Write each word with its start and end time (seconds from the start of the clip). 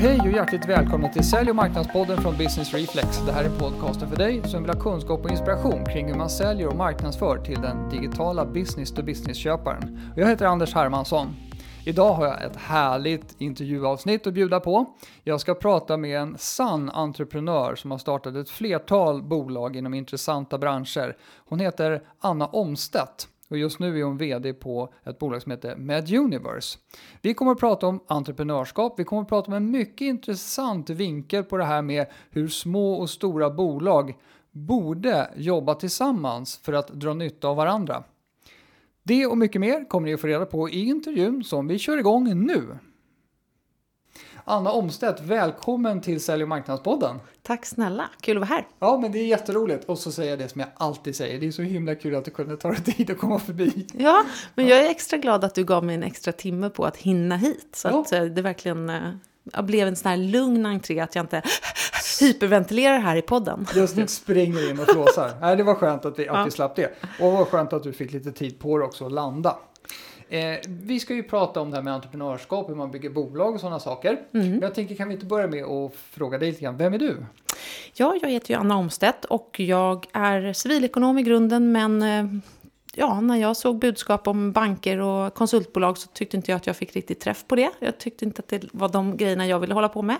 Hej 0.00 0.20
och 0.20 0.30
hjärtligt 0.30 0.68
välkomna 0.68 1.08
till 1.08 1.24
Sälj 1.24 1.50
och 1.50 1.56
marknadspodden 1.56 2.22
från 2.22 2.36
Business 2.36 2.74
Reflex. 2.74 3.18
Det 3.26 3.32
här 3.32 3.44
är 3.44 3.58
podcasten 3.58 4.08
för 4.08 4.16
dig 4.16 4.42
som 4.48 4.62
vill 4.62 4.72
ha 4.72 4.80
kunskap 4.80 5.24
och 5.24 5.30
inspiration 5.30 5.84
kring 5.84 6.08
hur 6.08 6.14
man 6.14 6.30
säljer 6.30 6.68
och 6.68 6.76
marknadsför 6.76 7.38
till 7.44 7.60
den 7.60 7.88
digitala 7.88 8.46
business-to-business-köparen. 8.46 10.12
Jag 10.16 10.28
heter 10.28 10.46
Anders 10.46 10.74
Hermansson. 10.74 11.36
Idag 11.86 12.12
har 12.12 12.26
jag 12.26 12.44
ett 12.44 12.56
härligt 12.56 13.40
intervjuavsnitt 13.40 14.26
att 14.26 14.34
bjuda 14.34 14.60
på. 14.60 14.86
Jag 15.24 15.40
ska 15.40 15.54
prata 15.54 15.96
med 15.96 16.20
en 16.20 16.38
sann 16.38 16.90
entreprenör 16.90 17.74
som 17.74 17.90
har 17.90 17.98
startat 17.98 18.34
ett 18.34 18.50
flertal 18.50 19.22
bolag 19.22 19.76
inom 19.76 19.94
intressanta 19.94 20.58
branscher. 20.58 21.16
Hon 21.48 21.60
heter 21.60 22.02
Anna 22.20 22.46
Omstedt. 22.46 23.28
Och 23.48 23.58
just 23.58 23.78
nu 23.78 23.98
är 23.98 24.04
hon 24.04 24.18
VD 24.18 24.52
på 24.52 24.92
ett 25.04 25.18
bolag 25.18 25.42
som 25.42 25.52
heter 25.52 25.76
MedUniverse. 25.76 26.78
Vi 27.22 27.34
kommer 27.34 27.52
att 27.52 27.58
prata 27.58 27.86
om 27.86 28.00
entreprenörskap, 28.06 28.94
vi 28.98 29.04
kommer 29.04 29.22
att 29.22 29.28
prata 29.28 29.46
om 29.46 29.54
en 29.54 29.70
mycket 29.70 30.00
intressant 30.00 30.90
vinkel 30.90 31.44
på 31.44 31.56
det 31.56 31.64
här 31.64 31.82
med 31.82 32.06
hur 32.30 32.48
små 32.48 32.94
och 32.94 33.10
stora 33.10 33.50
bolag 33.50 34.16
borde 34.50 35.30
jobba 35.36 35.74
tillsammans 35.74 36.58
för 36.58 36.72
att 36.72 36.88
dra 36.88 37.14
nytta 37.14 37.48
av 37.48 37.56
varandra. 37.56 38.04
Det 39.02 39.26
och 39.26 39.38
mycket 39.38 39.60
mer 39.60 39.88
kommer 39.88 40.06
ni 40.06 40.14
att 40.14 40.20
få 40.20 40.26
reda 40.26 40.46
på 40.46 40.68
i 40.68 40.84
intervjun 40.84 41.44
som 41.44 41.68
vi 41.68 41.78
kör 41.78 41.98
igång 41.98 42.46
nu. 42.46 42.78
Anna 44.50 44.70
Omstedt, 44.70 45.20
välkommen 45.20 46.00
till 46.00 46.20
Sälj 46.20 46.42
och 46.42 46.48
marknadspodden. 46.48 47.20
Tack 47.42 47.66
snälla, 47.66 48.10
kul 48.20 48.36
att 48.36 48.40
vara 48.40 48.56
här. 48.56 48.66
Ja, 48.78 48.98
men 48.98 49.12
det 49.12 49.18
är 49.18 49.26
jätteroligt. 49.26 49.84
Och 49.84 49.98
så 49.98 50.12
säger 50.12 50.30
jag 50.30 50.38
det 50.38 50.48
som 50.48 50.60
jag 50.60 50.68
alltid 50.76 51.16
säger, 51.16 51.40
det 51.40 51.46
är 51.46 51.50
så 51.50 51.62
himla 51.62 51.94
kul 51.94 52.14
att 52.14 52.24
du 52.24 52.30
kunde 52.30 52.56
ta 52.56 52.68
dig 52.68 52.82
tid 52.82 53.10
att 53.10 53.18
komma 53.18 53.38
förbi. 53.38 53.86
Ja, 53.98 54.24
men 54.54 54.66
jag 54.66 54.78
är 54.78 54.90
extra 54.90 55.18
glad 55.18 55.44
att 55.44 55.54
du 55.54 55.64
gav 55.64 55.84
mig 55.84 55.94
en 55.94 56.02
extra 56.02 56.32
timme 56.32 56.70
på 56.70 56.84
att 56.84 56.96
hinna 56.96 57.36
hit. 57.36 57.68
Så 57.72 57.88
ja. 57.88 58.00
att 58.00 58.12
eh, 58.12 58.22
det 58.22 58.42
verkligen 58.42 58.90
eh, 58.90 59.10
jag 59.52 59.64
blev 59.64 59.88
en 59.88 59.96
sån 59.96 60.08
här 60.10 60.16
lugn 60.16 60.66
entré, 60.66 61.00
att 61.00 61.14
jag 61.14 61.22
inte 61.22 61.42
hyperventilerar 62.20 62.98
här 62.98 63.16
i 63.16 63.22
podden. 63.22 63.66
Just 63.74 63.96
det, 63.96 64.08
springer 64.08 64.70
in 64.70 64.80
och 64.80 64.88
flåsar. 64.88 65.30
Nej, 65.40 65.56
det 65.56 65.62
var 65.62 65.74
skönt 65.74 66.04
att 66.04 66.18
vi, 66.18 66.28
att 66.28 66.46
vi 66.46 66.50
slapp 66.50 66.76
det. 66.76 66.92
Och 67.20 67.32
vad 67.32 67.48
skönt 67.48 67.72
att 67.72 67.82
du 67.82 67.92
fick 67.92 68.12
lite 68.12 68.32
tid 68.32 68.58
på 68.58 68.78
dig 68.78 68.86
också 68.86 69.06
att 69.06 69.12
landa. 69.12 69.56
Eh, 70.28 70.58
vi 70.68 71.00
ska 71.00 71.14
ju 71.14 71.22
prata 71.22 71.60
om 71.60 71.70
det 71.70 71.76
här 71.76 71.82
med 71.82 71.94
entreprenörskap, 71.94 72.68
hur 72.68 72.74
man 72.74 72.90
bygger 72.90 73.10
bolag 73.10 73.54
och 73.54 73.60
sådana 73.60 73.80
saker. 73.80 74.20
Mm. 74.32 74.50
Men 74.50 74.60
jag 74.60 74.74
tänker, 74.74 74.94
kan 74.94 75.08
vi 75.08 75.14
inte 75.14 75.26
börja 75.26 75.46
med 75.46 75.64
att 75.64 75.94
fråga 75.94 76.38
dig 76.38 76.50
lite 76.50 76.62
grann, 76.62 76.76
vem 76.76 76.94
är 76.94 76.98
du? 76.98 77.16
Ja, 77.94 78.18
jag 78.22 78.30
heter 78.30 78.54
ju 78.54 78.60
Anna 78.60 78.76
Omstedt 78.76 79.24
och 79.24 79.60
jag 79.60 80.06
är 80.12 80.52
civilekonom 80.52 81.18
i 81.18 81.22
grunden, 81.22 81.72
men 81.72 82.02
eh, 82.02 82.40
ja, 82.94 83.20
när 83.20 83.36
jag 83.36 83.56
såg 83.56 83.78
budskap 83.78 84.28
om 84.28 84.52
banker 84.52 84.98
och 84.98 85.34
konsultbolag 85.34 85.98
så 85.98 86.08
tyckte 86.08 86.36
inte 86.36 86.50
jag 86.50 86.56
att 86.56 86.66
jag 86.66 86.76
fick 86.76 86.96
riktigt 86.96 87.20
träff 87.20 87.44
på 87.48 87.56
det. 87.56 87.70
Jag 87.78 87.98
tyckte 87.98 88.24
inte 88.24 88.40
att 88.40 88.48
det 88.48 88.64
var 88.72 88.88
de 88.88 89.16
grejerna 89.16 89.46
jag 89.46 89.60
ville 89.60 89.74
hålla 89.74 89.88
på 89.88 90.02
med. 90.02 90.16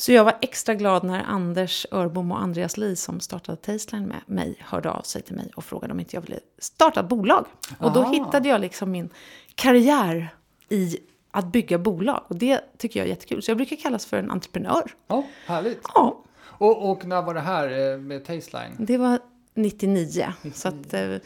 Så 0.00 0.12
jag 0.12 0.24
var 0.24 0.38
extra 0.40 0.74
glad 0.74 1.04
när 1.04 1.22
Anders 1.22 1.86
Örbom 1.90 2.32
och 2.32 2.42
Andreas 2.42 2.76
Li 2.76 2.96
som 2.96 3.20
startade 3.20 3.56
Tasteline 3.56 4.08
med 4.08 4.20
mig 4.26 4.56
hörde 4.60 4.90
av 4.90 5.02
sig 5.02 5.22
till 5.22 5.34
mig 5.34 5.50
och 5.56 5.64
frågade 5.64 5.92
om 5.92 6.00
inte 6.00 6.16
jag 6.16 6.20
ville 6.20 6.40
starta 6.58 7.00
ett 7.00 7.08
bolag. 7.08 7.46
Och 7.78 7.92
då 7.92 8.02
hittade 8.02 8.48
jag 8.48 8.60
liksom 8.60 8.90
min 8.90 9.10
karriär 9.54 10.34
i 10.68 10.98
att 11.30 11.46
bygga 11.46 11.78
bolag. 11.78 12.24
Och 12.28 12.36
det 12.36 12.60
tycker 12.78 13.00
jag 13.00 13.04
är 13.06 13.10
jättekul. 13.10 13.42
Så 13.42 13.50
jag 13.50 13.56
brukar 13.56 13.76
kallas 13.76 14.06
för 14.06 14.16
en 14.16 14.30
entreprenör. 14.30 14.94
Ja, 15.06 15.24
härligt. 15.46 15.82
Ja. 15.94 16.24
Och, 16.40 16.90
och 16.90 17.04
när 17.04 17.22
var 17.22 17.34
det 17.34 17.40
här 17.40 17.92
eh, 17.92 17.98
med 17.98 18.24
Tasteline? 18.24 18.76
Det 18.78 18.96
var 18.96 19.18
99. 19.54 20.32
99. 20.42 20.52
Så 20.54 20.68
att, 20.68 20.94
eh, 20.94 21.16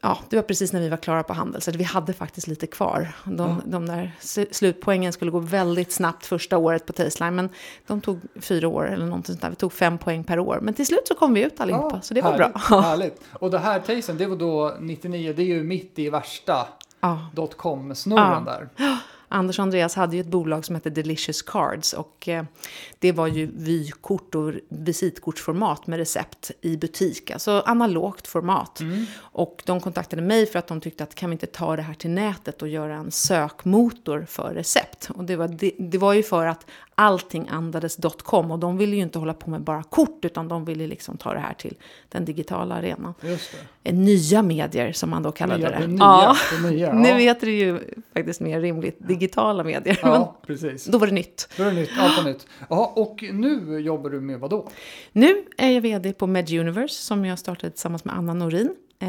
ja, 0.00 0.18
det 0.28 0.36
var 0.36 0.42
precis 0.42 0.72
när 0.72 0.80
vi 0.80 0.88
var 0.88 0.96
klara 0.96 1.22
på 1.22 1.32
Handel, 1.32 1.62
så 1.62 1.70
vi 1.70 1.84
hade 1.84 2.12
faktiskt 2.12 2.46
lite 2.46 2.66
kvar. 2.66 3.12
De, 3.24 3.50
mm. 3.50 3.62
de 3.64 3.86
där 3.86 4.12
slutpoängen 4.50 5.12
skulle 5.12 5.30
gå 5.30 5.38
väldigt 5.38 5.92
snabbt 5.92 6.26
första 6.26 6.58
året 6.58 6.86
på 6.86 6.92
Tasteline, 6.92 7.34
men 7.34 7.48
de 7.86 8.00
tog 8.00 8.20
fyra 8.40 8.68
år 8.68 8.92
eller 8.92 9.06
någonting 9.06 9.34
sånt 9.34 9.42
där. 9.42 9.50
Vi 9.50 9.56
tog 9.56 9.72
fem 9.72 9.98
poäng 9.98 10.24
per 10.24 10.38
år, 10.38 10.58
men 10.62 10.74
till 10.74 10.86
slut 10.86 11.08
så 11.08 11.14
kom 11.14 11.34
vi 11.34 11.42
ut 11.42 11.60
allihopa, 11.60 11.96
ja, 11.96 12.00
så 12.00 12.14
det 12.14 12.22
var 12.22 12.30
härligt, 12.30 12.68
bra. 12.68 12.80
Härligt. 12.80 13.20
Och 13.32 13.50
det 13.50 13.58
här 13.58 13.80
Tasten, 13.80 14.18
det 14.18 14.26
var 14.26 14.36
då 14.36 14.76
99, 14.80 15.32
det 15.36 15.42
är 15.42 15.46
ju 15.46 15.62
mitt 15.62 15.98
i 15.98 16.10
värsta 16.10 16.68
ja. 17.00 17.30
dotcom-snurren 17.34 18.44
ja. 18.46 18.52
där. 18.52 18.68
Anders 19.32 19.58
och 19.58 19.62
Andreas 19.62 19.94
hade 19.94 20.16
ju 20.16 20.20
ett 20.20 20.26
bolag 20.26 20.64
som 20.64 20.74
hette 20.74 20.90
Delicious 20.90 21.42
Cards 21.42 21.92
och 21.92 22.28
eh, 22.28 22.44
det 22.98 23.12
var 23.12 23.26
ju 23.26 23.50
vykort 23.54 24.34
och 24.34 24.52
visitkortsformat 24.68 25.86
med 25.86 25.98
recept 25.98 26.50
i 26.60 26.76
butik, 26.76 27.30
alltså 27.30 27.62
analogt 27.66 28.28
format. 28.28 28.80
Mm. 28.80 29.06
Och 29.18 29.62
de 29.66 29.80
kontaktade 29.80 30.22
mig 30.22 30.46
för 30.46 30.58
att 30.58 30.66
de 30.66 30.80
tyckte 30.80 31.04
att 31.04 31.14
kan 31.14 31.30
vi 31.30 31.32
inte 31.32 31.46
ta 31.46 31.76
det 31.76 31.82
här 31.82 31.94
till 31.94 32.10
nätet 32.10 32.62
och 32.62 32.68
göra 32.68 32.94
en 32.94 33.10
sökmotor 33.10 34.26
för 34.28 34.54
recept? 34.54 35.10
Och 35.14 35.24
det 35.24 35.36
var, 35.36 35.48
det, 35.48 35.72
det 35.78 35.98
var 35.98 36.12
ju 36.12 36.22
för 36.22 36.46
att 36.46 36.66
allting 36.94 37.48
andades 37.50 37.98
.com 38.22 38.50
och 38.50 38.58
de 38.58 38.76
ville 38.76 38.96
ju 38.96 39.02
inte 39.02 39.18
hålla 39.18 39.34
på 39.34 39.50
med 39.50 39.60
bara 39.60 39.82
kort 39.82 40.24
utan 40.24 40.48
de 40.48 40.64
ville 40.64 40.86
liksom 40.86 41.16
ta 41.16 41.34
det 41.34 41.40
här 41.40 41.54
till 41.54 41.74
den 42.08 42.24
digitala 42.24 42.74
arenan. 42.74 43.14
Det. 43.20 43.92
Nya 43.92 44.42
medier 44.42 44.92
som 44.92 45.10
man 45.10 45.22
då 45.22 45.32
kallade 45.32 45.58
nya, 45.58 45.70
det. 45.70 45.86
det 45.86 45.86
nya, 45.86 45.98
ja. 45.98 46.36
det 46.52 46.70
nya, 46.70 46.86
ja. 46.86 46.92
Nu 46.92 47.08
heter 47.08 47.46
det 47.46 47.52
ju 47.52 47.80
faktiskt 48.14 48.40
mer 48.40 48.60
rimligt 48.60 48.96
digitala 49.22 49.64
medier. 49.64 49.98
Ja, 50.02 50.36
precis. 50.46 50.84
Då 50.84 50.98
var 50.98 51.06
det 51.06 51.12
nytt. 51.12 51.48
Då 51.56 51.64
var 51.64 51.70
det 51.70 51.76
nytt, 51.76 51.90
allt 51.98 52.16
var 52.16 52.24
nytt. 52.24 52.46
Jaha, 52.68 52.86
och 52.86 53.24
nu 53.32 53.78
jobbar 53.80 54.10
du 54.10 54.20
med 54.20 54.40
vad 54.40 54.50
då? 54.50 54.68
Nu 55.12 55.44
är 55.56 55.70
jag 55.70 55.80
vd 55.80 56.12
på 56.12 56.26
MedUniverse 56.26 56.94
som 56.94 57.24
jag 57.24 57.38
startade 57.38 57.70
tillsammans 57.70 58.04
med 58.04 58.14
Anna 58.14 58.34
Norin 58.34 58.74
eh, 58.98 59.08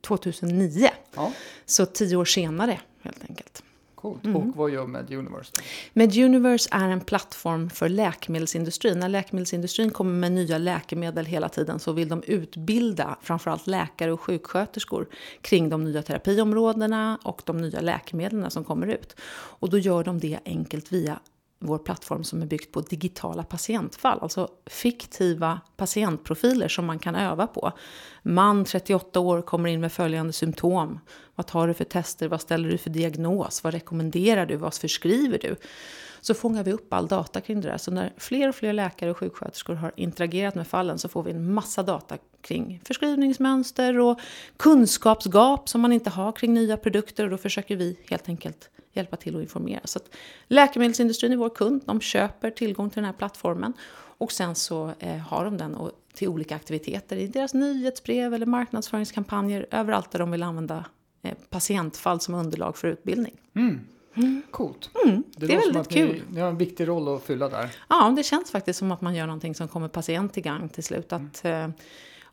2009. 0.00 0.88
Ja. 1.16 1.32
Så 1.66 1.86
tio 1.86 2.16
år 2.16 2.24
senare 2.24 2.80
helt 3.02 3.24
enkelt. 3.28 3.62
Coolt. 4.08 4.24
Mm. 4.24 4.36
Och 4.36 4.56
vad 4.56 4.70
gör 4.70 4.86
MedUniverse? 4.86 5.52
MedUniverse 5.92 6.68
är 6.72 6.88
en 6.88 7.00
plattform 7.00 7.70
för 7.70 7.88
läkemedelsindustrin. 7.88 8.98
När 8.98 9.08
läkemedelsindustrin 9.08 9.90
kommer 9.90 10.12
med 10.12 10.32
nya 10.32 10.58
läkemedel 10.58 11.26
hela 11.26 11.48
tiden 11.48 11.78
så 11.78 11.92
vill 11.92 12.08
de 12.08 12.22
utbilda 12.22 13.16
framförallt 13.22 13.66
läkare 13.66 14.12
och 14.12 14.20
sjuksköterskor 14.20 15.06
kring 15.40 15.68
de 15.68 15.84
nya 15.84 16.02
terapiområdena 16.02 17.18
och 17.22 17.42
de 17.44 17.58
nya 17.58 17.80
läkemedlen 17.80 18.50
som 18.50 18.64
kommer 18.64 18.86
ut. 18.86 19.16
Och 19.30 19.70
då 19.70 19.78
gör 19.78 20.04
de 20.04 20.18
det 20.18 20.38
enkelt 20.44 20.92
via 20.92 21.18
vår 21.58 21.78
plattform 21.78 22.24
som 22.24 22.42
är 22.42 22.46
byggt 22.46 22.72
på 22.72 22.80
digitala 22.80 23.42
patientfall, 23.42 24.18
alltså 24.22 24.48
fiktiva 24.66 25.60
patientprofiler 25.76 26.68
som 26.68 26.86
man 26.86 26.98
kan 26.98 27.14
öva 27.14 27.46
på. 27.46 27.72
Man, 28.22 28.64
38 28.64 29.20
år, 29.20 29.42
kommer 29.42 29.68
in 29.68 29.80
med 29.80 29.92
följande 29.92 30.32
symptom. 30.32 31.00
Vad 31.34 31.46
tar 31.46 31.68
du 31.68 31.74
för 31.74 31.84
tester? 31.84 32.28
Vad 32.28 32.40
ställer 32.40 32.68
du 32.68 32.78
för 32.78 32.90
diagnos? 32.90 33.64
Vad 33.64 33.74
rekommenderar 33.74 34.46
du? 34.46 34.56
Vad 34.56 34.74
förskriver 34.74 35.38
du? 35.38 35.56
Så 36.20 36.34
fångar 36.34 36.64
vi 36.64 36.72
upp 36.72 36.92
all 36.92 37.06
data 37.06 37.40
kring 37.40 37.60
det 37.60 37.68
där. 37.68 37.78
Så 37.78 37.90
när 37.90 38.12
fler 38.16 38.48
och 38.48 38.54
fler 38.54 38.72
läkare 38.72 39.10
och 39.10 39.18
sjuksköterskor 39.18 39.74
har 39.74 39.92
interagerat 39.96 40.54
med 40.54 40.66
fallen 40.66 40.98
så 40.98 41.08
får 41.08 41.22
vi 41.22 41.30
en 41.30 41.52
massa 41.54 41.82
data 41.82 42.16
kring 42.40 42.80
förskrivningsmönster 42.84 43.98
och 43.98 44.20
kunskapsgap 44.56 45.68
som 45.68 45.80
man 45.80 45.92
inte 45.92 46.10
har 46.10 46.32
kring 46.32 46.54
nya 46.54 46.76
produkter. 46.76 47.24
Och 47.24 47.30
då 47.30 47.36
försöker 47.36 47.76
vi 47.76 47.98
helt 48.10 48.28
enkelt 48.28 48.70
hjälpa 48.92 49.16
till 49.16 49.36
att 49.36 49.42
informera. 49.42 49.80
Så 49.84 49.98
att 49.98 50.14
läkemedelsindustrin 50.48 51.32
är 51.32 51.36
vår 51.36 51.50
kund, 51.50 51.82
de 51.86 52.00
köper 52.00 52.50
tillgång 52.50 52.90
till 52.90 52.96
den 52.96 53.04
här 53.04 53.12
plattformen 53.12 53.72
och 54.18 54.32
sen 54.32 54.54
så 54.54 54.92
eh, 54.98 55.16
har 55.16 55.44
de 55.44 55.56
den 55.56 55.76
till 56.14 56.28
olika 56.28 56.56
aktiviteter 56.56 57.16
i 57.16 57.26
deras 57.26 57.54
nyhetsbrev 57.54 58.34
eller 58.34 58.46
marknadsföringskampanjer 58.46 59.66
överallt 59.70 60.10
där 60.10 60.18
de 60.18 60.30
vill 60.30 60.42
använda 60.42 60.84
eh, 61.22 61.34
patientfall 61.50 62.20
som 62.20 62.34
underlag 62.34 62.76
för 62.76 62.88
utbildning. 62.88 63.40
Mm. 63.54 63.80
Mm. 64.14 64.42
Coolt. 64.50 64.90
Mm, 65.04 65.22
det, 65.36 65.46
det 65.46 65.54
är 65.54 65.72
väldigt 65.72 65.88
kul. 65.88 66.12
Ni, 66.12 66.34
ni, 66.34 66.40
har 66.40 66.48
en 66.48 66.58
viktig 66.58 66.88
roll 66.88 67.16
att 67.16 67.22
fylla 67.22 67.48
där. 67.48 67.70
Ja, 67.88 68.12
det 68.16 68.22
känns 68.22 68.50
faktiskt 68.50 68.78
som 68.78 68.92
att 68.92 69.00
man 69.00 69.14
gör 69.14 69.26
någonting 69.26 69.54
som 69.54 69.68
kommer 69.68 69.88
patient 69.88 70.32
till 70.32 70.42
gang 70.42 70.68
till 70.68 70.84
slut. 70.84 71.12
Att, 71.12 71.44
mm. 71.44 71.72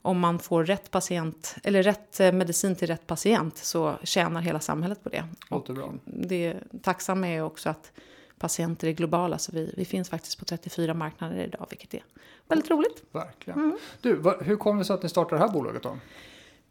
Om 0.06 0.20
man 0.20 0.40
får 0.40 0.64
rätt 0.64 0.92
patient, 0.92 1.56
eller 1.64 1.84
rätt 1.84 2.20
eh, 2.20 2.32
medicin 2.32 2.76
till 2.76 2.88
rätt 2.88 3.08
patient 3.08 3.58
så 3.58 3.96
tjänar 4.04 4.42
hela 4.42 4.60
samhället 4.60 5.04
på 5.04 5.10
det. 5.10 5.24
Bra. 5.50 5.94
Det 6.06 6.56
tacksamma 6.82 7.28
är 7.28 7.42
också 7.42 7.70
att 7.70 7.92
patienter 8.40 8.88
är 8.88 8.92
globala, 8.92 9.38
så 9.38 9.52
vi, 9.52 9.74
vi 9.78 9.86
finns 9.86 10.10
faktiskt 10.10 10.40
på 10.40 10.46
34 10.46 10.94
marknader 10.94 11.44
idag, 11.44 11.68
vilket 11.70 11.94
är 11.94 12.04
väldigt 12.48 12.70
roligt. 12.70 13.04
Verkligen. 13.12 13.60
Mm. 13.60 13.78
Du, 14.02 14.38
hur 14.42 14.56
kom 14.56 14.78
det 14.78 14.86
sig 14.86 14.94
att 14.94 15.04
ni 15.04 15.10
startade 15.10 15.42
det 15.42 15.46
här 15.48 15.54
bolaget 15.54 15.84
då? 15.84 15.98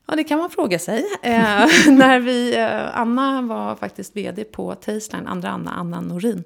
Ja, 0.06 0.16
det 0.16 0.24
kan 0.24 0.38
man 0.38 0.50
fråga 0.50 0.78
sig. 0.78 1.04
Eh, 1.22 1.32
när 1.88 2.20
vi, 2.20 2.56
eh, 2.56 2.98
Anna 2.98 3.42
var 3.42 3.76
faktiskt 3.76 4.16
vd 4.16 4.44
på 4.44 4.74
Tasteline, 4.74 5.26
andra 5.26 5.48
Anna, 5.48 5.70
Anna 5.70 6.00
Norin. 6.00 6.44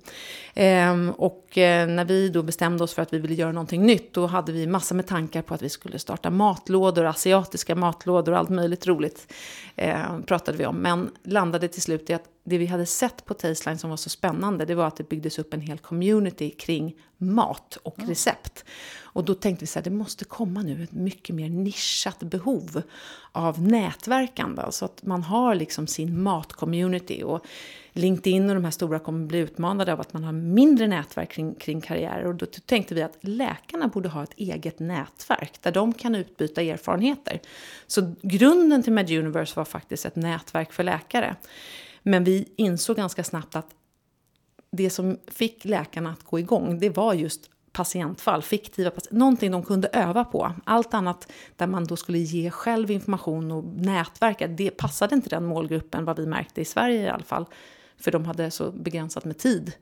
Eh, 0.55 1.09
och 1.17 1.59
eh, 1.59 1.89
när 1.89 2.05
vi 2.05 2.29
då 2.29 2.43
bestämde 2.43 2.85
oss 2.85 2.95
för 2.95 3.03
att 3.03 3.13
vi 3.13 3.19
ville 3.19 3.35
göra 3.35 3.53
någonting 3.53 3.87
nytt, 3.87 4.15
då 4.15 4.27
hade 4.27 4.53
vi 4.53 4.67
massor 4.67 4.97
med 4.97 5.07
tankar 5.07 5.43
på 5.43 5.55
att 5.55 5.63
vi 5.63 5.69
skulle 5.69 5.99
starta 5.99 6.31
matlådor, 6.31 7.05
asiatiska 7.05 7.75
matlådor 7.75 8.33
och 8.33 8.39
allt 8.39 8.51
möjligt 8.51 8.87
roligt 8.87 9.33
eh, 9.77 10.19
pratade 10.27 10.59
vi 10.59 10.67
om. 10.67 10.77
Men 10.77 11.11
landade 11.25 11.69
till 11.69 11.83
slut 11.83 12.11
i 12.11 12.15
att 12.15 12.25
det 12.49 12.59
vi 12.59 12.67
hade 12.67 12.87
sett 12.87 13.25
på 13.25 13.35
Tasteline 13.35 13.79
som 13.79 13.91
var 13.91 13.97
så 13.97 14.11
spännande, 14.11 14.65
det 14.65 14.75
var 14.75 14.87
att 14.87 14.97
det 14.97 15.09
byggdes 15.09 15.39
upp 15.39 15.55
en 15.55 15.61
hel 15.61 15.79
community 15.79 16.51
kring 16.51 16.97
mat 17.19 17.79
och 17.83 17.99
recept. 17.99 18.65
Och 19.01 19.25
då 19.25 19.35
tänkte 19.35 19.63
vi 19.63 19.67
så 19.67 19.79
här, 19.79 19.85
det 19.85 19.91
måste 19.91 20.25
komma 20.25 20.63
nu 20.63 20.83
ett 20.83 20.93
mycket 20.93 21.35
mer 21.35 21.49
nischat 21.49 22.19
behov 22.19 22.83
av 23.33 23.63
nätverkande. 23.63 24.63
Alltså 24.63 24.85
att 24.85 25.03
man 25.03 25.23
har 25.23 25.55
liksom 25.55 25.87
sin 25.87 26.23
matcommunity. 26.23 27.23
Och 27.23 27.47
LinkedIn 27.93 28.49
och 28.49 28.55
de 28.55 28.65
här 28.65 28.71
stora 28.71 28.99
kommer 28.99 29.27
bli 29.27 29.39
utmanade 29.39 29.93
av 29.93 30.01
att 30.01 30.13
man 30.13 30.25
har 30.25 30.33
mindre 30.33 30.87
nätverk 30.87 31.31
kring, 31.31 31.55
kring 31.55 31.81
karriärer. 31.81 32.27
Och 32.27 32.35
då 32.35 32.47
tänkte 32.47 32.95
vi 32.95 33.03
att 33.03 33.19
läkarna 33.21 33.89
borde 33.89 34.09
ha 34.09 34.23
ett 34.23 34.35
eget 34.37 34.79
nätverk 34.79 35.63
där 35.63 35.73
de 35.73 35.95
kan 35.95 36.15
utbyta 36.15 36.63
erfarenheter. 36.63 37.41
Så 37.87 38.15
grunden 38.23 38.83
till 38.83 38.93
MedUniverse 38.93 39.57
var 39.57 39.65
faktiskt 39.65 40.07
ett 40.07 40.17
nätverk 40.17 40.73
för 40.73 40.83
läkare. 40.83 41.37
Men 42.09 42.25
vi 42.25 42.49
insåg 42.57 42.97
ganska 42.97 43.25
snabbt 43.25 43.57
att 43.57 43.67
det 44.71 44.91
som 44.91 45.19
fick 45.27 45.65
läkarna 45.65 46.11
att 46.11 46.23
gå 46.23 46.39
igång, 46.39 46.79
det 46.79 46.91
var 46.91 47.15
just 47.15 47.51
patientfall, 47.73 48.43
fiktiva 48.43 48.91
patientfall, 48.91 49.19
någonting 49.19 49.51
de 49.51 49.63
kunde 49.63 49.89
öva 49.93 50.25
på. 50.25 50.53
Allt 50.65 50.95
annat 50.95 51.33
där 51.57 51.67
man 51.67 51.85
då 51.85 51.97
skulle 51.97 52.19
ge 52.19 52.51
själv 52.51 52.91
information 52.91 53.53
och 53.53 53.65
nätverka, 53.65 54.47
det 54.47 54.71
passade 54.71 55.15
inte 55.15 55.29
den 55.29 55.45
målgruppen 55.45 56.05
vad 56.05 56.19
vi 56.19 56.27
märkte 56.27 56.61
i 56.61 56.65
Sverige 56.65 57.03
i 57.03 57.09
alla 57.09 57.25
fall. 57.25 57.47
För 57.97 58.11
de 58.11 58.25
hade 58.25 58.51
så 58.51 58.71
begränsat 58.71 59.25
med 59.25 59.39
tid. 59.39 59.73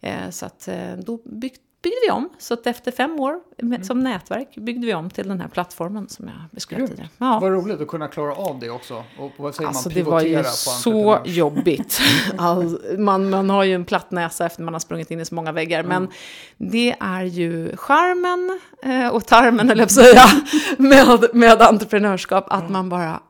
Eh, 0.00 0.30
så 0.30 0.46
att 0.46 0.68
eh, 0.68 0.96
då 0.96 1.20
byggt, 1.24 1.60
byggde 1.82 1.98
vi 2.06 2.10
om. 2.10 2.28
Så 2.38 2.54
att 2.54 2.66
efter 2.66 2.92
fem 2.92 3.20
år 3.20 3.40
med, 3.56 3.86
som 3.86 4.00
nätverk 4.00 4.54
byggde 4.54 4.86
vi 4.86 4.94
om 4.94 5.10
till 5.10 5.28
den 5.28 5.40
här 5.40 5.48
plattformen 5.48 6.08
som 6.08 6.28
jag 6.28 6.36
beskrev 6.50 6.86
tidigare. 6.86 7.08
Ja. 7.18 7.38
Vad 7.42 7.52
roligt 7.52 7.80
att 7.80 7.88
kunna 7.88 8.08
klara 8.08 8.34
av 8.34 8.58
det 8.58 8.70
också. 8.70 9.04
Och 9.18 9.32
vad 9.36 9.54
säger 9.54 9.68
alltså, 9.68 9.88
man? 9.88 9.94
Det 9.94 10.02
var 10.02 10.20
ju 10.20 10.44
så 10.44 11.18
jobbigt. 11.24 12.00
All, 12.38 12.98
man, 12.98 13.30
man 13.30 13.50
har 13.50 13.64
ju 13.64 13.74
en 13.74 13.84
platt 13.84 14.10
näsa 14.10 14.46
efter 14.46 14.62
man 14.62 14.74
har 14.74 14.80
sprungit 14.80 15.10
in 15.10 15.20
i 15.20 15.24
så 15.24 15.34
många 15.34 15.52
väggar. 15.52 15.80
Mm. 15.80 15.88
Men 15.88 16.12
det 16.56 16.96
är 17.00 17.22
ju 17.22 17.76
charmen 17.76 18.60
eh, 18.82 19.08
och 19.08 19.26
tarmen, 19.26 19.70
eller 19.70 19.82
jag 19.82 19.90
säga, 19.90 20.24
med, 20.78 21.28
med 21.32 21.62
entreprenörskap. 21.62 22.46
Att 22.48 22.60
mm. 22.60 22.72
man 22.72 22.88
bara 22.88 23.20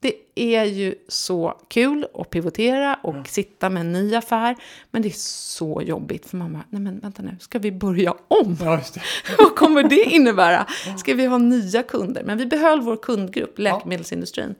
det 0.00 0.12
är 0.36 0.64
ju 0.64 0.94
så 1.08 1.60
kul 1.68 2.06
att 2.14 2.30
pivotera 2.30 2.98
och 3.02 3.12
mm. 3.12 3.24
sitta 3.24 3.70
med 3.70 3.80
en 3.80 3.92
ny 3.92 4.14
affär. 4.14 4.56
Men 4.90 5.02
det 5.02 5.08
är 5.08 5.18
så 5.18 5.82
jobbigt 5.82 6.26
för 6.26 6.36
mamma. 6.36 6.60
Nej 6.70 6.82
men 6.82 6.98
vänta 6.98 7.22
nu, 7.22 7.36
ska 7.40 7.58
vi 7.58 7.72
börja 7.72 8.14
om? 8.28 8.56
Ja, 8.60 8.80
Vad 9.38 9.56
kommer 9.56 9.82
det 9.82 10.02
innebära? 10.02 10.66
Ska 10.98 11.14
vi 11.14 11.26
ha 11.26 11.38
nya 11.38 11.82
kunder? 11.82 12.22
Men 12.24 12.38
vi 12.38 12.46
behöll 12.46 12.80
vår 12.80 12.96
kundgrupp, 12.96 13.58
läkemedelsindustrin. 13.58 14.54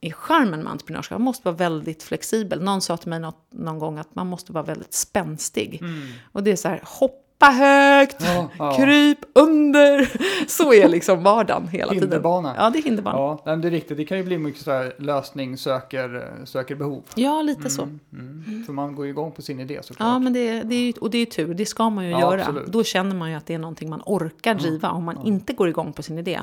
är 0.00 0.10
charmen 0.10 0.62
med 0.62 0.72
entreprenörskap. 0.72 1.18
Man 1.18 1.24
måste 1.24 1.44
vara 1.44 1.56
väldigt 1.56 2.02
flexibel. 2.02 2.62
Någon 2.62 2.80
sa 2.80 2.96
till 2.96 3.08
mig 3.08 3.20
något, 3.20 3.46
någon 3.50 3.78
gång 3.78 3.98
att 3.98 4.14
man 4.14 4.26
måste 4.26 4.52
vara 4.52 4.64
väldigt 4.64 4.94
spänstig. 4.94 5.78
Mm. 5.80 6.08
Och 6.32 6.42
det 6.42 6.50
är 6.50 6.56
så 6.56 6.68
här, 6.68 6.80
hopp 6.84 7.22
hoppa 7.42 7.54
högt, 7.54 8.16
ja, 8.20 8.48
ja. 8.58 8.76
kryp 8.76 9.18
under. 9.32 10.10
Så 10.48 10.72
är 10.72 10.88
liksom 10.88 11.22
vardagen 11.22 11.68
hela 11.68 11.92
hinderbana. 11.92 12.48
tiden. 12.48 12.64
Ja, 12.64 12.70
det 12.70 12.78
är 12.78 12.82
hinderbana. 12.82 13.38
Ja, 13.44 13.56
det 13.56 13.68
är 13.68 13.70
riktigt. 13.70 13.96
Det 13.96 14.04
kan 14.04 14.18
ju 14.18 14.24
bli 14.24 14.38
mycket 14.38 14.62
så 14.62 14.70
här 14.70 14.94
lösning 14.98 15.56
söker, 15.56 16.32
söker 16.44 16.74
behov. 16.74 17.02
Ja, 17.14 17.42
lite 17.42 17.60
mm, 17.60 17.70
så. 17.70 17.82
Mm. 17.82 18.31
Mm. 18.46 18.64
För 18.64 18.72
man 18.72 18.94
går 18.94 19.04
ju 19.04 19.10
igång 19.10 19.32
på 19.32 19.42
sin 19.42 19.60
idé 19.60 19.80
såklart. 19.82 20.06
Ja, 20.06 20.18
men 20.18 20.32
det, 20.32 20.62
det 20.62 20.74
är, 20.74 21.02
och 21.02 21.10
det 21.10 21.18
är 21.18 21.26
tur. 21.26 21.54
Det 21.54 21.66
ska 21.66 21.90
man 21.90 22.04
ju 22.04 22.10
ja, 22.10 22.20
göra. 22.20 22.46
Absolut. 22.46 22.66
Då 22.66 22.84
känner 22.84 23.16
man 23.16 23.30
ju 23.30 23.36
att 23.36 23.46
det 23.46 23.54
är 23.54 23.58
någonting 23.58 23.90
man 23.90 24.02
orkar 24.06 24.54
driva 24.54 24.90
om 24.90 25.04
man 25.04 25.26
inte 25.26 25.52
går 25.52 25.68
igång 25.68 25.92
på 25.92 26.02
sin 26.02 26.18
idé. 26.18 26.40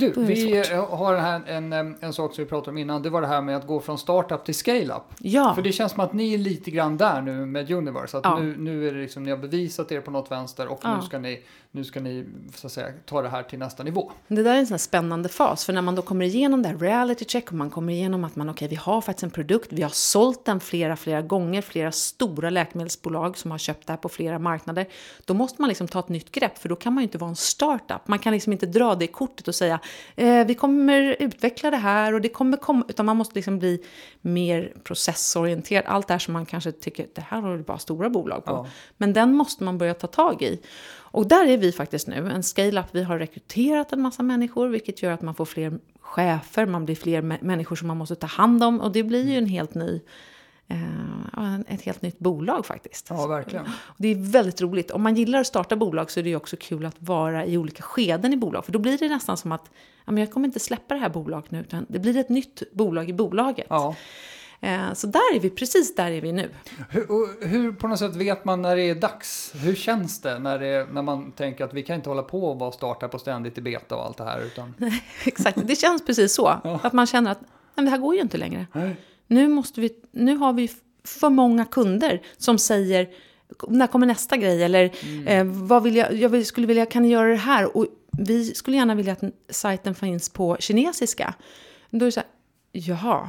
Du, 0.00 0.12
vi 0.16 0.56
har 0.90 1.16
här 1.16 1.42
en, 1.46 1.72
en 2.00 2.12
sak 2.12 2.34
som 2.34 2.44
vi 2.44 2.50
pratade 2.50 2.70
om 2.70 2.78
innan. 2.78 3.02
Det 3.02 3.10
var 3.10 3.20
det 3.20 3.26
här 3.26 3.42
med 3.42 3.56
att 3.56 3.66
gå 3.66 3.80
från 3.80 3.98
startup 3.98 4.44
till 4.44 4.54
scale-up. 4.54 5.02
Ja. 5.18 5.54
För 5.54 5.62
det 5.62 5.72
känns 5.72 5.92
som 5.92 6.00
att 6.00 6.12
ni 6.12 6.34
är 6.34 6.38
lite 6.38 6.70
grann 6.70 6.96
där 6.96 7.22
nu 7.22 7.46
med 7.46 7.70
Universe. 7.70 8.18
Att 8.18 8.24
ja. 8.24 8.38
nu, 8.38 8.56
nu 8.58 8.88
är 8.88 8.92
det 8.92 9.00
liksom, 9.00 9.22
ni 9.22 9.30
har 9.30 9.38
bevisat 9.38 9.92
er 9.92 10.00
på 10.00 10.10
något 10.10 10.30
vänster 10.30 10.66
och 10.66 10.80
ja. 10.82 10.96
nu 10.96 11.02
ska 11.02 11.18
ni, 11.18 11.42
nu 11.70 11.84
ska 11.84 12.00
ni 12.00 12.26
så 12.54 12.66
att 12.66 12.72
säga, 12.72 12.88
ta 13.06 13.22
det 13.22 13.28
här 13.28 13.42
till 13.42 13.58
nästa 13.58 13.82
nivå. 13.82 14.12
Det 14.28 14.42
där 14.42 14.54
är 14.54 14.58
en 14.58 14.66
sån 14.66 14.78
spännande 14.78 15.28
fas. 15.28 15.64
För 15.64 15.72
när 15.72 15.82
man 15.82 15.94
då 15.94 16.02
kommer 16.02 16.24
igenom 16.24 16.62
det 16.62 16.68
här 16.68 16.76
reality 16.76 17.24
check 17.24 17.48
och 17.48 17.54
man 17.54 17.70
kommer 17.70 17.92
igenom 17.92 18.24
att 18.24 18.36
man, 18.36 18.48
okej, 18.48 18.66
okay, 18.66 18.68
vi 18.68 18.76
har 18.76 19.00
faktiskt 19.00 19.22
en 19.22 19.30
produkt. 19.30 19.72
Vi 19.72 19.82
har 19.82 19.90
sålt 19.90 20.44
den 20.44 20.60
flera, 20.60 20.96
flera 20.96 21.22
gånger. 21.22 21.62
Flera 21.62 21.92
stora 21.92 22.50
läkemedelsbolag 22.50 23.38
som 23.38 23.50
har 23.50 23.58
köpt 23.58 23.86
det 23.86 23.92
här 23.92 23.98
på 23.98 24.08
flera 24.08 24.38
marknader. 24.38 24.86
Då 25.24 25.34
måste 25.34 25.62
man 25.62 25.68
liksom 25.68 25.88
ta 25.88 25.98
ett 25.98 26.08
nytt 26.08 26.32
grepp. 26.32 26.58
För 26.58 26.68
då 26.68 26.76
kan 26.76 26.92
man 26.92 27.02
ju 27.02 27.06
inte 27.06 27.18
vara 27.18 27.30
en 27.30 27.36
startup. 27.36 28.08
Man 28.08 28.18
kan 28.18 28.32
liksom 28.32 28.52
inte 28.52 28.66
dra 28.66 28.94
det 28.94 29.06
kortet 29.06 29.48
och 29.48 29.54
säga 29.54 29.80
eh, 30.16 30.46
vi 30.46 30.54
kommer 30.54 31.16
utveckla 31.18 31.70
det 31.70 31.76
här 31.76 32.14
och 32.14 32.20
det 32.20 32.28
kommer 32.28 32.56
komma, 32.56 32.84
utan 32.88 33.06
man 33.06 33.16
måste 33.16 33.34
liksom 33.34 33.58
bli 33.58 33.82
mer 34.20 34.72
processorienterad. 34.84 35.84
Allt 35.86 36.08
det 36.08 36.14
här 36.14 36.18
som 36.18 36.32
man 36.32 36.46
kanske 36.46 36.72
tycker, 36.72 37.06
det 37.14 37.24
här 37.28 37.40
har 37.40 37.58
bara 37.58 37.78
stora 37.78 38.10
bolag 38.10 38.44
på. 38.44 38.50
Ja. 38.50 38.66
Men 38.96 39.12
den 39.12 39.34
måste 39.34 39.64
man 39.64 39.78
börja 39.78 39.94
ta 39.94 40.06
tag 40.06 40.42
i. 40.42 40.60
Och 41.12 41.28
där 41.28 41.46
är 41.46 41.58
vi 41.58 41.72
faktiskt 41.72 42.06
nu, 42.06 42.30
en 42.30 42.42
scale-up. 42.42 42.86
Vi 42.92 43.02
har 43.02 43.18
rekryterat 43.18 43.92
en 43.92 44.00
massa 44.00 44.22
människor, 44.22 44.68
vilket 44.68 45.02
gör 45.02 45.12
att 45.12 45.22
man 45.22 45.34
får 45.34 45.44
fler 45.44 45.78
chefer, 46.00 46.66
man 46.66 46.84
blir 46.84 46.96
fler 46.96 47.22
människor 47.22 47.76
som 47.76 47.88
man 47.88 47.96
måste 47.96 48.14
ta 48.14 48.26
hand 48.26 48.64
om. 48.64 48.80
Och 48.80 48.92
det 48.92 49.02
blir 49.02 49.28
ju 49.28 49.38
en 49.38 49.46
helt 49.46 49.74
ny 49.74 50.00
ett 51.68 51.82
helt 51.82 52.02
nytt 52.02 52.18
bolag 52.18 52.66
faktiskt. 52.66 53.06
Ja, 53.10 53.26
verkligen. 53.26 53.68
Det 53.96 54.08
är 54.08 54.32
väldigt 54.32 54.60
roligt. 54.60 54.90
Om 54.90 55.02
man 55.02 55.14
gillar 55.14 55.40
att 55.40 55.46
starta 55.46 55.76
bolag 55.76 56.10
så 56.10 56.20
är 56.20 56.24
det 56.24 56.36
också 56.36 56.56
kul 56.60 56.86
att 56.86 56.96
vara 56.98 57.46
i 57.46 57.58
olika 57.58 57.82
skeden 57.82 58.32
i 58.32 58.36
bolag. 58.36 58.64
För 58.64 58.72
då 58.72 58.78
blir 58.78 58.98
det 58.98 59.08
nästan 59.08 59.36
som 59.36 59.52
att 59.52 59.70
ja, 60.04 60.12
men 60.12 60.18
jag 60.18 60.30
kommer 60.30 60.46
inte 60.46 60.60
släppa 60.60 60.94
det 60.94 61.00
här 61.00 61.08
bolaget 61.08 61.50
nu, 61.50 61.60
utan 61.60 61.86
det 61.88 61.98
blir 61.98 62.16
ett 62.16 62.28
nytt 62.28 62.62
bolag 62.72 63.10
i 63.10 63.12
bolaget. 63.12 63.66
Ja. 63.68 63.94
Eh, 64.60 64.92
så 64.94 65.06
där 65.06 65.36
är 65.36 65.40
vi, 65.40 65.50
precis 65.50 65.94
där 65.94 66.10
är 66.10 66.20
vi 66.20 66.32
nu. 66.32 66.50
Hur, 66.90 67.46
hur 67.46 67.72
på 67.72 67.88
något 67.88 67.98
sätt 67.98 68.16
vet 68.16 68.44
man 68.44 68.62
när 68.62 68.76
det 68.76 68.82
är 68.82 68.94
dags? 68.94 69.52
Hur 69.54 69.74
känns 69.74 70.20
det 70.20 70.38
när, 70.38 70.58
det, 70.58 70.86
när 70.92 71.02
man 71.02 71.32
tänker 71.32 71.64
att 71.64 71.74
vi 71.74 71.82
kan 71.82 71.96
inte 71.96 72.08
hålla 72.08 72.22
på 72.22 72.50
och 72.50 72.58
vara 72.58 72.72
starta 72.72 73.08
på 73.08 73.18
ständigt 73.18 73.58
i 73.58 73.60
beta 73.60 73.96
och 73.96 74.04
allt 74.04 74.16
det 74.16 74.24
här? 74.24 74.40
Utan... 74.40 74.74
Exakt, 75.24 75.58
det 75.64 75.76
känns 75.76 76.06
precis 76.06 76.34
så. 76.34 76.60
Ja. 76.64 76.80
Att 76.82 76.92
man 76.92 77.06
känner 77.06 77.30
att 77.30 77.40
nej, 77.74 77.84
det 77.84 77.90
här 77.90 77.98
går 77.98 78.14
ju 78.14 78.20
inte 78.20 78.38
längre. 78.38 78.66
Nej. 78.72 78.96
Nu, 79.30 79.48
måste 79.48 79.80
vi, 79.80 79.90
nu 80.12 80.36
har 80.36 80.52
vi 80.52 80.70
för 81.04 81.30
många 81.30 81.64
kunder 81.64 82.22
som 82.36 82.58
säger 82.58 83.08
när 83.68 83.86
kommer 83.86 84.06
nästa 84.06 84.36
grej? 84.36 84.62
Eller 84.62 84.90
eh, 85.26 85.44
vad 85.44 85.82
vill 85.82 85.96
jag, 85.96 86.14
jag 86.14 86.46
skulle 86.46 86.66
vilja, 86.66 86.86
kan 86.86 87.02
ni 87.02 87.08
göra 87.08 87.28
det 87.28 87.36
här? 87.36 87.76
Och 87.76 87.86
vi 88.18 88.54
skulle 88.54 88.76
gärna 88.76 88.94
vilja 88.94 89.12
att 89.12 89.22
sajten 89.48 89.94
finns 89.94 90.28
på 90.28 90.56
kinesiska. 90.60 91.34
Då 91.90 92.04
är 92.04 92.06
det 92.06 92.12
så 92.12 92.20
här, 92.20 92.28
jaha, 92.72 93.28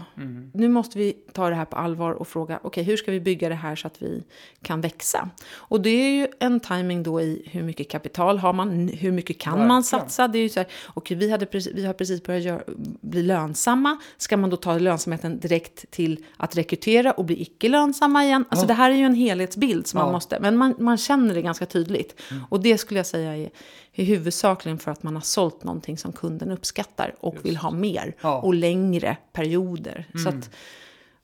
nu 0.54 0.70
måste 0.70 0.98
vi 0.98 1.14
ta 1.34 1.50
det 1.50 1.56
här 1.56 1.66
på 1.66 1.76
allvar 1.76 2.12
och 2.12 2.28
fråga, 2.28 2.60
okej, 2.64 2.84
hur 2.84 2.98
ska 2.98 3.12
vi 3.12 3.20
bygga 3.20 3.50
det 3.50 3.56
här 3.56 3.76
så 3.76 3.88
att 3.88 4.02
vi 4.02 4.24
kan 4.62 4.82
växa? 4.82 5.30
Och 5.56 5.82
det 5.82 5.90
är 5.90 6.10
ju 6.12 6.28
en 6.40 6.60
timing 6.60 7.04
då 7.04 7.22
i 7.22 7.48
hur 7.52 7.64
mycket 7.64 7.90
kapital 7.90 8.38
har 8.40 8.54
man, 8.54 8.88
hur 8.88 9.12
mycket 9.12 9.38
kan 9.40 9.52
man 9.52 9.60
Verkligen. 9.60 9.84
satsa? 9.84 10.28
Det 10.28 10.38
är 10.40 10.44
ju 10.44 10.50
så 10.50 10.60
här, 10.60 10.70
okej, 10.94 11.18
vi, 11.18 11.32
hade 11.32 11.46
precis, 11.46 11.74
vi 11.76 11.86
har 11.86 11.94
precis 11.94 12.24
börjat 12.24 12.44
göra, 12.44 12.62
bli 13.02 13.24
lönsamma. 13.24 13.98
Ska 14.18 14.38
man 14.38 14.50
då 14.50 14.58
ta 14.58 14.78
lönsamheten 14.78 15.40
direkt 15.40 15.92
till 15.92 16.24
att 16.38 16.58
rekrytera 16.58 17.12
och 17.12 17.26
bli 17.26 17.42
icke 17.42 17.70
lönsamma 17.70 18.24
igen? 18.26 18.46
Alltså 18.50 18.64
Ja. 18.64 18.68
det 18.68 18.74
här 18.74 18.92
är 18.92 18.96
ju 18.96 19.04
en 19.06 19.16
helhetsbild 19.16 19.88
som 19.88 19.98
Ja. 19.98 20.04
man 20.04 20.14
måste, 20.14 20.38
men 20.42 20.58
man, 20.58 20.76
man 20.80 20.98
känner 20.98 21.34
det 21.36 21.42
ganska 21.42 21.66
tydligt. 21.66 22.22
Och 22.50 22.60
det 22.62 22.78
skulle 22.78 23.00
jag 23.00 23.08
säga 23.08 23.38
är, 23.38 23.50
är 23.94 24.04
huvudsakligen 24.06 24.78
för 24.80 24.92
att 24.92 25.04
man 25.04 25.14
har 25.16 25.22
sålt 25.22 25.64
någonting 25.64 25.98
som 25.98 26.12
kunden 26.12 26.52
uppskattar 26.52 27.16
och 27.20 27.36
vill 27.44 27.58
ha 27.58 27.72
mer 27.72 28.16
Ja. 28.22 28.42
och 28.42 28.54
längre 28.54 29.18
perioder. 29.34 30.08
Så 30.24 30.30
att, 30.30 30.50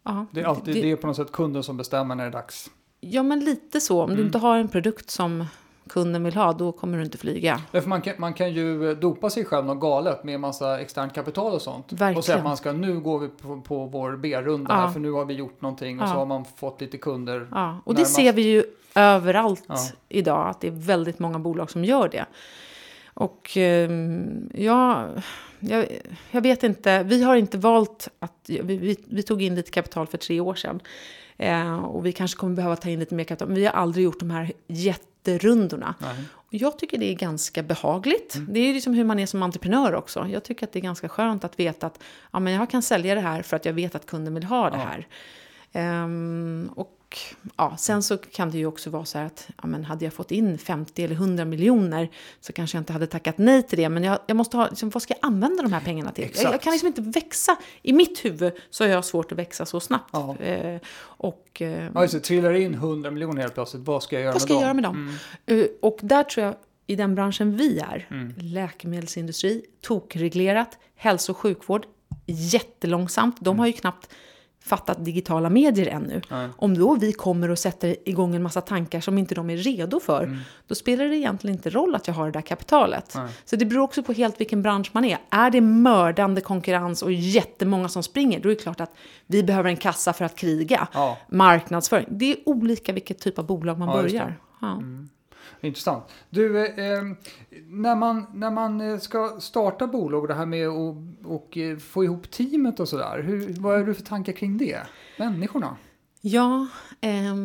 ja, 0.03 0.25
Det 0.31 0.41
är 0.41 0.45
alltid 0.45 0.75
det, 0.75 0.91
är 0.91 0.95
på 0.95 1.07
något 1.07 1.15
sätt 1.15 1.31
kunden 1.31 1.63
som 1.63 1.77
bestämmer 1.77 2.15
när 2.15 2.23
det 2.23 2.29
är 2.29 2.31
dags. 2.33 2.71
Ja, 2.99 3.23
men 3.23 3.39
lite 3.45 3.81
så. 3.81 4.03
Om 4.03 4.15
du 4.15 4.21
inte 4.25 4.37
har 4.37 4.57
en 4.57 4.67
produkt 4.67 5.09
som 5.09 5.45
kunden 5.87 6.23
vill 6.23 6.35
ha, 6.35 6.53
då 6.53 6.71
kommer 6.71 6.97
du 6.97 7.03
inte 7.03 7.17
flyga. 7.17 7.61
Därför 7.71 7.89
man, 7.89 8.01
kan, 8.01 8.13
man 8.17 8.33
kan 8.33 8.53
ju 8.53 8.95
dopa 8.95 9.29
sig 9.29 9.45
själv 9.45 9.65
något 9.65 9.79
galet 9.81 10.23
med 10.23 10.39
massa 10.39 10.79
externt 10.81 11.13
kapital 11.13 11.53
och 11.53 11.61
sånt. 11.61 11.91
Och 11.91 11.97
säga 11.97 12.13
Verkligen. 12.13 12.37
att 12.39 12.43
man 12.43 12.57
ska, 12.57 12.71
nu 12.71 12.99
går 12.99 13.19
vi 13.19 13.27
på, 13.27 13.61
på 13.61 13.85
vår 13.85 14.17
B-runda 14.17 14.73
Ja. 14.73 14.79
här 14.81 14.87
för 14.87 14.99
nu 14.99 15.11
har 15.11 15.25
vi 15.25 15.33
gjort 15.33 15.61
någonting 15.61 15.99
och 15.99 16.07
Ja. 16.07 16.11
så 16.11 16.17
har 16.17 16.25
man 16.25 16.45
fått 16.45 16.81
lite 16.81 16.97
kunder. 16.97 17.47
Ja, 17.51 17.81
och 17.83 17.93
det 17.93 17.97
närmast. 17.99 18.15
ser 18.15 18.33
vi 18.33 18.41
ju 18.41 18.63
överallt 18.95 19.95
idag, 20.09 20.49
att 20.49 20.61
det 20.61 20.67
är 20.67 20.71
väldigt 20.71 21.19
många 21.19 21.39
bolag 21.39 21.71
som 21.71 21.85
gör 21.85 22.09
det. 22.09 22.25
Och 23.13 23.57
ehm, 23.57 24.49
ja, 24.53 25.07
jag, 25.59 25.85
jag 26.31 26.41
vet 26.41 26.63
inte, 26.63 27.03
vi 27.03 27.23
har 27.23 27.35
inte 27.35 27.57
valt 27.57 28.07
att, 28.19 28.33
vi, 28.47 28.61
vi, 28.77 28.97
vi 29.07 29.23
tog 29.23 29.41
in 29.41 29.55
lite 29.55 29.71
kapital 29.71 30.07
för 30.07 30.17
tre 30.17 30.39
år 30.39 30.55
sedan. 30.55 30.79
Eh, 31.37 31.77
och 31.85 32.05
vi 32.05 32.11
kanske 32.11 32.37
kommer 32.37 32.55
behöva 32.55 32.75
ta 32.75 32.89
in 32.89 32.99
lite 32.99 33.15
mer 33.15 33.23
kapital, 33.23 33.47
men 33.47 33.55
vi 33.57 33.65
har 33.65 33.73
aldrig 33.73 34.05
gjort 34.05 34.19
de 34.19 34.29
här 34.29 34.51
jätterundorna. 35.31 35.95
Nej. 35.99 36.15
Och 36.33 36.53
jag 36.53 36.77
tycker 36.79 36.97
det 36.97 37.05
är 37.11 37.15
ganska 37.15 37.63
behagligt. 37.63 38.35
Mm. 38.35 38.53
Det 38.53 38.59
är 38.59 38.73
liksom 38.73 38.93
hur 38.93 39.03
man 39.03 39.19
är 39.19 39.25
som 39.25 39.43
entreprenör 39.43 39.95
också. 39.95 40.27
Jag 40.27 40.43
tycker 40.43 40.65
att 40.65 40.73
det 40.73 40.79
är 40.79 40.81
ganska 40.81 41.09
skönt 41.09 41.43
att 41.43 41.59
veta 41.59 41.87
att 41.87 41.99
ja, 42.31 42.39
men 42.39 42.53
jag 42.53 42.69
kan 42.69 42.81
sälja 42.81 43.15
det 43.15 43.21
här 43.21 43.41
för 43.41 43.55
att 43.55 43.65
jag 43.65 43.73
vet 43.73 43.95
att 43.95 44.05
kunden 44.05 44.33
vill 44.33 44.43
ha 44.43 44.69
det 44.69 44.77
Ja. 44.77 44.83
här. 44.83 45.07
Ehm, 45.73 46.69
och 47.07 47.17
ja, 47.57 47.77
sen 47.77 48.03
så 48.03 48.17
kan 48.17 48.51
det 48.51 48.57
ju 48.57 48.65
också 48.65 48.89
vara 48.89 49.05
så 49.05 49.17
här 49.17 49.25
att 49.25 49.47
ja, 49.61 49.67
men 49.67 49.85
hade 49.85 50.05
jag 50.05 50.13
fått 50.13 50.31
in 50.31 50.57
50 50.57 51.03
eller 51.03 51.15
100 51.15 51.45
miljoner 51.45 52.09
så 52.41 52.53
kanske 52.53 52.77
jag 52.77 52.81
inte 52.81 52.93
hade 52.93 53.07
tackat 53.07 53.37
nej 53.37 53.63
till 53.63 53.77
det. 53.77 53.89
Men 53.89 54.03
jag, 54.03 54.19
jag 54.27 54.37
måste 54.37 54.57
ha, 54.57 54.67
liksom, 54.69 54.89
vad 54.89 55.03
ska 55.03 55.13
jag 55.13 55.27
använda 55.27 55.63
de 55.63 55.73
här 55.73 55.81
pengarna 55.81 56.11
till? 56.11 56.31
Jag, 56.35 56.53
jag 56.53 56.61
kan 56.61 56.71
liksom 56.71 56.87
inte 56.87 57.01
växa. 57.01 57.57
I 57.81 57.93
mitt 57.93 58.25
huvud 58.25 58.53
så 58.69 58.83
har 58.83 58.89
jag 58.91 59.05
svårt 59.05 59.31
att 59.31 59.37
växa 59.37 59.65
så 59.65 59.79
snabbt. 59.79 60.09
Ja. 60.13 60.35
Eh, 60.37 60.79
och, 60.99 61.61
eh, 61.61 61.89
Ja, 61.93 62.01
just. 62.01 62.23
Trillar 62.23 62.53
in 62.53 62.73
100 62.73 63.11
miljoner 63.11 63.41
helt 63.41 63.53
plötsligt, 63.53 63.83
vad 63.83 64.03
ska 64.03 64.15
jag 64.15 64.23
göra 64.23 64.33
vad 64.33 64.41
ska 64.41 64.53
med 64.53 64.61
jag 64.67 64.75
dem? 64.75 64.83
göra 64.83 64.93
med 64.93 65.17
dem? 65.47 65.59
Eh, 65.59 65.65
Och 65.81 65.97
där 66.01 66.23
tror 66.23 66.45
jag, 66.45 66.55
i 66.87 66.95
den 66.95 67.15
branschen 67.15 67.57
vi 67.57 67.79
är, 67.79 68.07
Mm. 68.11 68.33
läkemedelsindustri, 68.37 69.65
tokreglerat, 69.81 70.77
hälso 70.95 71.31
och 71.31 71.37
sjukvård, 71.37 71.85
jättelångsamt. 72.25 73.37
De 73.39 73.59
har 73.59 73.67
ju 73.67 73.73
knappt 73.73 74.09
fattat 74.67 75.05
digitala 75.05 75.49
medier 75.49 75.87
ännu. 75.87 76.21
Nej. 76.29 76.49
Om 76.57 76.77
då 76.77 76.95
vi 76.95 77.13
kommer 77.13 77.49
och 77.49 77.59
sätter 77.59 77.95
igång 78.05 78.35
en 78.35 78.43
massa 78.43 78.61
tankar 78.61 79.01
som 79.01 79.17
inte 79.17 79.35
de 79.35 79.49
är 79.49 79.57
redo 79.57 79.99
för, 79.99 80.37
då 80.67 80.75
spelar 80.75 81.05
det 81.05 81.17
egentligen 81.17 81.55
inte 81.55 81.69
roll 81.69 81.95
att 81.95 82.07
jag 82.07 82.13
har 82.13 82.25
det 82.25 82.31
där 82.31 82.41
kapitalet. 82.41 83.13
Nej. 83.15 83.29
Så 83.45 83.55
det 83.55 83.65
beror 83.65 83.81
också 83.81 84.03
på 84.03 84.13
helt 84.13 84.39
vilken 84.39 84.61
bransch 84.61 84.89
man 84.93 85.05
är. 85.05 85.17
Är 85.29 85.49
det 85.49 85.61
mördande 85.61 86.41
konkurrens 86.41 87.01
och 87.01 87.11
jättemånga 87.11 87.89
som 87.89 88.03
springer, 88.03 88.39
då 88.39 88.49
är 88.49 88.55
det 88.55 88.61
klart 88.61 88.81
att 88.81 88.91
vi 89.25 89.43
behöver 89.43 89.69
en 89.69 89.77
kassa 89.77 90.13
för 90.13 90.25
att 90.25 90.35
kriga. 90.35 90.87
Ja. 90.93 91.17
Marknadsföring, 91.27 92.07
det 92.09 92.31
är 92.31 92.37
olika 92.45 92.93
vilket 92.93 93.19
typ 93.19 93.39
av 93.39 93.45
bolag 93.45 93.79
man 93.79 93.87
Ja, 93.87 94.01
börjar. 94.01 94.39
Ja. 94.61 94.81
Intressant. 95.61 96.03
Du, 96.29 96.65
eh, 96.65 96.91
eh, 96.91 97.03
när, 97.67 97.95
man, 97.95 98.25
när 98.33 98.51
man 98.51 98.81
eh, 98.81 98.97
ska 98.99 99.37
starta 99.39 99.87
bolag, 99.87 100.27
det 100.27 100.33
här 100.33 100.45
med 100.45 100.67
att 100.67 100.95
och, 101.25 101.57
eh, 101.57 101.77
få 101.77 102.03
ihop 102.03 102.31
teamet 102.31 102.79
och 102.79 102.89
sådär. 102.89 103.23
hur- 103.23 103.53
Vad 103.59 103.79
är 103.79 103.83
du 103.85 103.93
för 103.93 104.03
tankar 104.03 104.33
kring 104.33 104.57
det? 104.57 104.79
Människorna? 105.17 105.77
Ja, 106.21 106.67
eh, 107.01 107.35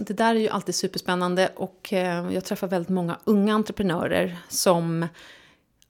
det 0.00 0.14
där 0.14 0.34
är 0.34 0.38
ju 0.40 0.48
alltid 0.48 0.74
superspännande 0.74 1.52
och 1.56 1.92
eh, 1.92 2.32
jag 2.34 2.44
träffar 2.44 2.66
väldigt 2.68 2.88
många 2.88 3.18
unga 3.24 3.54
entreprenörer 3.54 4.38
som 4.48 5.06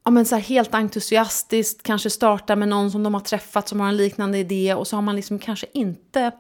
ja, 0.05 0.11
men 0.11 0.25
så 0.25 0.35
här 0.35 0.43
helt 0.43 0.75
entusiastiskt 0.75 1.83
kanske 1.83 2.11
startar 2.11 2.57
med 2.57 2.69
någon 2.69 2.91
som 2.91 3.02
de 3.02 3.14
har 3.14 3.21
träffat 3.21 3.69
som 3.69 3.81
har 3.81 3.88
en 3.88 3.97
liknande 3.97 4.38
idé 4.38 4.75
och 4.75 4.87
så 4.87 4.97
har 4.97 5.02
man 5.02 5.17
liksom 5.17 5.38
kanske 5.38 5.67
inte 5.73 6.31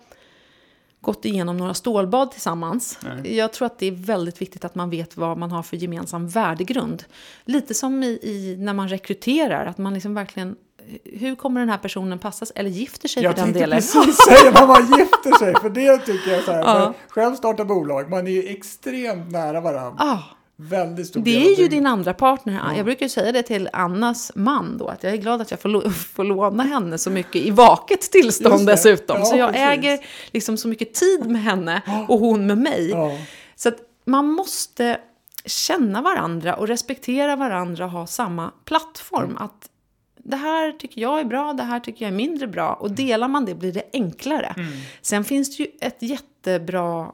gått 1.02 1.24
igenom 1.24 1.56
några 1.56 1.74
stålbad 1.74 2.30
tillsammans. 2.30 2.98
Nej. 3.00 3.36
Jag 3.36 3.52
tror 3.52 3.66
att 3.66 3.78
det 3.78 3.86
är 3.86 3.92
väldigt 3.92 4.40
viktigt 4.40 4.64
att 4.64 4.74
man 4.74 4.90
vet 4.90 5.16
vad 5.16 5.38
man 5.38 5.50
har 5.50 5.62
för 5.62 5.76
gemensam 5.76 6.28
värdegrund. 6.28 7.04
Lite 7.44 7.74
som 7.74 8.02
i, 8.02 8.06
i 8.06 8.56
när 8.58 8.72
man 8.72 8.88
rekryterar, 8.88 9.66
att 9.66 9.78
man 9.78 9.94
liksom 9.94 10.14
verkligen 10.14 10.56
hur 11.04 11.34
kommer 11.34 11.60
den 11.60 11.68
här 11.68 11.78
personen 11.78 12.18
passas 12.18 12.52
eller 12.54 12.70
gifter 12.70 13.08
sig 13.08 13.22
Jag 13.22 13.32
för 13.32 13.36
den 13.36 13.44
tänkte 13.44 13.60
delen? 13.60 13.76
precis 13.78 14.16
säga 14.28 14.50
när 14.50 14.66
man 14.66 14.98
gifter 14.98 15.38
sig, 15.38 15.54
för 15.60 15.70
det 15.70 15.98
tycker 15.98 16.30
jag 16.30 16.44
så 16.44 16.52
här. 16.52 16.60
Ja. 16.60 16.94
Själv 17.08 17.34
startar 17.34 17.64
bolag, 17.64 18.10
man 18.10 18.26
är 18.26 18.30
ju 18.30 18.48
extremt 18.48 19.30
nära 19.30 19.60
varandra. 19.60 20.04
Ah, 20.04 20.18
Väldigt 20.56 21.06
stor 21.06 21.20
Det 21.20 21.46
är 21.46 21.58
ju 21.58 21.68
din 21.68 21.86
andra 21.86 22.14
partner. 22.14 22.74
Jag 22.76 22.84
brukar 22.84 23.08
säga 23.08 23.32
det 23.32 23.42
till 23.42 23.68
Annas 23.72 24.32
man 24.34 24.78
då, 24.78 24.88
att 24.88 25.02
jag 25.02 25.12
är 25.12 25.16
glad 25.16 25.40
att 25.40 25.50
jag 25.50 25.60
får, 25.60 25.90
får 26.14 26.24
låna 26.24 26.62
henne 26.62 26.98
så 26.98 27.10
mycket 27.10 27.36
i 27.36 27.50
vaket 27.50 28.00
tillstånd 28.00 28.66
dessutom. 28.66 29.16
Ja, 29.18 29.24
så 29.24 29.36
jag 29.36 29.52
precis. 29.52 29.68
äger 29.68 29.98
liksom 30.30 30.56
så 30.56 30.68
mycket 30.68 30.94
tid 30.94 31.26
med 31.26 31.42
henne 31.42 31.82
och 32.08 32.18
hon 32.18 32.46
med 32.46 32.58
mig. 32.58 32.90
Ja. 32.90 33.18
Så 33.56 33.68
att 33.68 33.78
man 34.04 34.26
måste 34.26 34.98
känna 35.44 36.02
varandra 36.02 36.54
och 36.54 36.68
respektera 36.68 37.36
varandra 37.36 37.84
och 37.84 37.90
ha 37.90 38.06
samma 38.06 38.52
plattform. 38.64 39.30
Mm. 39.30 39.36
Att 39.42 39.68
det 40.16 40.36
här 40.36 40.72
tycker 40.72 41.00
jag 41.00 41.20
är 41.20 41.24
bra, 41.24 41.52
det 41.52 41.62
här 41.62 41.80
tycker 41.80 42.04
jag 42.04 42.12
är 42.12 42.16
mindre 42.16 42.46
bra. 42.46 42.74
Och 42.74 42.90
delar 42.90 43.28
man 43.28 43.44
det 43.44 43.54
blir 43.54 43.72
det 43.72 43.84
enklare. 43.92 44.54
Mm. 44.56 44.72
Sen 45.02 45.24
finns 45.24 45.56
det 45.56 45.62
ju 45.62 45.70
ett 45.80 45.96
jättebra 46.02 47.12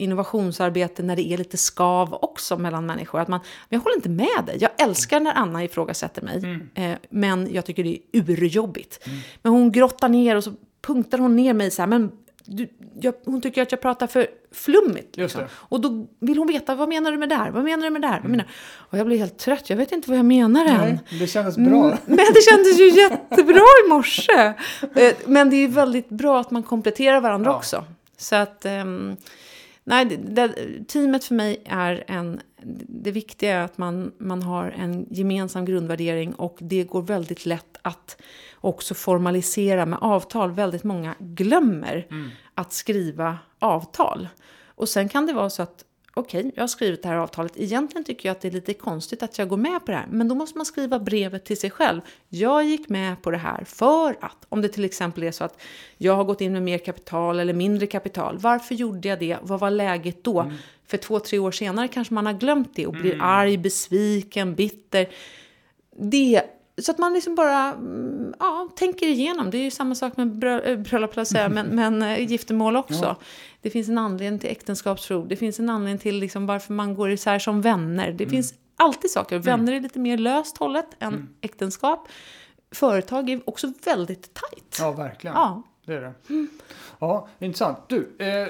innovationsarbete 0.00 1.02
när 1.02 1.16
det 1.16 1.32
är 1.32 1.38
lite 1.38 1.56
skav 1.56 2.18
också 2.22 2.56
mellan 2.58 2.86
människor. 2.86 3.20
Att 3.20 3.28
man, 3.28 3.40
men 3.68 3.76
jag 3.78 3.84
håller 3.84 3.96
inte 3.96 4.08
med 4.08 4.44
dig. 4.46 4.56
Jag 4.60 4.70
älskar 4.78 5.20
när 5.20 5.32
Anna 5.34 5.64
ifrågasätter 5.64 6.22
mig. 6.22 6.36
Mm. 6.38 6.68
Eh, 6.74 6.98
men 7.10 7.48
jag 7.54 7.64
tycker 7.64 7.84
det 7.84 7.90
är 8.12 8.30
urjobbigt. 8.30 9.08
Men 9.42 9.52
hon 9.52 9.72
grottar 9.72 10.08
ner 10.08 10.36
och 10.36 10.44
så 10.44 10.52
punktar 10.82 11.18
hon 11.18 11.36
ner 11.36 11.54
mig 11.54 11.70
så 11.70 11.82
här. 11.82 11.86
Men 11.86 12.12
du, 12.44 12.68
jag, 13.00 13.14
hon 13.24 13.40
tycker 13.40 13.62
att 13.62 13.72
jag 13.72 13.80
pratar 13.80 14.06
för 14.06 14.26
flummigt. 14.52 15.16
Liksom. 15.16 15.42
Och 15.52 15.80
då 15.80 16.06
vill 16.20 16.38
hon 16.38 16.46
veta, 16.48 16.74
vad 16.74 16.88
menar 16.88 17.12
du 17.12 17.18
med 17.18 17.28
det 17.28 17.34
här? 17.34 17.50
Vad 17.50 17.64
menar 17.64 17.84
du 17.84 17.90
med 17.90 18.02
det 18.02 18.08
här? 18.08 18.20
Vad 18.20 18.30
menar? 18.30 18.46
Och 18.74 18.98
jag 18.98 19.06
blir 19.06 19.18
helt 19.18 19.38
trött. 19.38 19.70
Jag 19.70 19.76
vet 19.76 19.92
inte 19.92 20.10
vad 20.10 20.18
jag 20.18 20.24
menar 20.26 20.64
än. 20.66 20.78
Nej, 21.10 21.18
det 21.20 21.26
kändes 21.26 21.56
bra. 21.56 21.64
Mm, 21.84 21.88
Men 22.06 22.16
det 22.16 22.42
kändes 22.50 22.78
ju 22.80 22.90
jättebra 23.00 23.62
i 23.86 23.88
morse. 23.88 24.52
Eh, 24.94 25.14
Men 25.26 25.50
det 25.50 25.56
är 25.56 25.68
väldigt 25.68 26.08
bra 26.08 26.40
att 26.40 26.50
man 26.50 26.62
kompletterar 26.62 27.20
varandra 27.20 27.50
Ja. 27.50 27.56
också. 27.56 27.84
Så 28.16 28.36
att, 28.36 28.64
ehm, 28.64 29.16
nej, 29.90 30.04
det, 30.04 30.16
det, 30.16 30.54
teamet 30.88 31.24
för 31.24 31.34
mig 31.34 31.62
är 31.64 32.04
en... 32.06 32.40
Det 32.88 33.10
viktiga 33.10 33.56
är 33.56 33.64
att 33.64 33.78
man, 33.78 34.12
man 34.18 34.42
har 34.42 34.70
en 34.70 35.06
gemensam 35.10 35.64
grundvärdering 35.64 36.34
och 36.34 36.58
det 36.60 36.84
går 36.84 37.02
väldigt 37.02 37.46
lätt 37.46 37.76
att 37.82 38.22
också 38.60 38.94
formalisera 38.94 39.86
med 39.86 39.98
avtal. 40.02 40.52
Väldigt 40.52 40.84
många 40.84 41.14
glömmer 41.18 42.06
att 42.54 42.72
skriva 42.72 43.38
avtal. 43.58 44.28
Och 44.66 44.88
sen 44.88 45.08
kan 45.08 45.26
det 45.26 45.32
vara 45.32 45.50
så 45.50 45.62
att 45.62 45.84
okej, 46.20 46.52
jag 46.54 46.62
har 46.62 46.68
skrivit 46.68 47.02
det 47.02 47.08
här 47.08 47.16
avtalet. 47.16 47.52
Egentligen 47.56 48.04
tycker 48.04 48.28
jag 48.28 48.34
att 48.34 48.40
det 48.40 48.48
är 48.48 48.52
lite 48.52 48.74
konstigt 48.74 49.22
att 49.22 49.38
jag 49.38 49.48
går 49.48 49.56
med 49.56 49.86
på 49.86 49.90
det 49.90 49.96
här. 49.96 50.06
Men 50.10 50.28
då 50.28 50.34
måste 50.34 50.58
man 50.58 50.66
skriva 50.66 50.98
brevet 50.98 51.44
till 51.44 51.56
sig 51.56 51.70
själv. 51.70 52.00
Jag 52.28 52.64
gick 52.64 52.88
med 52.88 53.22
på 53.22 53.30
det 53.30 53.38
här 53.38 53.64
för 53.64 54.16
att, 54.20 54.46
om 54.48 54.62
det 54.62 54.68
till 54.68 54.84
exempel 54.84 55.22
är 55.22 55.32
så 55.32 55.44
att 55.44 55.60
jag 55.96 56.16
har 56.16 56.24
gått 56.24 56.40
in 56.40 56.52
med 56.52 56.62
mer 56.62 56.78
kapital 56.78 57.40
eller 57.40 57.52
mindre 57.52 57.86
kapital. 57.86 58.38
Varför 58.38 58.74
gjorde 58.74 59.08
jag 59.08 59.18
det? 59.18 59.36
Vad 59.42 59.60
var 59.60 59.70
läget 59.70 60.24
då? 60.24 60.52
För 60.86 60.96
två, 60.96 61.20
tre 61.20 61.38
år 61.38 61.52
senare 61.52 61.88
kanske 61.88 62.14
man 62.14 62.26
har 62.26 62.32
glömt 62.32 62.76
det 62.76 62.86
och 62.86 62.92
blir 62.92 63.18
arg, 63.20 63.58
besviken, 63.58 64.54
bitter. 64.54 65.08
Det 65.96 66.42
så 66.82 66.90
att 66.92 66.98
man 66.98 67.12
liksom 67.14 67.34
bara 67.34 67.72
mm, 67.72 68.34
ja, 68.38 68.68
tänker 68.76 69.06
igenom. 69.06 69.50
Det 69.50 69.58
är 69.58 69.62
ju 69.62 69.70
samma 69.70 69.94
sak 69.94 70.16
med 70.16 70.28
brö- 70.28 70.66
äh, 70.66 70.76
bröllop, 70.76 71.16
men, 71.50 71.66
men 71.66 72.02
äh, 72.02 72.30
giftermål 72.30 72.76
också. 72.76 73.04
Ja. 73.04 73.16
Det 73.60 73.70
finns 73.70 73.88
en 73.88 73.98
anledning 73.98 74.38
till 74.38 74.50
äktenskapsförord. 74.50 75.28
Det 75.28 75.36
finns 75.36 75.60
en 75.60 75.70
anledning 75.70 75.98
till 75.98 76.16
liksom 76.16 76.46
varför 76.46 76.72
man 76.72 76.94
går 76.94 77.10
isär 77.10 77.38
som 77.38 77.60
vänner. 77.60 78.12
Det 78.12 78.26
finns 78.26 78.54
alltid 78.76 79.10
saker. 79.10 79.38
Vänner 79.38 79.72
är 79.72 79.80
lite 79.80 79.98
mer 79.98 80.18
löst 80.18 80.56
hållet 80.58 80.86
än 80.98 81.28
äktenskap. 81.40 82.08
Företag 82.72 83.30
är 83.30 83.40
också 83.48 83.72
väldigt 83.84 84.34
tajt. 84.34 84.76
Ja, 84.80 84.92
verkligen. 84.92 85.36
Ja. 85.36 85.62
Det 85.90 85.96
är 85.96 86.00
det. 86.00 86.46
Ja, 86.98 87.28
intressant. 87.38 87.78
Du, 87.86 87.98
eh, 88.18 88.48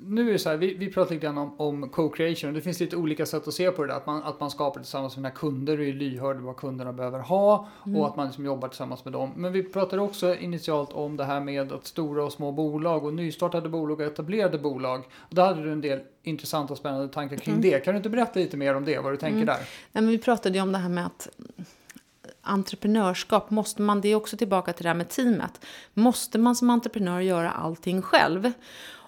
nu 0.00 0.28
är 0.28 0.32
det 0.32 0.38
så 0.38 0.48
här, 0.48 0.56
vi, 0.56 0.74
vi 0.74 0.92
pratar 0.92 1.14
lite 1.14 1.26
grann 1.26 1.38
om, 1.38 1.60
om 1.60 1.88
co-creation. 1.88 2.54
Det 2.54 2.60
finns 2.60 2.80
lite 2.80 2.96
olika 2.96 3.26
sätt 3.26 3.48
att 3.48 3.54
se 3.54 3.70
på 3.70 3.82
det 3.82 3.88
där. 3.88 3.96
Att 3.96 4.06
man, 4.06 4.22
att 4.22 4.40
man 4.40 4.50
skapar 4.50 4.80
tillsammans 4.80 5.16
med 5.16 5.20
sina 5.22 5.30
kunder 5.30 5.78
och 5.78 5.84
är 5.84 5.92
lyhörd 5.92 6.36
vad 6.36 6.56
kunderna 6.56 6.92
behöver 6.92 7.18
ha. 7.18 7.68
Och 7.96 8.06
att 8.06 8.16
man 8.16 8.26
liksom 8.26 8.44
jobbar 8.44 8.68
tillsammans 8.68 9.04
med 9.04 9.12
dem. 9.12 9.32
Men 9.36 9.52
vi 9.52 9.62
pratade 9.62 10.02
också 10.02 10.36
initialt 10.36 10.92
om 10.92 11.16
det 11.16 11.24
här 11.24 11.40
med 11.40 11.72
att 11.72 11.86
stora 11.86 12.24
och 12.24 12.32
små 12.32 12.52
bolag 12.52 13.04
och 13.04 13.14
nystartade 13.14 13.68
bolag 13.68 14.00
och 14.00 14.06
etablerade 14.06 14.58
bolag. 14.58 15.04
Och 15.18 15.34
där 15.34 15.46
hade 15.46 15.62
du 15.62 15.72
en 15.72 15.80
del 15.80 16.00
intressanta 16.22 16.72
och 16.72 16.78
spännande 16.78 17.08
tankar 17.08 17.36
kring 17.36 17.60
det. 17.60 17.84
Kan 17.84 17.94
du 17.94 17.96
inte 17.96 18.10
berätta 18.10 18.40
lite 18.40 18.56
mer 18.56 18.74
om 18.74 18.84
det, 18.84 18.98
vad 18.98 19.12
du 19.12 19.16
tänker 19.16 19.46
där? 19.46 19.56
Nej, 19.56 19.66
men 19.92 20.08
vi 20.08 20.18
pratade 20.18 20.58
ju 20.58 20.62
om 20.62 20.72
det 20.72 20.78
här 20.78 20.88
med 20.88 21.06
att 21.06 21.28
entreprenörskap, 22.46 23.50
måste 23.50 23.82
man, 23.82 24.00
det 24.00 24.08
är 24.08 24.14
också 24.14 24.36
tillbaka 24.36 24.72
till 24.72 24.82
det 24.82 24.88
här 24.88 24.94
med 24.94 25.08
teamet. 25.08 25.60
Måste 25.94 26.38
man 26.38 26.56
som 26.56 26.70
entreprenör 26.70 27.20
göra 27.20 27.50
allting 27.50 28.02
själv? 28.02 28.52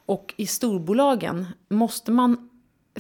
Och 0.06 0.34
i 0.36 0.46
storbolagen 0.46 1.46
måste 1.68 2.10
man 2.10 2.48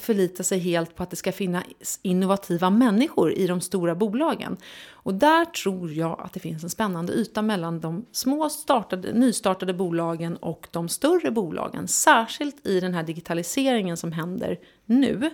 förlita 0.00 0.42
sig 0.42 0.58
helt 0.58 0.96
på 0.96 1.02
att 1.02 1.10
det 1.10 1.16
ska 1.16 1.32
finnas 1.32 1.64
innovativa 2.02 2.70
människor 2.70 3.32
i 3.32 3.46
de 3.46 3.60
stora 3.60 3.94
bolagen. 3.94 4.56
Och 4.90 5.14
där 5.14 5.44
tror 5.44 5.92
jag 5.92 6.20
att 6.20 6.32
det 6.32 6.40
finns 6.40 6.64
en 6.64 6.70
spännande 6.70 7.12
yta 7.12 7.42
mellan 7.42 7.80
de 7.80 8.04
små 8.12 8.48
startade, 8.48 9.12
nystartade 9.12 9.74
bolagen 9.74 10.36
och 10.36 10.68
de 10.70 10.88
större 10.88 11.30
bolagen. 11.30 11.88
Särskilt 11.88 12.66
i 12.66 12.80
den 12.80 12.94
här 12.94 13.02
digitaliseringen 13.02 13.96
som 13.96 14.12
händer 14.12 14.58
nu. 14.84 15.14
Mm. 15.14 15.30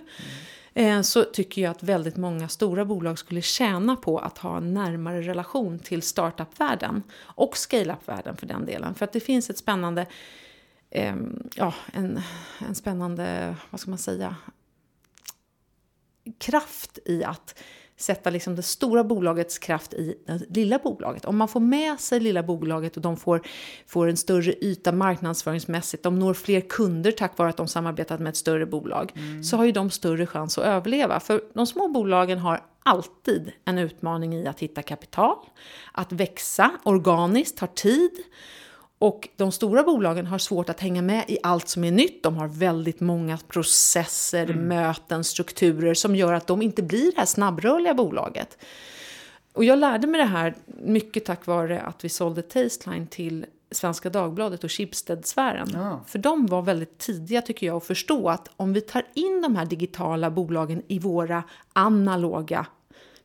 Eh, 0.77 1.01
så 1.01 1.23
tycker 1.23 1.61
jag 1.61 1.71
att 1.71 1.83
väldigt 1.83 2.17
många 2.17 2.49
stora 2.49 2.85
bolag 2.85 3.19
skulle 3.19 3.41
tjäna 3.41 3.95
på 3.95 4.19
att 4.19 4.37
ha 4.37 4.57
en 4.57 4.73
närmare 4.73 5.21
relation 5.21 5.79
till 5.79 6.01
startup-världen 6.01 7.03
och 7.21 7.57
scale-up-världen 7.57 8.37
för 8.37 8.45
den 8.45 8.65
delen. 8.65 8.95
För 8.95 9.05
att 9.05 9.13
det 9.13 9.19
finns 9.19 9.49
ett 9.49 9.57
spännande, 9.57 10.05
eh, 10.89 11.15
ja, 11.55 11.73
en, 11.93 12.21
en 12.67 12.75
spännande, 12.75 13.55
vad 13.69 13.79
ska 13.79 13.89
man 13.89 13.99
säga, 13.99 14.35
kraft 16.37 16.99
i 17.05 17.23
att 17.23 17.63
sätta 17.97 18.29
liksom 18.29 18.55
det 18.55 18.63
stora 18.63 19.03
bolagets 19.03 19.57
kraft 19.57 19.93
i 19.93 20.15
det 20.25 20.59
lilla 20.59 20.77
bolaget. 20.77 21.25
Om 21.25 21.37
man 21.37 21.47
får 21.47 21.59
med 21.59 21.99
sig 21.99 22.19
lilla 22.19 22.43
bolaget 22.43 22.95
och 22.95 23.01
de 23.01 23.17
får, 23.17 23.41
får 23.87 24.07
en 24.07 24.17
större 24.17 24.53
yta 24.65 24.91
marknadsföringsmässigt, 24.91 26.03
de 26.03 26.19
når 26.19 26.33
fler 26.33 26.61
kunder 26.61 27.11
tack 27.11 27.37
vare 27.37 27.49
att 27.49 27.57
de 27.57 27.67
samarbetat 27.67 28.19
med 28.19 28.29
ett 28.29 28.37
större 28.37 28.65
bolag, 28.65 29.11
så 29.43 29.57
har 29.57 29.65
ju 29.65 29.71
de 29.71 29.89
större 29.89 30.25
chans 30.25 30.57
att 30.57 30.65
överleva. 30.65 31.19
För 31.19 31.41
de 31.53 31.67
små 31.67 31.87
bolagen 31.87 32.39
har 32.39 32.61
alltid 32.83 33.51
en 33.65 33.77
utmaning 33.77 34.35
i 34.35 34.47
att 34.47 34.59
hitta 34.59 34.81
kapital, 34.81 35.37
att 35.91 36.11
växa 36.11 36.71
organiskt 36.83 37.57
tar 37.57 37.67
tid. 37.67 38.11
Och 38.99 39.29
de 39.35 39.51
stora 39.51 39.83
bolagen 39.83 40.25
har 40.25 40.37
svårt 40.37 40.69
att 40.69 40.79
hänga 40.79 41.01
med 41.01 41.25
i 41.27 41.37
allt 41.43 41.67
som 41.67 41.83
är 41.83 41.91
nytt. 41.91 42.23
De 42.23 42.35
har 42.35 42.47
väldigt 42.47 42.99
många 42.99 43.37
processer, 43.37 44.53
möten, 44.53 45.23
strukturer 45.23 45.93
som 45.93 46.15
gör 46.15 46.33
att 46.33 46.47
de 46.47 46.61
inte 46.61 46.83
blir 46.83 47.11
det 47.11 47.17
här 47.17 47.25
snabbrörliga 47.25 47.93
bolaget. 47.93 48.57
Och 49.53 49.63
jag 49.63 49.79
lärde 49.79 50.07
mig 50.07 50.21
det 50.21 50.27
här 50.27 50.55
mycket 50.65 51.25
tack 51.25 51.45
vare 51.45 51.81
att 51.81 52.05
vi 52.05 52.09
sålde 52.09 52.41
Tasteline 52.41 53.07
till 53.07 53.45
Svenska 53.71 54.09
Dagbladet 54.09 54.63
och 54.63 54.71
Schibsted-sfären. 54.71 55.69
Ja. 55.73 56.01
För 56.07 56.19
de 56.19 56.45
var 56.45 56.61
väldigt 56.61 56.97
tidiga 56.97 57.41
tycker 57.41 57.67
jag 57.67 57.77
att 57.77 57.83
förstå 57.83 58.29
att 58.29 58.49
om 58.57 58.73
vi 58.73 58.81
tar 58.81 59.03
in 59.13 59.41
de 59.41 59.55
här 59.55 59.65
digitala 59.65 60.31
bolagen 60.31 60.81
i 60.87 60.99
våra 60.99 61.43
analoga 61.73 62.65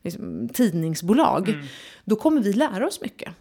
liksom, 0.03 0.49
tidningsbolag, 0.49 1.69
då 2.05 2.17
kommer 2.17 2.41
vi 2.41 2.53
lära 2.53 2.87
oss 2.87 3.01
mycket. 3.01 3.35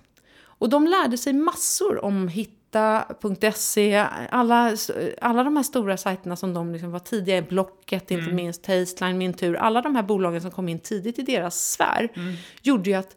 Och 0.59 0.69
de 0.69 0.87
lärde 0.87 1.17
sig 1.17 1.33
massor 1.33 2.05
om 2.05 2.27
hitta.se, 2.27 4.05
alla, 4.29 4.75
alla 5.21 5.43
de 5.43 5.55
här 5.55 5.63
stora 5.63 5.97
sajterna 5.97 6.35
som 6.35 6.53
de 6.53 6.71
liksom 6.73 6.91
var 6.91 6.99
tidiga 6.99 7.37
i, 7.37 7.41
Blocket 7.41 8.11
inte 8.11 8.31
minst, 8.31 8.63
Tasteline, 8.63 9.17
Min 9.17 9.33
Tur, 9.33 9.55
alla 9.55 9.81
de 9.81 9.95
här 9.95 10.03
bolagen 10.03 10.41
som 10.41 10.51
kom 10.51 10.69
in 10.69 10.79
tidigt 10.79 11.19
i 11.19 11.21
deras 11.21 11.71
sfär, 11.71 12.09
gjorde 12.61 12.89
ju 12.89 12.95
att 12.95 13.15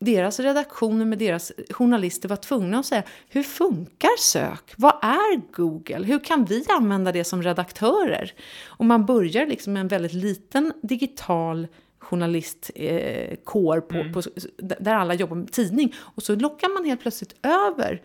deras 0.00 0.40
redaktioner 0.40 1.04
med 1.04 1.18
deras 1.18 1.52
journalister 1.70 2.28
var 2.28 2.36
tvungna 2.36 2.78
att 2.78 2.86
säga 2.86 3.02
hur 3.28 3.42
funkar 3.42 4.18
sök? 4.18 4.74
Vad 4.76 4.94
är 5.02 5.52
Google? 5.52 6.06
Hur 6.06 6.18
kan 6.24 6.44
vi 6.44 6.64
använda 6.68 7.12
det 7.12 7.24
som 7.24 7.42
redaktörer? 7.42 8.32
Och 8.66 8.84
man 8.84 9.06
börjar 9.06 9.46
liksom 9.46 9.72
med 9.72 9.80
en 9.80 9.88
väldigt 9.88 10.12
liten 10.12 10.72
digital 10.82 11.66
journalistkår 12.00 13.80
på, 13.80 14.12
på, 14.14 14.30
där 14.58 14.94
alla 14.94 15.14
jobbar 15.14 15.36
med 15.36 15.52
tidning. 15.52 15.94
Och 16.14 16.22
så 16.22 16.34
lockar 16.34 16.74
man 16.74 16.84
helt 16.84 17.00
plötsligt 17.00 17.34
över. 17.42 18.02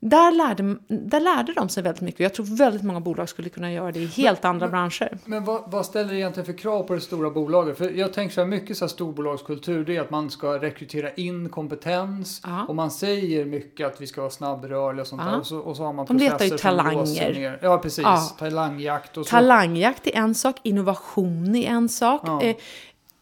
Där 0.00 0.32
lärde, 0.32 0.76
där 0.88 1.20
lärde 1.20 1.52
de 1.52 1.68
sig 1.68 1.82
väldigt 1.82 2.02
mycket. 2.02 2.20
Jag 2.20 2.34
tror 2.34 2.56
väldigt 2.58 2.82
många 2.82 3.00
bolag 3.00 3.28
skulle 3.28 3.48
kunna 3.48 3.72
göra 3.72 3.92
det 3.92 4.00
i 4.00 4.06
helt 4.06 4.44
andra 4.44 4.68
branscher. 4.68 5.18
Men 5.24 5.44
vad, 5.44 5.70
vad 5.70 5.86
ställer 5.86 6.08
det 6.12 6.16
egentligen 6.16 6.46
för 6.46 6.52
krav 6.52 6.82
på 6.82 6.94
det 6.94 7.00
stora 7.00 7.30
bolaget? 7.30 7.78
För 7.78 7.90
jag 7.90 8.12
tänker 8.12 8.34
så 8.34 8.40
här, 8.40 8.48
mycket 8.48 8.76
så 8.76 8.84
här 8.84 8.88
storbolagskultur, 8.88 9.84
det 9.84 9.96
är 9.96 10.00
att 10.00 10.10
man 10.10 10.30
ska 10.30 10.58
rekrytera 10.58 11.12
in 11.12 11.48
kompetens. 11.48 12.40
Ja. 12.44 12.64
Och 12.68 12.74
man 12.76 12.90
säger 12.90 13.44
mycket 13.44 13.86
att 13.86 14.00
vi 14.00 14.06
ska 14.06 14.20
vara 14.20 14.30
snabbrörliga 14.30 15.00
och 15.00 15.06
sånt 15.06 15.22
Ja. 15.24 15.30
där. 15.30 15.38
Och 15.38 15.46
så, 15.46 15.58
och 15.58 15.76
så 15.76 15.84
har 15.84 15.92
man 15.92 16.06
De 16.06 16.16
letar 16.16 16.44
ju 16.44 16.50
talanger. 16.50 17.58
Ja, 17.62 17.78
precis. 17.78 18.04
Ja. 18.04 18.20
Talangjakt 18.38 19.16
och 19.16 19.26
så. 19.26 19.30
Talangjakt 19.30 20.06
är 20.06 20.16
en 20.16 20.34
sak, 20.34 20.56
innovation 20.62 21.56
är 21.56 21.68
en 21.68 21.88
sak. 21.88 22.22
Ja. 22.24 22.42
Eh, 22.42 22.56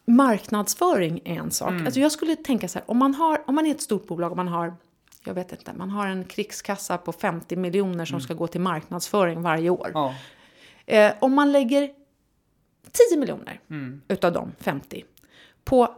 marknadsföring 0.06 1.20
är 1.24 1.34
en 1.34 1.50
sak. 1.50 1.72
Alltså 1.84 2.00
jag 2.00 2.12
skulle 2.12 2.36
tänka 2.36 2.68
så 2.68 2.78
här, 2.78 2.90
om 2.90 2.96
man, 2.98 3.14
har, 3.14 3.42
om 3.46 3.54
man 3.54 3.66
är 3.66 3.70
ett 3.70 3.80
stort 3.82 4.06
bolag 4.06 4.30
och 4.30 4.36
man 4.36 4.48
har, 4.48 4.74
jag 5.24 5.34
vet 5.34 5.52
inte, 5.52 5.72
man 5.72 5.90
har 5.90 6.06
en 6.06 6.24
krigskassa 6.24 6.98
på 6.98 7.12
50 7.12 7.56
miljoner 7.56 8.04
som 8.04 8.20
ska 8.20 8.34
gå 8.34 8.46
till 8.46 8.60
marknadsföring 8.60 9.42
varje 9.42 9.70
år. 9.70 9.90
Ja. 9.94 10.14
Eh, 10.86 11.12
om 11.20 11.34
man 11.34 11.52
lägger 11.52 11.90
10 13.10 13.18
miljoner 13.18 13.60
utav 14.08 14.32
de 14.32 14.52
50 14.60 15.04
på 15.64 15.88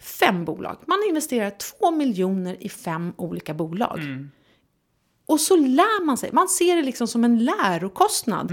fem 0.00 0.44
bolag. 0.44 0.76
Man 0.86 0.98
investerar 1.08 1.50
2 1.50 1.90
miljoner 1.90 2.56
i 2.60 2.68
fem 2.68 3.12
olika 3.16 3.54
bolag. 3.54 3.98
Och 5.26 5.40
så 5.40 5.56
lär 5.56 6.04
man 6.04 6.16
sig. 6.16 6.30
Man 6.32 6.48
ser 6.48 6.76
det 6.76 6.82
liksom 6.82 7.06
som 7.08 7.24
en 7.24 7.44
lärokostnad. 7.44 8.50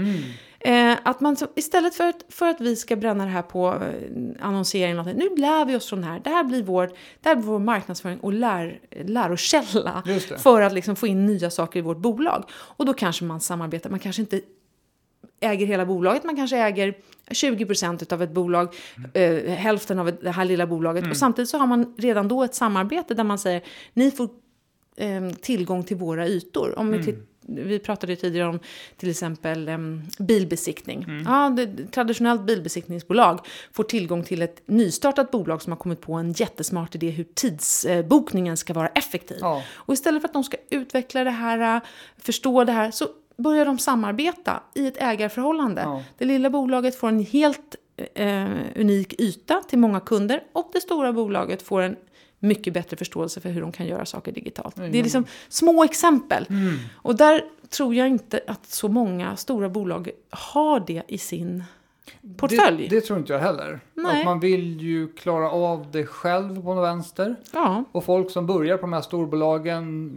Eh, 0.66 0.98
att 1.02 1.20
man, 1.20 1.36
så- 1.36 1.46
istället 1.56 1.94
för 1.94 2.04
att, 2.08 2.24
för 2.28 2.46
att 2.48 2.60
vi 2.60 2.76
ska 2.76 2.96
bränna 2.96 3.24
det 3.24 3.30
här 3.30 3.42
på 3.42 3.66
eh, 3.74 4.46
annonsering, 4.46 4.96
någonting, 4.96 5.18
nu 5.18 5.36
lär 5.36 5.64
vi 5.64 5.76
oss 5.76 5.88
från 5.88 6.00
det 6.00 6.06
här. 6.06 6.20
Det 6.24 6.30
här 6.30 6.44
blir 6.44 6.62
vår, 6.62 6.86
det 7.22 7.28
här 7.28 7.36
blir 7.36 7.46
vår 7.46 7.58
marknadsföring 7.58 8.18
och 8.20 8.32
lär, 8.32 8.80
lärokälla 9.04 10.02
för 10.38 10.60
att 10.62 10.72
liksom 10.72 10.96
få 10.96 11.06
in 11.06 11.26
nya 11.26 11.50
saker 11.50 11.78
i 11.78 11.82
vårt 11.82 11.98
bolag. 11.98 12.44
Och 12.52 12.86
då 12.86 12.94
kanske 12.94 13.24
man 13.24 13.40
samarbetar. 13.40 13.90
Man 13.90 13.98
kanske 13.98 14.22
inte 14.22 14.40
äger 15.40 15.66
hela 15.66 15.86
bolaget, 15.86 16.24
man 16.24 16.36
kanske 16.36 16.56
äger 16.58 16.94
20% 17.30 18.12
av 18.12 18.22
ett 18.22 18.30
bolag, 18.32 18.74
eh, 19.14 19.34
hälften 19.44 19.98
av 19.98 20.12
det 20.22 20.30
här 20.30 20.44
lilla 20.44 20.66
bolaget. 20.66 21.04
Och 21.10 21.16
samtidigt 21.16 21.48
så 21.48 21.58
har 21.58 21.66
man 21.66 21.94
redan 21.98 22.28
då 22.28 22.42
ett 22.44 22.54
samarbete 22.54 23.14
där 23.14 23.24
man 23.24 23.38
säger, 23.38 23.62
ni 23.94 24.10
får 24.10 24.28
eh, 24.96 25.30
tillgång 25.40 25.84
till 25.84 25.96
våra 25.96 26.26
ytor. 26.28 26.78
Om 26.78 26.90
vi, 26.90 26.98
titt- 27.04 27.28
vi 27.48 27.78
pratade 27.78 28.12
ju 28.12 28.16
tidigare 28.16 28.48
om 28.48 28.58
till 28.96 29.10
exempel 29.10 29.68
eh, 29.68 29.78
bilbesiktning. 30.18 31.06
Ja, 31.24 31.54
det, 31.56 31.92
traditionellt 31.92 32.42
bilbesiktningsbolag 32.42 33.40
får 33.72 33.84
tillgång 33.84 34.22
till 34.22 34.42
ett 34.42 34.62
nystartat 34.66 35.30
bolag 35.30 35.62
som 35.62 35.72
har 35.72 35.78
kommit 35.78 36.00
på 36.00 36.14
en 36.14 36.32
jättesmart 36.32 36.94
idé 36.94 37.10
hur 37.10 37.24
tidsbokningen 37.34 38.56
ska 38.56 38.72
vara 38.74 38.88
effektiv. 38.88 39.38
Ja. 39.40 39.62
Och 39.74 39.94
istället 39.94 40.22
för 40.22 40.28
att 40.28 40.34
de 40.34 40.44
ska 40.44 40.56
utveckla 40.70 41.24
det 41.24 41.30
här, 41.30 41.76
äh, 41.76 41.82
förstå 42.18 42.64
det 42.64 42.72
här, 42.72 42.90
så 42.90 43.08
börjar 43.36 43.64
de 43.64 43.78
samarbeta 43.78 44.62
i 44.74 44.86
ett 44.86 45.02
ägarförhållande. 45.02 45.82
Ja. 45.82 46.02
Det 46.18 46.24
lilla 46.24 46.50
bolaget 46.50 46.96
får 46.98 47.08
en 47.08 47.24
helt 47.24 47.76
eh, 48.14 48.46
unik 48.76 49.20
yta 49.20 49.62
till 49.68 49.78
många 49.78 50.00
kunder 50.00 50.42
och 50.52 50.70
det 50.72 50.80
stora 50.80 51.12
bolaget 51.12 51.62
får 51.62 51.82
en 51.82 51.96
mycket 52.38 52.74
bättre 52.74 52.96
förståelse 52.96 53.40
för 53.40 53.50
hur 53.50 53.60
de 53.60 53.72
kan 53.72 53.86
göra 53.86 54.04
saker 54.04 54.32
digitalt. 54.32 54.76
Det 54.76 54.98
är 54.98 55.02
liksom 55.02 55.24
små 55.48 55.84
exempel. 55.84 56.46
Och 56.94 57.16
där 57.16 57.44
tror 57.68 57.94
jag 57.94 58.08
inte 58.08 58.40
att 58.46 58.66
så 58.66 58.88
många 58.88 59.36
stora 59.36 59.68
bolag 59.68 60.10
har 60.30 60.80
det 60.80 61.02
i 61.08 61.18
sin 61.18 61.64
portfölj. 62.36 62.88
Det, 62.88 62.96
det 62.96 63.00
tror 63.00 63.18
inte 63.18 63.32
jag 63.32 63.40
heller. 63.40 63.80
Nej. 63.94 64.18
Att 64.18 64.24
man 64.24 64.40
vill 64.40 64.80
ju 64.80 65.12
klara 65.12 65.50
av 65.50 65.86
det 65.92 66.06
själv 66.06 66.62
på 66.62 66.74
något 66.74 66.84
vänster. 66.84 67.36
Ja. 67.52 67.84
Och 67.92 68.04
folk 68.04 68.30
som 68.30 68.46
börjar 68.46 68.76
på 68.76 68.80
de 68.80 68.92
här 68.92 69.00
storbolagen, 69.00 70.10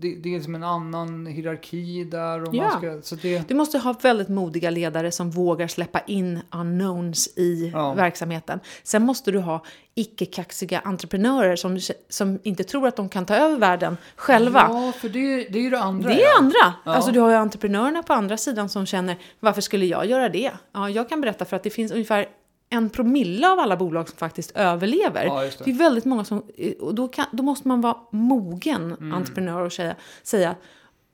det, 0.00 0.14
det 0.14 0.34
är 0.36 0.40
som 0.40 0.54
en 0.54 0.64
annan 0.64 1.26
hierarki 1.26 2.04
där. 2.04 2.42
Och 2.48 2.54
Ja. 2.54 2.70
ska, 2.70 3.00
så 3.02 3.14
det, 3.14 3.48
Du 3.48 3.54
måste 3.54 3.78
ha 3.78 3.92
väldigt 4.02 4.28
modiga 4.28 4.70
ledare 4.70 5.12
som 5.12 5.30
vågar 5.30 5.68
släppa 5.68 6.00
in 6.00 6.40
unknowns 6.50 7.28
i 7.36 7.70
Ja. 7.74 7.94
verksamheten. 7.94 8.60
Sen 8.82 9.02
måste 9.02 9.30
du 9.30 9.38
ha 9.38 9.62
icke-kaxiga 9.94 10.78
entreprenörer 10.84 11.56
som, 11.56 11.80
som 12.08 12.38
inte 12.42 12.64
tror 12.64 12.88
att 12.88 12.96
de 12.96 13.08
kan 13.08 13.26
ta 13.26 13.36
över 13.36 13.56
världen 13.58 13.96
själva. 14.16 14.66
Ja, 14.70 14.92
för 15.00 15.08
det, 15.08 15.36
det 15.48 15.58
är 15.58 15.62
ju 15.62 15.70
det 15.70 15.80
andra. 15.80 16.08
Det 16.08 16.14
ja. 16.20 16.28
är 16.28 16.38
andra. 16.38 16.74
Ja. 16.84 16.94
Alltså 16.94 17.10
du 17.12 17.20
har 17.20 17.30
ju 17.30 17.36
entreprenörerna 17.36 18.02
på 18.02 18.12
andra 18.12 18.36
sidan 18.36 18.68
som 18.68 18.86
känner 18.86 19.16
varför 19.40 19.60
skulle 19.60 19.86
jag 19.86 20.06
göra 20.06 20.28
det? 20.28 20.50
Ja, 20.72 20.90
jag 20.90 21.08
kan 21.08 21.20
berätta 21.20 21.44
för 21.44 21.56
att 21.56 21.62
det 21.62 21.70
finns 21.70 21.92
ungefär 21.92 22.26
en 22.70 22.90
promille 22.90 23.48
av 23.48 23.58
alla 23.58 23.76
bolag 23.76 24.08
som 24.08 24.18
faktiskt 24.18 24.50
överlever. 24.50 25.24
Ja, 25.24 25.40
det. 25.40 25.64
det 25.64 25.70
är 25.70 25.74
väldigt 25.74 26.04
många 26.04 26.24
som, 26.24 26.42
och 26.80 26.94
då, 26.94 27.08
kan, 27.08 27.26
då 27.32 27.42
måste 27.42 27.68
man 27.68 27.80
vara 27.80 27.96
mogen 28.10 28.92
Mm. 28.92 29.12
entreprenör 29.14 29.60
och 29.62 29.72
säga, 29.72 29.96
säga 30.22 30.54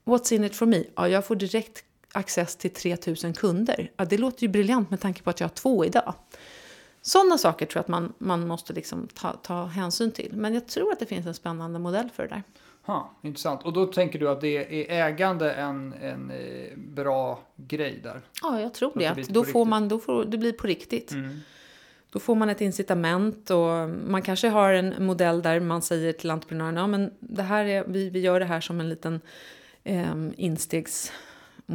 What's 0.04 0.32
in 0.32 0.44
it 0.44 0.56
for 0.56 0.66
me? 0.66 0.84
Ja, 0.96 1.08
jag 1.08 1.26
får 1.26 1.36
direkt 1.36 1.84
access 2.12 2.56
till 2.56 2.70
3000 2.70 3.32
kunder. 3.32 3.90
Ja, 3.96 4.04
det 4.04 4.18
låter 4.18 4.42
ju 4.42 4.48
briljant 4.48 4.90
med 4.90 5.00
tanke 5.00 5.22
på 5.22 5.30
att 5.30 5.40
jag 5.40 5.48
har 5.48 5.54
två 5.54 5.84
idag. 5.84 6.14
Sådana 7.02 7.38
saker 7.38 7.66
tror 7.66 7.78
jag 7.78 7.82
att 7.82 7.88
man, 7.88 8.12
man 8.18 8.46
måste 8.48 8.72
liksom 8.72 9.08
ta, 9.14 9.32
ta 9.32 9.64
hänsyn 9.64 10.12
till. 10.12 10.32
Men 10.36 10.54
jag 10.54 10.68
tror 10.68 10.92
att 10.92 10.98
det 10.98 11.06
finns 11.06 11.26
en 11.26 11.34
spännande 11.34 11.78
modell 11.78 12.10
för 12.14 12.22
det 12.22 12.28
där. 12.28 12.42
Ha, 12.86 13.10
intressant. 13.22 13.62
Och 13.62 13.72
då 13.72 13.86
tänker 13.86 14.18
du 14.18 14.28
att 14.28 14.40
det 14.40 14.90
är 14.90 15.06
ägande 15.06 15.52
en, 15.52 15.92
en 15.92 16.30
eh, 16.30 16.76
bra 16.76 17.40
grej 17.56 18.00
där? 18.02 18.20
Ja, 18.42 18.60
jag 18.60 18.74
tror 18.74 18.92
det 18.94 19.12
det. 19.14 19.28
Då 19.28 19.44
får 19.44 19.64
man, 19.64 19.88
då 19.88 19.98
får, 19.98 20.24
det 20.24 20.38
blir 20.38 20.52
på 20.52 20.66
riktigt. 20.66 21.12
Mm. 21.12 21.40
Då 22.12 22.18
får 22.18 22.34
man 22.34 22.48
ett 22.48 22.60
incitament 22.60 23.50
och 23.50 23.88
man 24.06 24.22
kanske 24.22 24.48
har 24.48 24.72
en 24.72 25.04
modell 25.06 25.42
där 25.42 25.60
man 25.60 25.82
säger 25.82 26.12
till 26.12 26.30
entreprenören, 26.30 26.76
ja 26.76 26.86
men 26.86 27.10
det 27.20 27.42
här 27.42 27.64
är, 27.64 27.84
vi, 27.84 28.10
vi 28.10 28.20
gör 28.20 28.40
det 28.40 28.46
här 28.46 28.60
som 28.60 28.80
en 28.80 28.88
liten 28.88 29.20
eh, 29.84 30.14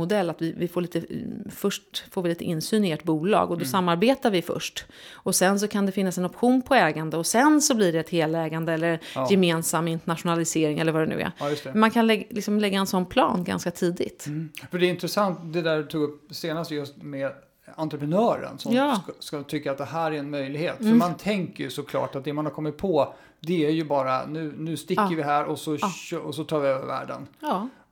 instegsmodell, 0.01 0.29
att 0.29 0.41
vi, 0.41 0.53
vi 0.57 0.67
får 0.67 0.81
lite, 0.81 1.01
först 1.49 2.03
får 2.11 2.21
vi 2.21 2.29
lite 2.29 2.43
insyn 2.43 2.85
i 2.85 2.91
ert 2.91 3.03
bolag 3.03 3.51
och 3.51 3.57
då 3.57 3.65
samarbetar 3.65 4.31
vi 4.31 4.41
först. 4.41 4.85
Och 5.13 5.35
sen 5.35 5.59
så 5.59 5.67
kan 5.67 5.85
det 5.85 5.91
finnas 5.91 6.17
en 6.17 6.25
option 6.25 6.61
på 6.61 6.75
ägande 6.75 7.17
och 7.17 7.25
sen 7.25 7.61
så 7.61 7.75
blir 7.75 7.93
det 7.93 7.99
ett 7.99 8.09
helägande 8.09 8.73
eller 8.73 8.99
Ja. 9.15 9.27
gemensam 9.31 9.87
internationalisering 9.87 10.79
eller 10.79 10.91
vad 10.91 11.01
det 11.01 11.15
nu 11.15 11.21
är. 11.21 11.31
Ja. 11.39 11.71
Man 11.73 11.91
kan 11.91 12.07
lägga, 12.07 12.25
liksom 12.29 12.59
lägga 12.59 12.79
en 12.79 12.87
sån 12.87 13.05
plan 13.05 13.43
ganska 13.43 13.71
tidigt. 13.71 14.25
Mm. 14.27 14.49
För 14.71 14.79
det 14.79 14.85
är 14.85 14.89
intressant 14.89 15.39
det 15.53 15.61
där 15.61 15.77
du 15.77 15.83
tog 15.83 16.03
upp 16.03 16.27
senast 16.31 16.71
just 16.71 16.97
med 17.01 17.31
entreprenören 17.75 18.57
som 18.57 18.73
Ja. 18.73 18.83
Mm. 18.83 18.95
ska, 18.97 19.11
ska 19.19 19.43
tycka 19.43 19.71
att 19.71 19.77
det 19.77 19.85
här 19.85 20.11
är 20.11 20.15
en 20.19 20.29
möjlighet. 20.29 20.77
För 20.77 20.83
man 20.85 21.15
tänker 21.17 21.63
ju 21.63 21.69
såklart 21.69 22.15
att 22.15 22.23
det 22.23 22.33
man 22.33 22.45
har 22.45 22.51
kommit 22.53 22.77
på 22.77 23.13
det 23.39 23.65
är 23.65 23.69
ju 23.69 23.83
bara 23.83 24.25
nu, 24.25 24.53
nu 24.57 24.77
sticker 24.77 25.01
Ja. 25.01 25.11
vi 25.15 25.23
här 25.23 25.45
och 25.45 25.59
så, 25.59 25.77
Ja. 26.11 26.19
och 26.19 26.35
så 26.35 26.43
tar 26.43 26.59
vi 26.59 26.67
över 26.67 26.87
världen. 26.87 27.27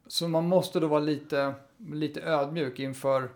Så 0.08 0.28
man 0.28 0.48
måste 0.48 0.80
då 0.80 0.88
vara 0.88 1.00
lite, 1.00 1.54
lite 1.94 2.22
ödmjuk 2.22 2.80
inför, 2.80 3.30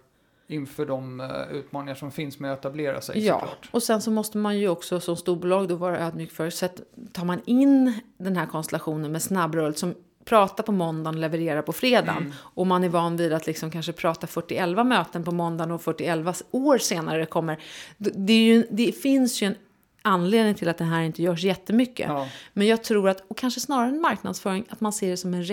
inför 0.48 0.86
de 0.86 1.20
eh, 1.20 1.52
utmaningar 1.52 1.96
som 1.96 2.12
finns 2.12 2.40
med 2.40 2.54
att 2.54 2.60
etablera 2.60 3.02
sig 3.02 3.26
Ja, 3.26 3.40
såklart. 3.40 3.70
och 3.72 3.84
sen 3.84 4.02
så 4.02 4.12
måste 4.12 4.38
man 4.38 4.60
ju 4.60 4.70
också 4.70 5.00
som 5.00 5.16
storbolag 5.16 5.68
då 5.68 5.76
vara 5.76 6.00
ödmjuk 6.00 6.32
för. 6.32 6.50
Så 6.50 6.66
att 6.66 6.82
tar 7.12 7.26
man 7.26 7.42
in 7.46 8.00
den 8.18 8.38
här 8.38 8.46
konstellationen 8.46 9.12
med 9.12 9.22
snabbrörelse 9.22 9.80
som 9.80 9.96
pratar 10.26 10.64
på 10.64 10.72
måndagen, 10.72 11.22
levererar 11.22 11.62
på 11.62 11.74
fredagen. 11.74 12.24
Mm. 12.24 12.34
Och 12.38 12.68
man 12.68 12.84
är 12.84 12.90
van 12.90 13.18
vid 13.18 13.34
att 13.34 13.48
liksom 13.48 13.72
kanske 13.72 13.94
prata 13.94 14.28
41 14.28 14.70
möten 14.88 15.24
på 15.24 15.32
måndagen 15.32 15.72
och 15.72 15.82
41 15.82 16.44
år 16.52 16.78
senare 16.78 17.26
kommer. 17.26 17.60
Det, 17.98 18.34
ju, 18.34 18.68
det 18.72 18.92
finns 18.92 19.42
ju 19.42 19.48
en 19.48 19.56
anledning 20.02 20.56
till 20.56 20.70
att 20.70 20.78
det 20.78 20.84
här 20.84 21.02
inte 21.02 21.24
görs 21.24 21.44
jättemycket. 21.44 22.08
Ja. 22.10 22.28
Men 22.54 22.68
jag 22.68 22.84
tror 22.84 23.10
att, 23.10 23.24
och 23.28 23.38
kanske 23.38 23.60
snarare 23.60 23.90
en 23.90 24.02
marknadsföring, 24.02 24.66
att 24.70 24.82
man 24.82 24.94
ser 24.94 25.10
det 25.10 25.18
som 25.18 25.34
en 25.34 25.44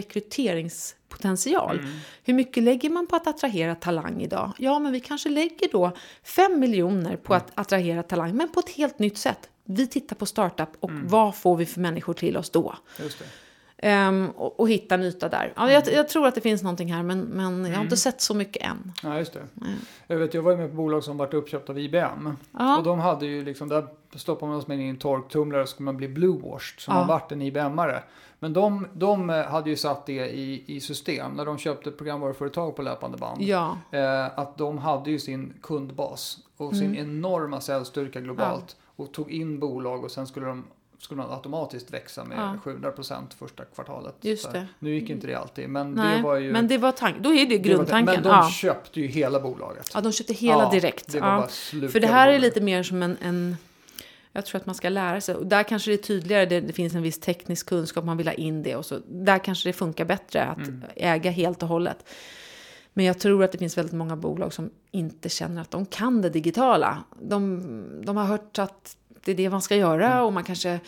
rekryteringspotential. 1.11 1.79
Mm. 1.79 1.99
Hur 2.25 2.35
mycket 2.35 2.63
lägger 2.63 2.91
man 2.91 3.07
på 3.07 3.17
att 3.17 3.27
attrahera 3.27 3.75
talang 3.75 4.23
idag? 4.23 4.53
Ja, 4.59 4.79
men 4.79 4.93
vi 4.93 5.01
kanske 5.01 5.29
lägger 5.29 5.69
då 5.73 5.93
5 6.23 6.61
miljoner 6.61 7.17
på 7.17 7.35
att 7.35 7.51
attrahera 7.55 8.03
talang, 8.03 8.37
men 8.37 8.49
på 8.49 8.61
ett 8.61 8.71
helt 8.71 8.99
nytt 8.99 9.19
sätt. 9.19 9.51
Vi 9.65 9.87
tittar 9.87 10.17
på 10.17 10.27
startup 10.27 10.69
och 10.81 10.91
vad 10.93 11.35
får 11.37 11.57
vi 11.57 11.67
för 11.67 11.81
människor 11.81 12.15
till 12.15 12.37
oss 12.37 12.51
då? 12.51 12.77
Just 12.99 13.19
det. 13.19 13.25
Ehm, 13.79 14.31
och, 14.37 14.61
och 14.61 14.69
hitta 14.69 14.95
en 14.95 15.03
yta 15.03 15.29
där. 15.29 15.53
Ja, 15.57 15.73
jag, 15.73 15.83
jag 15.93 16.09
tror 16.09 16.27
att 16.27 16.35
det 16.35 16.41
finns 16.41 16.63
någonting 16.63 16.93
här, 16.93 17.03
men, 17.03 17.21
men 17.21 17.65
jag 17.65 17.77
har 17.77 17.85
inte 17.85 17.97
sett 17.97 18.21
så 18.21 18.35
mycket 18.35 18.63
än. 18.63 18.93
Ja, 19.03 19.19
just 19.19 19.33
det. 19.33 19.43
Jag, 20.07 20.17
vet, 20.17 20.35
jag 20.35 20.43
var 20.43 20.51
ju 20.51 20.57
med 20.57 20.71
på 20.71 20.77
bolag 20.77 21.05
som 21.05 21.17
varit 21.17 21.35
uppköpt 21.35 21.71
av 21.71 21.79
IBM. 21.79 22.37
Ja. 22.59 22.79
Och 22.79 22.85
de 22.85 22.99
hade 22.99 23.27
ju 23.27 23.45
liksom, 23.45 23.69
där 23.69 23.87
stoppade 24.15 24.53
man 24.53 24.63
sig 24.63 24.75
in 24.75 24.81
i 24.81 24.89
en 24.89 24.97
torktumlare 24.97 25.63
och 25.63 25.69
så 25.69 25.73
skulle 25.75 25.85
man 25.85 25.97
bli 25.97 26.09
bluewashed. 26.09 26.81
Så 26.81 26.91
Ja. 26.91 26.95
man 26.95 27.07
vart 27.07 27.33
en 27.33 27.43
IBM-are. 27.43 28.01
Men 28.39 28.53
de, 28.53 28.87
de 28.93 29.29
hade 29.29 29.71
ju 29.71 29.77
satt 29.77 30.07
det 30.07 30.13
i, 30.37 30.65
i 30.67 30.81
system 30.81 31.33
när 31.33 31.45
de 31.45 31.59
köpte 31.59 31.91
programvaruföretag 31.91 32.77
på 32.77 32.83
löpande 32.83 33.19
band. 33.19 33.43
Ja, 33.43 33.79
Eh, 33.91 34.39
att 34.39 34.59
de 34.59 34.79
hade 34.79 35.11
ju 35.11 35.19
sin 35.19 35.53
kundbas 35.63 36.39
och 36.57 36.77
sin 36.77 36.87
Mm. 36.97 36.99
enorma 37.11 37.61
säljstyrka 37.61 38.21
globalt. 38.21 38.77
Och 38.97 39.13
tog 39.13 39.31
in 39.31 39.59
bolag 39.61 40.05
och 40.05 40.11
sen 40.11 40.27
skulle 40.27 40.47
de 40.47 40.65
skulle 40.99 41.23
man 41.23 41.31
automatiskt 41.33 41.91
växa 41.91 42.25
med 42.25 42.39
Ja. 42.39 42.59
700% 42.65 43.23
första 43.39 43.65
kvartalet. 43.65 44.15
Just 44.21 44.53
det. 44.53 44.67
Nu 44.79 44.95
gick 44.95 45.11
inte 45.11 45.27
det 45.27 45.35
alltid, 45.35 45.69
men 45.69 45.93
nej, 45.95 46.17
det 46.17 46.23
var 46.23 46.37
ju... 46.37 46.53
men 46.53 46.69
det 46.69 46.79
var 46.79 46.93
tanken. 46.93 47.23
Då 47.23 47.35
är 47.35 47.47
det 47.47 47.59
grundtanken. 47.59 48.15
Men 48.15 48.23
de 48.23 48.29
ja. 48.29 48.51
köpte 48.51 49.01
ju 49.01 49.07
hela 49.07 49.41
bolaget. 49.41 49.91
ja, 49.95 50.01
de 50.01 50.13
köpte 50.13 50.35
hela 50.35 50.63
Ja, 50.63 50.71
direkt. 50.71 51.13
Det 51.13 51.89
För 51.89 52.01
det 52.01 52.07
här 52.07 52.29
är 52.29 52.39
lite 52.39 52.61
mer 52.61 52.83
som 52.83 53.03
en, 53.03 53.17
en... 53.23 53.57
Jag 54.33 54.47
tror 54.47 54.61
att 54.61 54.67
man 54.67 54.75
ska 54.75 54.89
lära 54.89 55.21
sig. 55.21 55.35
Och 55.35 55.47
där 55.47 55.63
kanske 55.63 55.91
det 55.91 55.95
är 55.95 56.03
tydligare. 56.03 56.47
Det, 56.47 56.61
det 56.61 56.73
finns 56.73 56.95
en 56.95 57.03
viss 57.03 57.21
teknisk 57.21 57.69
kunskap. 57.69 58.05
Man 58.05 58.17
vill 58.17 58.29
ha 58.29 58.35
in 58.35 58.63
det. 58.63 58.77
Och 58.77 58.87
så, 58.87 58.99
där 59.09 59.39
kanske 59.39 59.69
det 59.69 59.73
funkar 59.73 60.05
bättre 60.05 60.45
att 60.45 60.59
Mm. 60.59 60.83
äga 60.97 61.31
helt 61.31 61.63
och 61.63 61.69
hållet. 61.69 62.09
Men 62.93 63.05
jag 63.05 63.19
tror 63.19 63.45
att 63.45 63.53
det 63.53 63.59
finns 63.59 63.79
väldigt 63.79 63.95
många 63.95 64.17
bolag 64.17 64.53
som 64.53 64.71
inte 64.91 65.29
känner 65.29 65.63
att 65.63 65.71
de 65.71 65.87
kan 65.87 66.23
det 66.23 66.31
digitala. 66.31 67.05
De, 67.21 68.03
de 68.05 68.17
har 68.17 68.25
hört 68.25 68.59
att 68.59 68.97
det 69.27 69.33
är 69.33 69.37
det 69.37 69.51
man 69.51 69.63
ska 69.63 69.77
göra. 69.77 70.13
Mm. 70.13 70.25
Och 70.25 70.33
man 70.33 70.45
kanske 70.45 70.81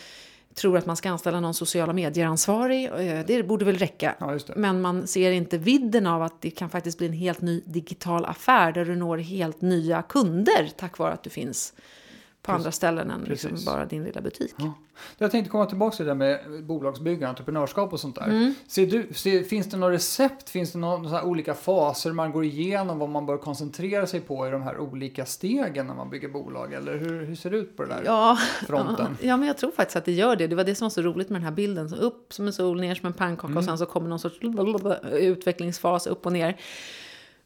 tror 0.55 0.79
att 0.79 0.87
man 0.87 0.97
ska 0.97 1.11
anställa 1.11 1.41
någon 1.41 1.55
sociala 1.55 1.93
medier-ansvarig. 1.93 2.85
Eh, 2.85 3.27
Det 3.27 3.43
borde 3.43 3.65
väl 3.65 3.79
räcka. 3.79 4.15
Ja. 4.19 4.39
Men 4.57 4.81
man 4.81 5.07
ser 5.07 5.31
inte 5.31 5.59
vidden 5.59 6.07
av 6.07 6.23
att 6.23 6.41
det 6.41 6.51
kan 6.51 6.71
faktiskt 6.71 6.99
bli 6.99 7.07
en 7.07 7.13
helt 7.13 7.41
ny 7.41 7.63
digital 7.67 8.25
affär 8.25 8.73
där 8.73 8.85
du 8.85 8.97
når 8.97 9.19
helt 9.19 9.61
nya 9.61 10.03
kunder 10.03 10.71
tack 10.77 10.99
vare 10.99 11.13
att 11.13 11.23
du 11.23 11.31
finns 11.31 11.73
på 12.49 12.57
andra 12.57 12.73
ställen 12.73 13.11
än 13.11 13.21
liksom 13.21 13.51
bara 13.67 13.85
din 13.87 14.05
lilla 14.05 14.21
butik. 14.21 14.55
Ja. 14.57 14.73
Jag 15.19 15.31
tänkte 15.31 15.51
komma 15.51 15.67
tillbaka 15.67 15.97
till 15.97 16.05
det 16.07 16.11
där 16.11 16.17
med 16.17 16.65
bolagsbygge, 16.65 17.29
entreprenörskap 17.29 17.93
och 17.93 18.01
sånt 18.01 18.17
där. 18.17 18.25
Mm. 18.27 18.55
Ser 18.69 18.87
du, 18.87 19.09
ser, 19.15 19.43
finns 19.43 19.67
det 19.71 19.77
några 19.77 19.93
recept? 19.93 20.51
Finns 20.51 20.73
det 20.73 20.79
några 20.79 21.23
olika 21.23 21.55
faser 21.55 22.13
man 22.13 22.33
går 22.33 22.45
igenom 22.45 22.99
vad 22.99 23.09
man 23.09 23.27
bör 23.27 23.37
koncentrera 23.37 24.07
sig 24.07 24.21
på 24.21 24.47
i 24.47 24.51
de 24.51 24.63
här 24.63 24.79
olika 24.79 25.27
stegen 25.27 25.87
när 25.87 25.95
man 25.95 26.11
bygger 26.11 26.29
bolag? 26.29 26.73
Eller 26.73 26.99
hur, 26.99 27.25
hur 27.27 27.35
ser 27.35 27.51
det 27.51 27.57
ut 27.57 27.77
på 27.77 27.83
det 27.83 27.89
där 27.89 28.03
Ja, 28.05 28.39
fronten? 28.67 29.17
ja, 29.23 29.37
men 29.37 29.47
jag 29.49 29.59
tror 29.59 29.71
faktiskt 29.71 29.97
att 29.97 30.05
det 30.05 30.13
gör 30.13 30.37
det. 30.37 30.47
Det 30.47 30.57
var 30.57 30.65
det 30.65 30.75
som 30.75 30.85
var 30.85 30.91
så 30.91 31.03
roligt 31.03 31.29
med 31.29 31.41
den 31.41 31.45
här 31.45 31.55
bilden. 31.55 31.89
Så 31.89 31.97
upp 31.97 32.33
som 32.33 32.47
en 32.47 32.53
sol, 32.53 32.81
ner 32.81 32.95
som 32.95 33.07
en 33.07 33.13
pannkaka 33.13 33.47
Mm. 33.47 33.59
och 33.59 33.65
sen 33.65 33.79
så 33.79 33.87
kommer 33.87 34.09
någon 34.09 34.19
sorts 34.19 34.39
utvecklingsfas 35.13 36.07
upp 36.07 36.27
och 36.27 36.33
ner. 36.33 36.57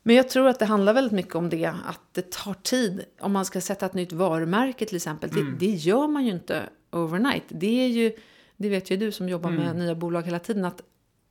Men 0.02 0.16
jag 0.16 0.28
tror 0.28 0.48
att 0.48 0.58
det 0.58 0.64
handlar 0.64 0.92
väldigt 0.94 1.12
mycket 1.12 1.34
om 1.34 1.48
det, 1.48 1.66
att 1.66 2.00
det 2.12 2.30
tar 2.30 2.54
tid. 2.54 3.04
Om 3.20 3.32
man 3.32 3.44
ska 3.44 3.60
sätta 3.60 3.86
ett 3.86 3.94
nytt 3.94 4.12
varumärke 4.12 4.84
till 4.86 4.96
exempel, 4.96 5.30
Mm. 5.30 5.56
det, 5.58 5.66
det 5.66 5.72
gör 5.72 6.08
man 6.08 6.24
ju 6.24 6.32
inte 6.32 6.62
overnight. 6.90 7.44
Det 7.48 7.84
är 7.84 7.88
ju, 7.88 8.12
det 8.56 8.68
vet 8.68 8.90
ju 8.90 8.96
du 8.96 9.12
som 9.12 9.28
jobbar 9.28 9.50
Mm. 9.50 9.62
med 9.64 9.76
nya 9.76 9.94
bolag 9.94 10.22
hela 10.22 10.38
tiden, 10.38 10.64
att, 10.64 10.82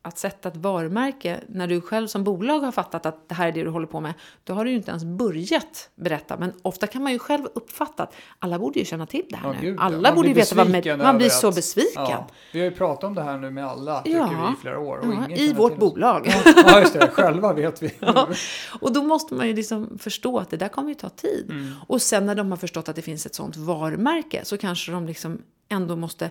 att 0.03 0.17
sätta 0.17 0.49
ett 0.49 0.55
varumärke, 0.57 1.39
när 1.47 1.67
du 1.67 1.81
själv 1.81 2.07
som 2.07 2.23
bolag 2.23 2.59
har 2.59 2.71
fattat 2.71 3.05
att 3.05 3.29
det 3.29 3.35
här 3.35 3.47
är 3.47 3.51
det 3.51 3.63
du 3.63 3.69
håller 3.69 3.87
på 3.87 3.99
med, 3.99 4.13
då 4.43 4.53
har 4.53 4.65
du 4.65 4.71
ju 4.71 4.77
inte 4.77 4.89
ens 4.91 5.03
börjat 5.03 5.89
berätta. 5.95 6.37
Men 6.37 6.53
ofta 6.61 6.87
kan 6.87 7.03
man 7.03 7.11
ju 7.11 7.19
själv 7.19 7.45
uppfatta 7.53 8.03
att 8.03 8.13
alla 8.39 8.59
borde 8.59 8.79
ju 8.79 8.85
känna 8.85 9.05
till 9.05 9.25
det 9.29 9.35
här 9.37 9.47
Ja, 9.47 9.53
nu. 9.61 9.67
gud, 9.67 9.77
alla 9.79 10.09
Man 10.09 10.15
borde 10.15 10.27
ju 10.27 10.33
veta 10.33 10.55
vad 10.55 10.69
med, 10.69 10.97
man 10.99 11.17
blir 11.17 11.29
så 11.29 11.51
besviken. 11.51 11.91
Ja, 11.95 12.27
vi 12.53 12.59
har 12.59 12.65
ju 12.65 12.71
pratat 12.75 13.03
om 13.03 13.15
det 13.15 13.21
här 13.21 13.37
nu 13.37 13.51
med 13.51 13.65
alla, 13.67 14.01
tycker 14.01 14.17
Ja. 14.17 14.45
vi, 14.47 14.53
i 14.53 14.61
flera 14.61 14.79
år. 14.79 15.25
Ja, 15.29 15.35
I 15.35 15.53
vårt 15.53 15.77
bolag. 15.77 16.33
Ja, 16.65 16.79
just 16.79 16.93
det. 16.93 17.07
Själva 17.07 17.53
vet 17.53 17.83
vi. 17.83 17.93
Och 18.79 18.93
då 18.93 19.03
måste 19.03 19.33
man 19.33 19.47
ju 19.47 19.53
liksom 19.53 19.97
förstå 19.99 20.39
att 20.39 20.49
det 20.49 20.57
där 20.57 20.67
kommer 20.67 20.89
ju 20.89 20.95
ta 20.95 21.09
tid. 21.09 21.45
Mm. 21.49 21.73
Och 21.87 22.01
sen 22.01 22.25
när 22.25 22.35
de 22.35 22.49
har 22.51 22.57
förstått 22.57 22.89
att 22.89 22.95
det 22.95 23.01
finns 23.01 23.25
ett 23.25 23.35
sånt 23.35 23.55
varumärke 23.57 24.45
så 24.45 24.57
kanske 24.57 24.91
de 24.91 25.05
liksom 25.07 25.41
ändå 25.69 25.95
måste 25.95 26.29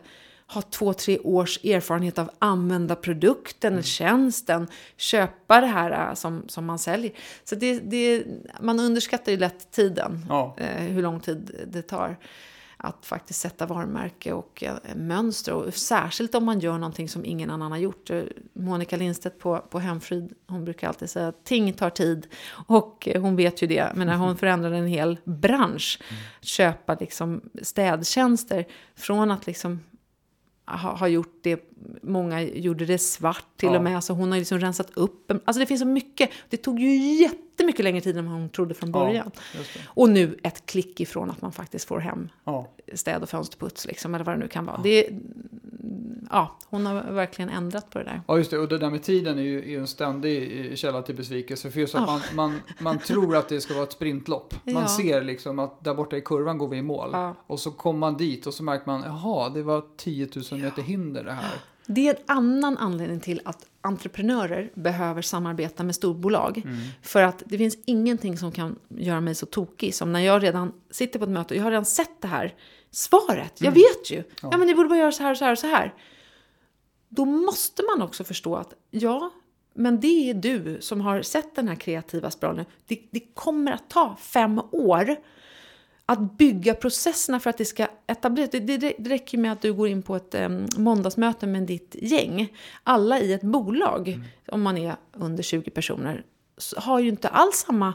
ha 0.54 0.62
två, 0.62 0.92
tre 0.92 1.18
års 1.18 1.64
erfarenhet 1.64 2.18
av 2.18 2.30
använda 2.38 2.96
produkten, 2.96 3.72
Mm. 3.72 3.82
tjänsten, 3.82 4.66
köpa 4.96 5.60
det 5.60 5.66
här 5.66 6.08
äh, 6.08 6.14
som, 6.14 6.44
som 6.48 6.64
man 6.66 6.78
säljer. 6.78 7.12
Så 7.44 7.54
det, 7.54 7.78
det, 7.78 8.24
man 8.60 8.80
underskattar 8.80 9.32
ju 9.32 9.38
lätt 9.38 9.70
tiden, 9.70 10.26
Ja. 10.28 10.54
eh, 10.58 10.82
hur 10.84 11.02
lång 11.02 11.20
tid 11.20 11.64
det 11.72 11.82
tar 11.82 12.16
att 12.82 13.06
faktiskt 13.06 13.40
sätta 13.40 13.66
varumärke 13.66 14.32
och 14.32 14.64
eh, 14.64 14.74
mönster. 14.96 15.52
Och 15.54 15.74
särskilt 15.74 16.34
om 16.34 16.44
man 16.44 16.60
gör 16.60 16.78
någonting 16.78 17.08
som 17.08 17.24
ingen 17.24 17.50
annan 17.50 17.72
har 17.72 17.78
gjort. 17.78 18.10
Eh, 18.10 18.22
Monica 18.52 18.96
Lindstedt 18.96 19.38
på, 19.38 19.58
på 19.58 19.78
Hemfrid, 19.78 20.32
hon 20.46 20.64
brukar 20.64 20.88
alltid 20.88 21.10
säga 21.10 21.28
att 21.28 21.44
ting 21.44 21.72
tar 21.72 21.90
tid. 21.90 22.26
Och 22.66 23.08
hon 23.16 23.36
vet 23.36 23.62
ju 23.62 23.66
det. 23.66 23.92
Men 23.94 24.06
när 24.06 24.16
hon 24.16 24.36
förändrade 24.36 24.76
en 24.76 24.86
hel 24.86 25.16
bransch, 25.24 25.98
köpa 26.40 26.96
liksom 27.00 27.40
städtjänster 27.62 28.66
från 28.96 29.30
att 29.30 29.46
liksom 29.46 29.80
har, 30.76 31.08
gjort 31.08 31.38
det, 31.42 31.60
många 32.02 32.42
gjorde 32.42 32.86
det 32.86 32.98
svart 32.98 33.44
till 33.56 33.68
Ja. 33.68 33.76
och 33.76 33.84
med. 33.84 33.96
Alltså 33.96 34.12
hon 34.12 34.32
har 34.32 34.38
liksom 34.38 34.58
rensat 34.58 34.90
upp. 34.94 35.30
Alltså 35.44 35.60
det 35.60 35.66
finns 35.66 35.80
så 35.80 35.86
mycket. 35.86 36.30
Det 36.48 36.56
tog 36.56 36.80
ju 36.80 36.88
jättemycket 37.60 37.84
längre 37.84 38.00
tid 38.00 38.16
än 38.16 38.24
vad 38.30 38.34
hon 38.40 38.48
trodde 38.48 38.74
från 38.74 38.92
början. 38.92 39.30
Det. 39.52 39.58
Och 39.86 40.10
nu 40.10 40.36
ett 40.42 40.66
klick 40.66 41.00
ifrån 41.00 41.30
att 41.30 41.42
man 41.42 41.52
faktiskt 41.52 41.84
får 41.88 41.98
hem 41.98 42.28
Ja. 42.44 42.68
städ 42.94 43.22
och 43.22 43.28
fönsterputs, 43.28 43.86
liksom, 43.86 44.14
eller 44.14 44.24
vad 44.24 44.34
det 44.34 44.38
nu 44.38 44.48
kan 44.48 44.64
vara. 44.66 44.80
Det, 44.82 45.08
ja, 46.30 46.56
hon 46.66 46.86
har 46.86 46.94
verkligen 47.02 47.48
ändrat 47.50 47.90
på 47.90 47.98
det 47.98 48.04
där. 48.04 48.20
Ja, 48.28 48.36
just 48.38 48.50
det. 48.50 48.58
Och 48.58 48.68
det 48.68 48.78
där 48.78 48.90
med 48.90 49.02
tiden 49.02 49.38
är 49.38 49.42
ju, 49.42 49.74
är 49.74 49.78
en 49.78 49.86
ständig 49.86 50.66
eh, 50.70 50.74
källa 50.76 51.02
till 51.02 51.14
besvikelse. 51.14 51.70
För 51.70 51.80
just 51.80 51.94
att 51.94 52.00
Ja. 52.06 52.20
man, 52.34 52.50
man, 52.50 52.60
man 52.78 52.98
tror 52.98 53.36
att 53.36 53.48
det 53.48 53.60
ska 53.60 53.74
vara 53.74 53.84
ett 53.84 53.92
sprintlopp. 53.92 54.54
Man 54.64 54.74
Ja. 54.74 54.88
ser 54.88 55.22
liksom 55.22 55.58
att 55.58 55.84
där 55.84 55.94
borta 55.94 56.16
i 56.16 56.20
kurvan 56.20 56.58
går 56.58 56.68
vi 56.68 56.76
i 56.76 56.82
mål. 56.82 57.10
Ja. 57.12 57.34
Och 57.46 57.60
så 57.60 57.70
kommer 57.70 57.98
man 58.00 58.16
dit 58.16 58.46
och 58.46 58.54
så 58.54 58.62
märker 58.62 58.86
man, 58.86 59.02
jaha, 59.06 59.48
det 59.50 59.62
var 59.62 59.82
10 59.96 60.28
000 60.50 60.60
meter 60.60 60.82
hinder 60.82 61.24
det 61.24 61.32
här. 61.32 61.52
Det 61.94 62.08
är 62.08 62.14
en 62.14 62.22
annan 62.26 62.78
anledning 62.78 63.20
till 63.20 63.40
att 63.44 63.66
entreprenörer 63.80 64.70
behöver 64.74 65.22
samarbeta 65.22 65.82
med 65.82 65.94
storbolag. 65.94 66.62
För 67.02 67.22
att 67.22 67.42
det 67.46 67.58
finns 67.58 67.78
ingenting 67.84 68.38
som 68.38 68.52
kan 68.52 68.78
göra 68.88 69.20
mig 69.20 69.34
så 69.34 69.46
tokig 69.46 69.94
som 69.94 70.12
när 70.12 70.20
jag 70.20 70.42
redan 70.42 70.72
sitter 70.90 71.18
på 71.18 71.24
ett 71.24 71.30
möte 71.30 71.54
och 71.54 71.58
jag 71.58 71.64
har 71.64 71.70
redan 71.70 71.84
sett 71.84 72.20
det 72.20 72.28
här 72.28 72.54
svaret. 72.90 73.60
Jag 73.60 73.72
vet 73.72 74.10
ju. 74.10 74.22
Ja. 74.42 74.56
men 74.58 74.66
ni 74.66 74.74
borde 74.74 74.88
bara 74.88 74.98
göra 74.98 75.12
så 75.12 75.22
här 75.22 75.30
och 75.30 75.38
så 75.38 75.44
här 75.44 75.52
och 75.52 75.58
så 75.58 75.66
här. 75.66 75.94
Då 77.08 77.24
måste 77.24 77.82
man 77.82 78.02
också 78.02 78.24
förstå 78.24 78.56
att 78.56 78.74
ja, 78.90 79.30
men 79.74 80.00
det 80.00 80.30
är 80.30 80.34
du 80.34 80.78
som 80.80 81.00
har 81.00 81.22
sett 81.22 81.56
den 81.56 81.68
här 81.68 81.74
kreativa 81.74 82.30
spiralen. 82.30 82.64
Det, 82.86 83.00
det 83.10 83.20
kommer 83.34 83.72
att 83.72 83.90
ta 83.90 84.16
fem 84.16 84.60
år 84.72 85.16
att 86.10 86.38
bygga 86.38 86.74
processerna 86.74 87.40
för 87.40 87.50
att 87.50 87.58
det 87.58 87.64
ska 87.64 87.86
etableras. 88.06 88.50
Det, 88.50 88.60
det, 88.60 88.76
det 88.98 89.10
räcker 89.10 89.38
med 89.38 89.52
att 89.52 89.62
du 89.62 89.72
går 89.72 89.88
in 89.88 90.02
på 90.02 90.16
ett 90.16 90.34
um, 90.34 90.66
måndagsmöte 90.76 91.46
med 91.46 91.62
ditt 91.62 91.96
gäng. 92.02 92.56
Alla 92.84 93.20
i 93.20 93.32
ett 93.32 93.42
bolag, 93.42 94.20
om 94.48 94.62
man 94.62 94.78
är 94.78 94.96
under 95.12 95.42
20 95.42 95.70
personer, 95.70 96.24
har 96.76 96.98
ju 96.98 97.08
inte 97.08 97.28
alls 97.28 97.64
samma 97.66 97.94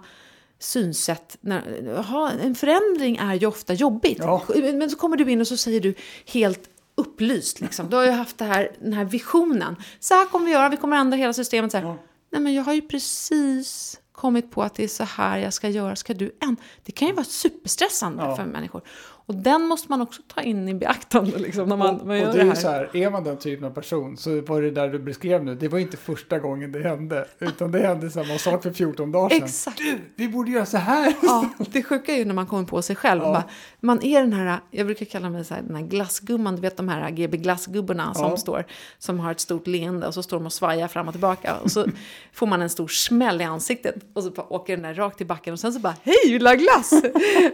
synsätt. 0.60 1.38
När, 1.42 1.98
ha, 2.04 2.32
en 2.32 2.56
förändring 2.56 3.18
är 3.18 3.34
ju 3.34 3.48
ofta 3.48 3.74
jobbigt. 3.74 4.20
Ja. 4.20 4.44
Men 4.56 4.90
så 4.90 4.98
kommer 4.98 5.18
du 5.18 5.32
in 5.32 5.42
och 5.42 5.48
så 5.48 5.58
säger 5.58 5.82
du 5.82 5.94
helt 6.26 6.70
upplyst. 6.96 7.62
Liksom. 7.62 7.90
Du 7.90 7.96
har 7.96 8.04
ju 8.04 8.12
haft 8.12 8.42
här, 8.42 8.72
den 8.80 8.94
här 8.94 9.06
visionen. 9.06 9.76
Så 10.00 10.14
här 10.14 10.26
kommer 10.26 10.46
vi 10.46 10.52
göra, 10.52 10.70
vi 10.70 10.78
kommer 10.78 10.98
ändra 10.98 11.18
hela 11.18 11.34
systemet. 11.34 11.72
Så 11.72 11.78
här. 11.78 11.86
Ja. 11.86 11.98
Nej, 12.32 12.42
men 12.42 12.54
jag 12.54 12.64
har 12.64 12.74
ju 12.74 12.82
precis 12.82 14.00
kommit 14.16 14.52
på 14.52 14.64
att 14.64 14.74
det 14.76 14.84
är 14.84 14.88
så 14.88 15.04
här 15.04 15.38
jag 15.38 15.54
ska 15.54 15.70
göra. 15.70 15.96
Ska 15.96 16.14
du 16.14 16.36
än? 16.42 16.56
Det 16.84 16.92
kan 16.92 17.08
ju 17.08 17.14
vara 17.14 17.26
superstressande 17.26 18.24
Ja. 18.24 18.36
för 18.36 18.46
människor. 18.46 18.82
Och 19.28 19.36
den 19.36 19.62
måste 19.68 19.92
man 19.92 20.02
också 20.02 20.22
ta 20.36 20.42
in 20.42 20.70
i 20.70 20.74
beaktande 20.74 21.38
liksom, 21.38 21.70
när 21.70 21.78
man, 21.78 21.96
och, 21.96 22.08
man 22.08 22.10
och 22.10 22.18
gör 22.18 22.26
det 22.26 22.32
det 22.34 22.40
är 22.40 22.44
ju 22.44 22.50
här. 22.50 22.56
så 22.56 22.70
här, 22.70 22.90
är 22.94 23.10
man 23.10 23.24
den 23.24 23.38
typen 23.38 23.66
av 23.66 23.70
person 23.72 24.18
så 24.18 24.42
var 24.42 24.62
det 24.62 24.72
där 24.72 24.90
du 24.90 25.00
beskrev 25.00 25.44
nu, 25.44 25.56
det 25.56 25.68
var 25.68 25.80
inte 25.80 25.98
första 25.98 26.40
gången 26.40 26.72
det 26.72 26.80
hände. 26.84 27.26
Utan 27.40 27.72
det 27.72 27.80
hände 27.80 28.10
samma 28.10 28.38
sak 28.38 28.64
för 28.64 28.72
14 28.72 29.12
dagar 29.12 29.30
sedan. 29.30 29.44
Exakt. 29.44 29.78
Du, 29.78 29.98
vi 30.16 30.28
borde 30.28 30.52
göra 30.52 30.66
så 30.66 30.78
här. 30.78 31.14
Ja, 31.22 31.50
det 31.58 31.84
sjuka 31.84 32.12
är 32.14 32.18
ju 32.18 32.26
när 32.26 32.34
man 32.34 32.46
kommer 32.48 32.64
på 32.64 32.82
sig 32.82 32.96
själv. 32.96 33.22
Ja. 33.22 33.28
Bara, 33.32 33.44
man 33.80 34.04
är 34.04 34.22
den 34.22 34.34
här, 34.34 34.60
jag 34.72 34.86
brukar 34.86 35.06
kalla 35.06 35.30
mig 35.30 35.46
så 35.46 35.54
här, 35.54 35.62
den 35.62 35.76
här 35.76 35.84
glassgumman, 35.84 36.56
du 36.56 36.62
vet 36.62 36.78
de 36.78 36.90
här 36.90 37.10
GB 37.12 37.38
glassgubbarna 37.38 38.14
som 38.14 38.30
Ja. 38.30 38.38
står, 38.38 38.66
som 39.00 39.20
har 39.20 39.32
ett 39.32 39.40
stort 39.40 39.68
leende 39.68 40.08
och 40.08 40.14
så 40.14 40.24
står 40.24 40.38
de 40.38 40.46
och 40.46 40.54
svajar 40.54 40.88
fram 40.88 41.08
och 41.08 41.14
tillbaka. 41.14 41.56
Och 41.64 41.72
så 41.72 41.86
får 42.34 42.48
man 42.48 42.62
en 42.62 42.70
stor 42.70 42.88
smäll 42.88 43.42
i 43.42 43.44
ansiktet 43.44 43.96
och 44.14 44.24
så 44.24 44.32
åker 44.50 44.74
den 44.78 44.84
där 44.84 44.94
rakt 44.94 45.22
i 45.22 45.26
backen 45.26 45.54
och 45.54 45.60
sen 45.60 45.74
så 45.74 45.80
bara, 45.80 45.96
hej 46.04 46.16
vill 46.26 46.44
du 46.44 46.48
ha 46.50 46.56
glass? 46.56 46.90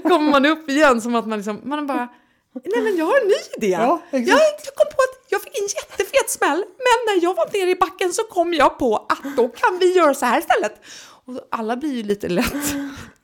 Kommer 0.03 0.31
man 0.31 0.45
upp 0.45 0.69
igen 0.69 1.01
som 1.01 1.15
att 1.15 1.27
man 1.27 1.37
liksom, 1.37 1.60
man 1.63 1.87
bara, 1.87 2.07
nej 2.53 2.81
men 2.83 2.97
jag 2.97 3.05
har 3.05 3.21
en 3.21 3.27
ny 3.27 3.33
idé. 3.57 3.67
Ja, 3.71 4.01
jag, 4.11 4.21
jag 4.21 4.37
kom 4.75 4.85
på 4.95 5.01
att 5.09 5.25
jag 5.29 5.41
fick 5.41 5.57
en 5.57 5.67
jättefet 5.75 6.29
smäll, 6.29 6.57
men 6.67 6.97
när 7.15 7.23
jag 7.23 7.35
var 7.35 7.59
nere 7.59 7.69
i 7.71 7.75
backen 7.75 8.13
så 8.13 8.23
kom 8.23 8.53
jag 8.53 8.79
på 8.79 8.95
att 8.97 9.35
då 9.37 9.47
kan 9.49 9.79
vi 9.79 9.93
göra 9.97 10.13
så 10.13 10.25
här 10.25 10.39
istället. 10.39 10.81
Och 11.25 11.47
alla 11.51 11.75
blir 11.77 11.93
ju 11.93 12.03
lite 12.03 12.29
lätt 12.29 12.53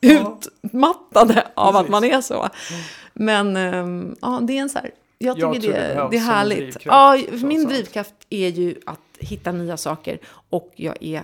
utmattade 0.00 1.48
av 1.54 1.76
att 1.76 1.86
Precis. 1.86 1.90
man 1.90 2.04
är 2.04 2.20
så. 2.20 2.48
Men 3.14 3.56
ehm, 3.56 4.16
ja, 4.20 4.40
det 4.42 4.58
är 4.58 4.62
en 4.62 4.68
så 4.70 4.78
här, 4.78 4.90
jag 5.18 5.38
Jag 5.38 5.52
tycker 5.54 5.62
tror 5.66 5.72
det 5.72 5.94
det, 5.94 6.08
det 6.10 6.16
är 6.16 6.20
härligt. 6.20 6.58
drivkraft, 6.58 6.86
Ja, 6.86 7.18
min 7.46 7.64
drivkraft 7.64 8.14
är 8.30 8.48
ju 8.48 8.74
att 8.86 9.00
hitta 9.18 9.52
nya 9.52 9.76
saker 9.76 10.18
och 10.50 10.72
jag 10.76 10.96
är 11.00 11.22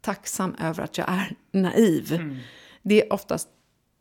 tacksam 0.00 0.54
över 0.60 0.84
att 0.84 0.98
jag 0.98 1.08
är 1.08 1.36
naiv. 1.52 2.12
Mm. 2.12 2.36
Det 2.82 3.02
är 3.02 3.12
oftast 3.12 3.48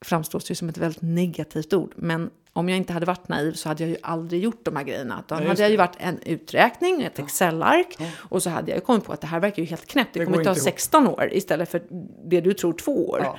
framstås 0.06 0.52
ju 0.52 0.56
som 0.56 0.70
ett 0.70 0.78
väldigt 0.78 1.02
negativt 1.02 1.74
ord, 1.74 1.94
men 1.96 2.30
om 2.54 2.70
jag 2.70 2.78
inte 2.78 2.94
hade 2.94 3.06
varit 3.06 3.28
naiv 3.28 3.54
så 3.54 3.70
hade 3.70 3.84
jag 3.84 3.90
ju 3.90 3.98
aldrig 4.04 4.44
gjort 4.44 4.66
de 4.66 4.76
här 4.76 4.84
grejerna. 4.84 5.24
Då 5.28 5.36
Nej, 5.36 5.48
hade 5.48 5.62
jag 5.62 5.72
ju 5.72 5.78
varit 5.78 5.96
en 5.98 6.20
uträkning, 6.26 7.02
ett 7.02 7.20
Excel-ark 7.20 7.98
och 8.18 8.44
så 8.44 8.50
hade 8.50 8.72
jag 8.72 8.78
ju 8.78 8.82
kommit 8.82 9.06
på 9.06 9.14
att 9.14 9.22
det 9.22 9.28
här 9.28 9.40
verkar 9.40 9.64
ju 9.64 9.70
helt 9.70 9.86
knäppt. 9.88 10.14
Det, 10.14 10.20
Det 10.20 10.26
kommer 10.26 10.44
ta 10.44 10.50
inte 10.52 10.60
ihop. 10.60 10.64
16 10.64 11.08
år 11.08 11.30
istället 11.32 11.72
för 11.72 11.82
det 12.26 12.42
du 12.42 12.54
tror 12.54 12.74
två 12.74 13.10
år. 13.10 13.20
Ja, 13.24 13.38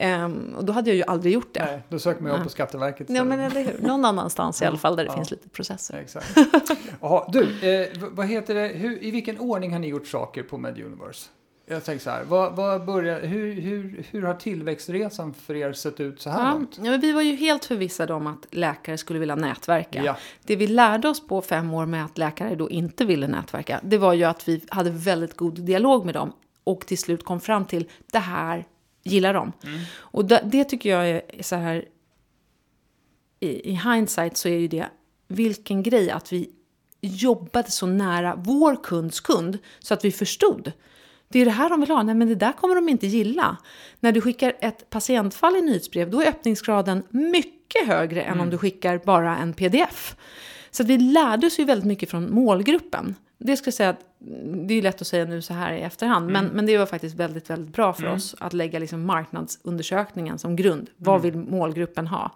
Ehm, 0.00 0.54
och 0.56 0.64
då 0.64 0.72
hade 0.72 0.90
jag 0.90 0.96
ju 0.96 1.02
aldrig 1.02 1.32
gjort 1.34 1.54
det. 1.54 1.64
nej, 1.64 1.82
då 1.88 1.98
söker 1.98 2.22
man 2.22 2.32
upp 2.32 2.42
på 2.42 2.48
Skatteverket. 2.48 3.06
Ja, 3.10 3.24
men 3.24 3.40
eller 3.40 3.64
hur? 3.64 3.78
Någon 3.82 4.04
annanstans 4.04 4.62
i 4.62 4.64
alla 4.64 4.76
fall 4.78 4.96
där 4.96 5.04
det 5.04 5.10
Ja. 5.10 5.14
finns 5.16 5.30
lite 5.30 5.48
processer. 5.48 5.94
Ja, 5.94 6.00
Exakt. 6.00 6.38
Jaha, 7.00 7.28
du, 7.32 7.70
eh, 7.82 7.88
vad 8.10 8.26
heter 8.26 8.54
det, 8.54 8.68
hur, 8.68 9.04
i 9.04 9.10
vilken 9.10 9.38
ordning 9.38 9.72
har 9.72 9.78
ni 9.78 9.86
gjort 9.88 10.06
saker 10.06 10.42
på 10.42 10.58
Med 10.58 10.78
Universe? 10.80 11.28
Jag 11.70 11.84
tänker 11.84 12.04
så 12.04 12.10
här, 12.10 12.24
vad, 12.24 12.56
vad 12.56 12.84
börjar, 12.84 13.20
hur, 13.20 13.52
hur, 13.60 14.04
hur 14.10 14.22
har 14.22 14.34
tillväxtresan 14.34 15.34
för 15.34 15.54
er 15.54 15.72
sett 15.72 16.00
ut 16.00 16.20
så 16.20 16.30
här 16.30 16.46
Ja, 16.46 16.52
långt? 16.52 16.78
ja, 16.82 16.96
vi 16.96 17.12
var 17.12 17.22
ju 17.22 17.36
helt 17.36 17.64
förvissade 17.64 18.12
om 18.14 18.26
att 18.26 18.46
läkare 18.50 18.98
skulle 18.98 19.18
vilja 19.18 19.34
nätverka. 19.34 20.02
Ja. 20.04 20.16
Det 20.44 20.56
vi 20.56 20.66
lärde 20.66 21.08
oss 21.08 21.26
på 21.26 21.42
fem 21.42 21.74
år 21.74 21.86
med 21.86 22.04
att 22.04 22.18
läkare 22.18 22.54
då 22.54 22.70
inte 22.70 23.04
ville 23.04 23.28
nätverka, 23.28 23.80
det 23.82 23.98
var 23.98 24.12
ju 24.12 24.24
att 24.24 24.48
vi 24.48 24.60
hade 24.68 24.90
väldigt 24.90 25.36
god 25.36 25.60
dialog 25.60 26.04
med 26.04 26.14
dem 26.14 26.32
och 26.64 26.86
till 26.86 26.98
slut 26.98 27.24
kom 27.24 27.40
fram 27.40 27.64
till 27.64 27.88
det 28.12 28.18
här 28.18 28.64
gillar 29.02 29.34
de. 29.34 29.52
Och 29.96 30.24
det, 30.24 30.42
det 30.44 30.64
tycker 30.64 30.90
jag 30.90 31.08
är 31.08 31.22
så 31.42 31.56
här, 31.56 31.84
i, 33.40 33.70
i 33.70 33.74
hindsight 33.74 34.36
så 34.36 34.48
är 34.48 34.58
ju 34.58 34.68
det 34.68 34.86
vilken 35.28 35.82
grej 35.82 36.10
att 36.10 36.32
vi 36.32 36.50
jobbade 37.00 37.70
så 37.70 37.86
nära 37.86 38.34
vår 38.44 38.84
kunds 38.84 39.20
kund 39.20 39.58
så 39.78 39.94
att 39.94 40.04
vi 40.04 40.12
förstod. 40.12 40.72
Det 41.28 41.38
är 41.38 41.44
det 41.44 41.50
här 41.50 41.70
de 41.70 41.80
vill 41.80 41.90
ha. 41.90 42.02
Nej, 42.02 42.14
men 42.14 42.28
det 42.28 42.34
där 42.34 42.52
kommer 42.52 42.74
de 42.74 42.88
inte 42.88 43.06
gilla. 43.06 43.56
När 44.00 44.12
du 44.12 44.20
skickar 44.20 44.52
ett 44.60 44.90
patientfall 44.90 45.56
i 45.56 45.60
nyhetsbrev, 45.60 46.10
då 46.10 46.22
är 46.22 46.28
öppningsgraden 46.28 47.02
mycket 47.10 47.86
högre 47.86 48.22
än 48.22 48.40
om 48.40 48.50
du 48.50 48.58
skickar 48.58 49.00
bara 49.04 49.36
en 49.36 49.52
pdf. 49.52 50.16
Så 50.70 50.82
att 50.82 50.88
vi 50.88 50.98
lärde 50.98 51.46
oss 51.46 51.58
ju 51.58 51.64
väldigt 51.64 51.86
mycket 51.86 52.10
från 52.10 52.34
målgruppen. 52.34 53.14
Det 53.38 53.56
ska 53.56 53.72
säga 53.72 53.88
att 53.88 54.00
det 54.68 54.74
är 54.74 54.82
lätt 54.82 55.00
att 55.00 55.06
säga 55.06 55.24
nu 55.24 55.42
så 55.42 55.54
här 55.54 55.72
i 55.72 55.80
efterhand, 55.80 56.30
men, 56.30 56.46
men 56.46 56.66
det 56.66 56.78
var 56.78 56.86
faktiskt 56.86 57.16
väldigt, 57.16 57.50
väldigt 57.50 57.74
bra 57.74 57.92
för 57.92 58.06
oss 58.06 58.34
att 58.38 58.52
lägga 58.52 58.78
liksom 58.78 59.06
marknadsundersökningen 59.06 60.38
som 60.38 60.56
grund. 60.56 60.90
Vad 60.96 61.22
vill 61.22 61.36
målgruppen 61.36 62.06
ha? 62.06 62.34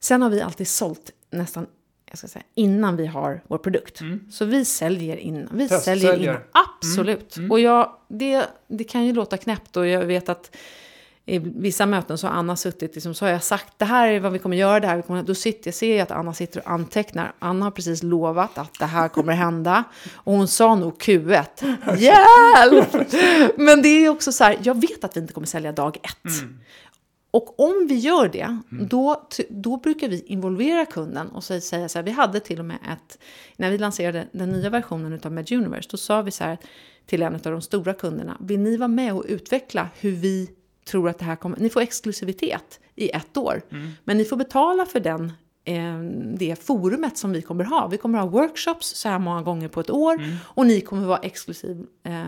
Sen 0.00 0.22
har 0.22 0.30
vi 0.30 0.40
alltid 0.40 0.68
sålt 0.68 1.10
nästan 1.30 1.66
jag 2.06 2.18
ska 2.18 2.28
säga, 2.28 2.44
innan 2.54 2.96
vi 2.96 3.06
har 3.06 3.42
vår 3.46 3.58
produkt. 3.58 4.00
Så 4.30 4.44
vi 4.44 4.64
säljer 4.64 5.16
innan. 5.16 5.48
Vi 5.52 5.68
Testsäljer. 5.68 6.10
säljer 6.10 6.30
innan. 6.30 6.42
Absolut. 6.52 7.36
Och 7.50 7.60
jag, 7.60 7.92
det, 8.08 8.46
det 8.68 8.84
kan 8.84 9.04
ju 9.06 9.12
låta 9.12 9.36
knäppt 9.36 9.76
och 9.76 9.86
jag 9.86 10.04
vet 10.04 10.28
att 10.28 10.56
i 11.28 11.38
vissa 11.38 11.86
möten 11.86 12.18
så 12.18 12.26
har 12.26 12.34
Anna 12.34 12.56
suttit, 12.56 12.94
liksom, 12.94 13.14
så 13.14 13.24
har 13.24 13.32
jag 13.32 13.42
sagt 13.42 13.78
det 13.78 13.84
här 13.84 14.08
är 14.08 14.20
vad 14.20 14.32
vi 14.32 14.38
kommer 14.38 14.56
göra, 14.56 14.80
det 14.80 14.86
här 14.86 14.96
vi 14.96 15.02
kommer, 15.02 15.22
då 15.22 15.34
sitter 15.34 15.68
jag, 15.68 15.74
ser 15.74 15.96
jag 15.96 16.02
att 16.02 16.10
Anna 16.10 16.34
sitter 16.34 16.60
och 16.60 16.70
antecknar. 16.70 17.32
Anna 17.38 17.66
har 17.66 17.70
precis 17.70 18.02
lovat 18.02 18.58
att 18.58 18.78
det 18.78 18.84
här 18.86 19.08
kommer 19.08 19.32
hända. 19.32 19.84
Och 20.14 20.32
hon 20.32 20.48
sa 20.48 20.74
nog 20.74 20.98
Q1. 20.98 21.46
Hjälp! 21.98 23.12
Men 23.56 23.82
det 23.82 23.88
är 23.88 24.08
också 24.08 24.32
så 24.32 24.44
här, 24.44 24.58
jag 24.62 24.80
vet 24.80 25.04
att 25.04 25.16
vi 25.16 25.20
inte 25.20 25.32
kommer 25.32 25.46
sälja 25.46 25.72
dag 25.72 25.96
ett. 26.02 26.32
Och 27.30 27.60
om 27.60 27.86
vi 27.88 27.94
gör 27.94 28.28
det, 28.28 28.58
då, 28.70 29.28
då 29.48 29.76
brukar 29.76 30.08
vi 30.08 30.20
involvera 30.26 30.86
kunden 30.86 31.28
och 31.28 31.44
säga 31.44 31.88
så 31.88 31.98
här, 31.98 32.02
vi 32.02 32.10
hade 32.10 32.40
till 32.40 32.58
och 32.58 32.64
med 32.64 32.76
ett, 32.76 33.18
när 33.56 33.70
vi 33.70 33.78
lanserade 33.78 34.28
den 34.32 34.50
nya 34.50 34.70
versionen 34.70 35.20
av 35.24 35.32
MedUniverse, 35.32 35.88
då 35.90 35.96
sa 35.96 36.22
vi 36.22 36.30
så 36.30 36.44
här 36.44 36.58
till 37.06 37.22
en 37.22 37.34
av 37.34 37.40
de 37.40 37.62
stora 37.62 37.94
kunderna, 37.94 38.36
vill 38.40 38.60
ni 38.60 38.76
vara 38.76 38.88
med 38.88 39.14
och 39.14 39.24
utveckla 39.28 39.88
hur 40.00 40.12
vi 40.12 40.50
tror 40.84 41.08
att 41.08 41.18
det 41.18 41.24
här 41.24 41.36
kommer, 41.36 41.58
ni 41.58 41.70
får 41.70 41.80
exklusivitet 41.80 42.80
i 42.94 43.10
ett 43.10 43.36
år, 43.36 43.62
men 44.04 44.16
ni 44.16 44.24
får 44.24 44.36
betala 44.36 44.86
för 44.86 45.00
den 45.00 45.32
eh, 45.64 46.00
det 46.36 46.62
forumet 46.62 47.18
som 47.18 47.32
vi 47.32 47.42
kommer 47.42 47.64
ha. 47.64 47.86
Vi 47.86 47.96
kommer 47.96 48.18
ha 48.18 48.26
workshops 48.26 48.86
så 48.86 49.08
här 49.08 49.18
många 49.18 49.42
gånger 49.42 49.68
på 49.68 49.80
ett 49.80 49.90
år 49.90 50.24
och 50.42 50.66
ni 50.66 50.80
kommer 50.80 51.06
vara 51.06 51.18
exklusiv 51.18 51.86
eh, 52.04 52.24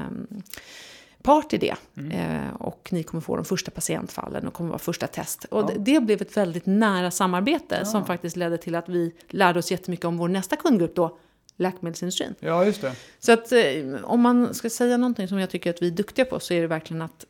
part 1.29 1.53
i 1.53 1.59
det. 1.59 1.77
Eh, 2.13 2.55
och 2.59 2.89
ni 2.93 3.03
kommer 3.03 3.21
få 3.21 3.37
de 3.37 3.45
första 3.45 3.71
patientfallen 3.71 4.47
och 4.47 4.55
kommer 4.55 4.71
vara 4.71 4.79
första 4.79 5.07
test. 5.07 5.45
Och 5.45 5.67
det, 5.67 5.75
det 5.79 6.01
blev 6.01 6.23
ett 6.23 6.37
väldigt 6.37 6.67
nära 6.67 7.11
samarbete 7.11 7.85
som 7.85 8.05
faktiskt 8.07 8.37
ledde 8.37 8.59
till 8.59 8.75
att 8.75 8.89
vi 8.89 9.15
lärde 9.29 9.59
oss 9.59 9.71
jättemycket 9.71 10.05
om 10.07 10.17
vår 10.19 10.29
nästa 10.29 10.57
kundgrupp 10.57 10.95
då, 10.95 11.19
läkemedelsindustrin. 11.57 12.35
Ja, 12.41 12.65
just 12.65 12.81
det. 12.81 12.93
Så 13.19 13.33
att 13.33 13.53
eh, 13.53 13.61
om 14.05 14.21
man 14.21 14.55
ska 14.55 14.71
säga 14.71 14.97
någonting 14.97 15.29
som 15.29 15.39
jag 15.39 15.51
tycker 15.51 15.71
att 15.71 15.83
vi 15.83 15.87
är 15.87 15.91
duktiga 15.91 16.25
på 16.25 16.41
så 16.41 16.55
är 16.55 16.61
det 16.61 16.67
verkligen 16.67 17.03
att 17.03 17.25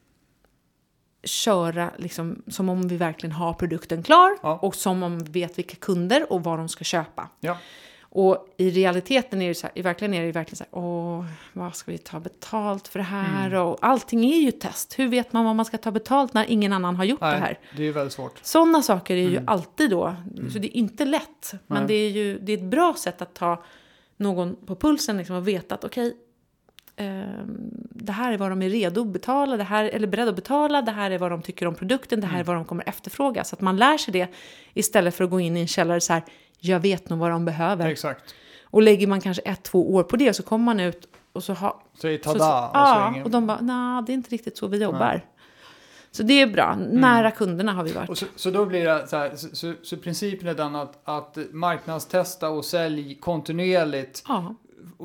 köra 1.24 1.90
liksom, 1.96 2.42
som 2.48 2.68
om 2.68 2.88
vi 2.88 2.96
verkligen 2.96 3.32
har 3.32 3.52
produkten 3.52 4.02
klar 4.02 4.38
Ja. 4.42 4.58
och 4.62 4.74
som 4.74 5.02
om 5.02 5.18
vi 5.18 5.40
vet 5.40 5.58
vilka 5.58 5.76
kunder 5.76 6.32
och 6.32 6.44
vad 6.44 6.58
de 6.58 6.68
ska 6.68 6.84
köpa. 6.84 7.28
Ja. 7.40 7.58
Och 8.10 8.46
i 8.56 8.70
realiteten 8.70 9.42
är 9.42 9.48
det 9.48 9.54
så 9.54 9.66
här, 9.66 9.78
i 9.78 9.82
verkligen 9.82 10.14
är 10.14 10.22
det 10.26 10.32
verkligen 10.32 10.56
så 10.56 10.64
här, 10.64 10.82
åh, 10.84 11.24
vad 11.52 11.76
ska 11.76 11.92
vi 11.92 11.98
ta 11.98 12.20
betalt 12.20 12.88
för 12.88 12.98
det 12.98 13.04
här? 13.04 13.46
Mm. 13.46 13.62
Och 13.62 13.78
allting 13.80 14.24
är 14.32 14.38
ju 14.38 14.50
test. 14.50 14.98
Hur 14.98 15.08
vet 15.08 15.32
man 15.32 15.44
vad 15.44 15.56
man 15.56 15.64
ska 15.64 15.78
ta 15.78 15.90
betalt 15.90 16.34
när 16.34 16.44
ingen 16.50 16.72
annan 16.72 16.96
har 16.96 17.04
gjort 17.04 17.20
det 17.20 17.26
här? 17.26 17.40
Nej, 17.40 17.58
det 17.76 17.82
är 17.88 17.92
väldigt 17.92 18.12
svårt. 18.12 18.38
Sådana 18.42 18.82
saker 18.82 19.16
är 19.16 19.20
ju 19.28 19.36
Mm. 19.36 19.44
alltid 19.48 19.90
då, 19.90 20.14
så 20.52 20.58
det 20.58 20.68
är 20.68 20.76
inte 20.76 21.04
lätt. 21.04 21.52
Men 21.66 21.78
Nej. 21.78 21.86
det 21.88 21.94
är 21.94 22.10
ju 22.10 22.38
det 22.38 22.52
är 22.52 22.56
ett 22.58 22.64
bra 22.64 22.94
sätt 22.98 23.22
att 23.22 23.34
ta 23.34 23.64
någon 24.16 24.56
på 24.66 24.76
pulsen 24.76 25.16
liksom, 25.16 25.36
och 25.36 25.48
veta 25.48 25.74
att 25.74 25.84
okej, 25.84 26.16
ehm, 26.96 27.56
det 27.90 28.12
här 28.12 28.32
är 28.32 28.38
vad 28.38 28.50
de 28.50 28.62
är 28.62 28.68
redo 28.70 29.00
att 29.00 29.08
betala, 29.12 29.56
det 29.56 29.64
här, 29.64 29.84
eller 29.84 30.06
beredda 30.06 30.30
att 30.30 30.36
betala, 30.36 30.82
det 30.82 30.92
här 30.92 31.10
är 31.10 31.18
vad 31.18 31.30
de 31.30 31.42
tycker 31.42 31.66
om 31.66 31.74
produkten, 31.74 32.20
det 32.20 32.26
här 32.26 32.40
är 32.40 32.44
vad 32.44 32.56
de 32.56 32.64
kommer 32.64 32.88
efterfråga. 32.88 33.44
Så 33.44 33.54
att 33.54 33.60
man 33.60 33.76
lär 33.76 33.98
sig 33.98 34.12
det 34.12 34.28
istället 34.74 35.14
för 35.14 35.24
att 35.24 35.30
gå 35.30 35.40
in 35.40 35.56
i 35.56 35.60
en 35.60 35.66
källare 35.68 36.00
så 36.00 36.12
här, 36.12 36.22
jag 36.58 36.80
vet 36.80 37.10
nog 37.10 37.18
vad 37.18 37.30
de 37.30 37.44
behöver. 37.44 37.88
Exakt. 37.88 38.34
Och 38.62 38.82
lägger 38.82 39.06
man 39.06 39.20
kanske 39.20 39.42
ett, 39.42 39.62
två 39.62 39.94
år 39.94 40.02
på 40.02 40.16
det 40.16 40.34
så 40.34 40.42
kommer 40.42 40.64
man 40.64 40.80
ut 40.80 41.08
och 41.32 41.44
så 41.44 41.52
har... 41.52 41.76
Säg 42.00 42.18
Så, 42.18 42.24
tada 42.24 42.38
så, 42.38 42.44
och 42.44 42.70
ja, 42.74 43.10
ingen... 43.10 43.24
och 43.24 43.30
de 43.30 43.46
bara, 43.46 43.60
nej, 43.60 44.02
det 44.06 44.12
är 44.12 44.14
inte 44.14 44.30
riktigt 44.30 44.58
så 44.58 44.66
vi 44.66 44.82
jobbar. 44.82 45.24
Så 46.10 46.22
det 46.22 46.42
är 46.42 46.46
bra. 46.46 46.76
Nära 46.90 47.30
kunderna 47.30 47.72
har 47.72 47.84
vi 47.84 47.92
varit. 47.92 48.18
Så, 48.18 48.26
så 48.36 48.50
då 48.50 48.66
blir 48.66 48.84
det 48.84 49.06
så 49.06 49.16
här, 49.16 49.36
så, 49.36 49.48
så, 49.56 49.74
så 49.82 49.96
principen 49.96 50.48
är 50.48 50.54
den 50.54 50.76
att, 50.76 51.00
att 51.04 51.38
marknadstesta 51.52 52.48
och 52.48 52.64
sälj 52.64 53.14
kontinuerligt 53.14 54.24
Ja, 54.28 54.54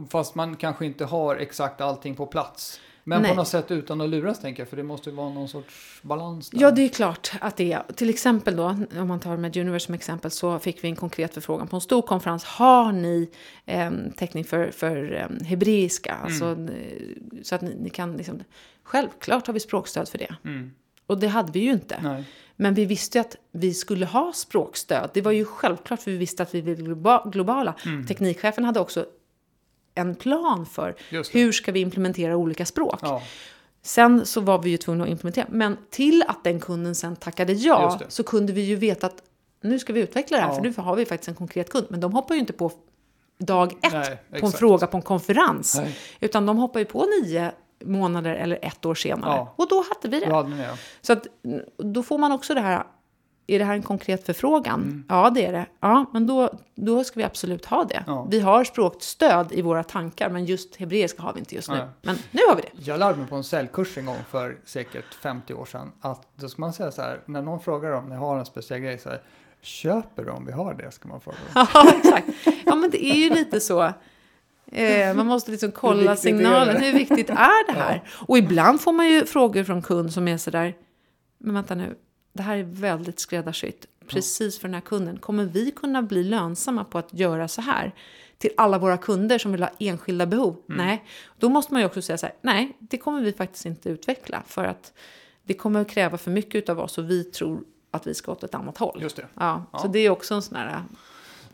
fast 0.09 0.35
man 0.35 0.55
kanske 0.55 0.85
inte 0.85 1.05
har 1.05 1.35
exakt 1.35 1.81
allting 1.81 2.15
på 2.15 2.25
plats. 2.25 2.79
Men 3.03 3.21
Nej. 3.21 3.31
på 3.31 3.37
något 3.37 3.47
sätt 3.47 3.71
utan 3.71 4.01
att 4.01 4.09
luras 4.09 4.39
tänker 4.39 4.61
jag, 4.61 4.69
för 4.69 4.77
det 4.77 4.83
måste 4.83 5.09
ju 5.09 5.15
vara 5.15 5.29
någon 5.29 5.47
sorts 5.47 5.99
balans 6.01 6.49
där. 6.49 6.61
Ja, 6.61 6.71
det 6.71 6.81
är 6.81 6.89
klart 6.89 7.31
att 7.41 7.57
det 7.57 7.73
är. 7.73 7.83
Till 7.95 8.09
exempel 8.09 8.55
då, 8.55 8.77
om 8.99 9.07
man 9.07 9.19
tar 9.19 9.37
med 9.37 9.57
Universe 9.57 9.85
som 9.85 9.95
exempel, 9.95 10.31
så 10.31 10.59
fick 10.59 10.83
vi 10.83 10.87
en 10.87 10.95
konkret 10.95 11.33
förfrågan 11.33 11.67
på 11.67 11.75
en 11.75 11.81
stor 11.81 12.01
konferens. 12.01 12.43
Har 12.43 12.91
ni 12.91 13.29
eh, 13.65 13.91
täckning 14.17 14.43
för, 14.43 14.71
för 14.71 15.13
eh, 15.13 15.45
hebreiska? 15.45 16.13
Alltså, 16.23 16.51
eh, 16.51 17.37
så 17.43 17.55
att 17.55 17.61
ni, 17.61 17.75
ni 17.79 17.89
kan 17.89 18.17
liksom... 18.17 18.39
Självklart 18.83 19.47
har 19.47 19.53
vi 19.53 19.59
språkstöd 19.59 20.09
för 20.09 20.17
det. 20.17 20.35
Mm. 20.45 20.71
Och 21.07 21.19
det 21.19 21.27
hade 21.27 21.51
vi 21.51 21.59
ju 21.59 21.71
inte. 21.71 21.99
Nej. 22.03 22.23
Men 22.55 22.73
vi 22.73 22.85
visste 22.85 23.17
ju 23.17 23.21
att 23.21 23.35
vi 23.51 23.73
skulle 23.73 24.05
ha 24.05 24.33
språkstöd. 24.33 25.09
Det 25.13 25.21
var 25.21 25.31
ju 25.31 25.45
självklart 25.45 26.01
för 26.01 26.11
vi 26.11 26.17
visste 26.17 26.43
att 26.43 26.55
vi 26.55 26.61
globa- 26.61 27.29
globala. 27.31 27.75
Teknikchefen 28.07 28.65
hade 28.65 28.79
också 28.79 29.05
en 29.95 30.15
plan 30.15 30.65
för 30.65 30.95
hur 31.31 31.51
ska 31.51 31.71
vi 31.71 31.79
implementera 31.79 32.37
olika 32.37 32.65
språk. 32.65 32.99
Ja, 33.01 33.21
Sen 33.81 34.25
så 34.25 34.41
var 34.41 34.59
vi 34.59 34.69
ju 34.69 34.77
tvungna 34.77 35.03
att 35.03 35.09
implementera. 35.09 35.45
Men 35.49 35.77
till 35.89 36.23
att 36.27 36.43
den 36.43 36.59
kunden 36.59 36.95
sen 36.95 37.15
tackade 37.15 37.53
ja 37.53 37.99
så 38.07 38.23
kunde 38.23 38.53
vi 38.53 38.61
ju 38.61 38.75
veta 38.75 39.07
att 39.07 39.23
nu 39.61 39.79
ska 39.79 39.93
vi 39.93 39.99
utveckla 40.01 40.37
det 40.37 40.43
här 40.43 40.49
Ja. 40.49 40.55
för 40.55 40.61
nu 40.61 40.73
har 40.77 40.95
vi 40.95 41.05
faktiskt 41.05 41.27
en 41.29 41.35
konkret 41.35 41.69
kund. 41.69 41.87
Men 41.89 41.99
de 41.99 42.13
hoppar 42.13 42.35
ju 42.35 42.39
inte 42.39 42.53
på 42.53 42.71
dag 43.37 43.73
ett 43.73 43.91
Nej, 43.93 44.17
på 44.29 44.35
en 44.35 44.43
exakt. 44.43 44.57
fråga 44.59 44.87
på 44.87 44.97
en 44.97 45.03
konferens. 45.03 45.75
Nej. 45.77 45.97
Utan 46.19 46.45
de 46.45 46.57
hoppar 46.57 46.79
ju 46.79 46.85
på 46.85 47.05
nio 47.21 47.51
månader 47.85 48.35
eller 48.35 48.59
ett 48.61 48.85
år 48.85 48.95
senare. 48.95 49.35
Ja. 49.35 49.53
Och 49.55 49.67
då 49.69 49.83
hade 49.89 50.17
vi 50.17 50.25
det. 50.25 50.33
hade 50.35 50.49
ni. 50.49 50.63
Så 51.01 51.13
att, 51.13 51.27
då 51.77 52.03
får 52.03 52.17
man 52.17 52.31
också 52.31 52.53
det 52.53 52.61
här, 52.61 52.83
är 53.47 53.59
det 53.59 53.65
här 53.65 53.73
en 53.73 53.83
konkret 53.83 54.25
förfrågan? 54.25 54.81
Mm. 54.81 55.03
Ja, 55.09 55.29
det 55.29 55.45
är 55.45 55.53
det. 55.53 55.65
Ja, 55.79 56.05
men 56.13 56.27
då, 56.27 56.49
då 56.75 57.03
ska 57.03 57.19
vi 57.19 57.23
absolut 57.23 57.65
ha 57.65 57.83
det. 57.83 58.03
Ja. 58.07 58.27
Vi 58.31 58.39
har 58.39 58.63
språkstöd 58.63 59.51
i 59.51 59.61
våra 59.61 59.83
tankar, 59.83 60.29
men 60.29 60.45
just 60.45 60.75
hebreiska 60.75 61.21
har 61.21 61.33
vi 61.33 61.39
inte 61.39 61.55
just 61.55 61.69
nu. 61.69 61.75
Nej. 61.75 61.87
Men 62.01 62.17
nu 62.31 62.41
har 62.49 62.55
vi 62.55 62.61
det. 62.61 62.91
Jag 62.91 62.99
lärde 62.99 63.17
mig 63.17 63.27
på 63.27 63.35
en 63.35 63.43
säljkurs 63.43 63.97
en 63.97 64.05
gång 64.05 64.19
för 64.29 64.57
säkert 64.65 65.13
50 65.13 65.53
år 65.53 65.65
sedan 65.65 65.91
att 66.01 66.27
då 66.35 66.49
ska 66.49 66.61
man 66.61 66.73
säga 66.73 66.91
så 66.91 67.01
här, 67.01 67.19
när 67.25 67.41
någon 67.41 67.59
frågar 67.59 67.91
om 67.91 68.09
ni 68.09 68.15
har 68.15 68.39
en 68.39 68.45
speciell 68.45 68.79
grej 68.79 68.97
så 68.97 69.09
här, 69.09 69.21
köper 69.61 70.23
du 70.23 70.31
om 70.31 70.45
vi 70.45 70.51
har 70.51 70.73
det? 70.73 70.91
Ska 70.91 71.07
man 71.07 71.21
fråga. 71.21 71.37
Ja, 71.55 71.93
exakt. 71.97 72.27
Ja, 72.65 72.75
men 72.75 72.89
det 72.89 73.05
är 73.05 73.15
ju 73.15 73.29
lite 73.29 73.59
så. 73.59 73.93
Eh, 74.71 75.13
man 75.15 75.27
måste 75.27 75.51
liksom 75.51 75.69
Hur 75.69 75.75
kolla 75.75 76.11
är 76.11 76.15
signalen. 76.15 76.81
Hur 76.81 76.93
viktigt 76.93 77.29
är 77.29 77.67
det 77.67 77.79
här? 77.79 78.03
Och 78.27 78.37
ibland 78.37 78.81
får 78.81 78.91
man 78.91 79.09
ju 79.09 79.25
frågor 79.25 79.63
från 79.63 79.81
kund 79.81 80.13
som 80.13 80.27
är 80.27 80.37
sådär, 80.37 80.75
men 81.37 81.55
vänta 81.55 81.75
nu, 81.75 81.95
det 82.33 82.43
här 82.43 82.57
är 82.57 82.63
väldigt 82.63 83.19
skräddarsytt. 83.19 83.85
Precis 84.07 84.59
för 84.59 84.67
den 84.67 84.73
här 84.73 84.81
kunden. 84.81 85.17
Kommer 85.19 85.45
vi 85.45 85.71
kunna 85.71 86.01
bli 86.01 86.23
lönsamma 86.23 86.83
på 86.83 86.97
att 86.97 87.13
göra 87.13 87.47
så 87.47 87.61
här? 87.61 87.91
Till 88.37 88.51
alla 88.57 88.77
våra 88.77 88.97
kunder 88.97 89.37
som 89.37 89.51
vill 89.51 89.63
ha 89.63 89.71
enskilda 89.79 90.25
behov? 90.25 90.57
Mm. 90.69 90.85
Nej, 90.85 91.03
då 91.37 91.49
måste 91.49 91.73
man 91.73 91.81
ju 91.81 91.85
också 91.85 92.01
säga 92.01 92.17
så 92.17 92.25
här, 92.25 92.35
nej, 92.41 92.77
det 92.79 92.97
kommer 92.97 93.21
vi 93.21 93.33
faktiskt 93.33 93.65
inte 93.65 93.89
utveckla. 93.89 94.43
För 94.47 94.63
att 94.63 94.93
det 95.43 95.53
kommer 95.53 95.81
att 95.81 95.89
kräva 95.89 96.17
för 96.17 96.31
mycket 96.31 96.69
av 96.69 96.79
oss 96.79 96.97
och 96.97 97.09
vi 97.09 97.23
tror 97.23 97.63
att 97.91 98.07
vi 98.07 98.13
ska 98.13 98.31
åt 98.31 98.43
ett 98.43 98.55
annat 98.55 98.77
håll. 98.77 98.99
Just 99.01 99.15
det. 99.15 99.25
Ja, 99.39 99.65
Ja. 99.73 99.79
Så 99.79 99.87
det 99.87 99.99
är 99.99 100.09
också 100.09 100.33
en 100.33 100.41
sån 100.41 100.55
här 100.57 100.83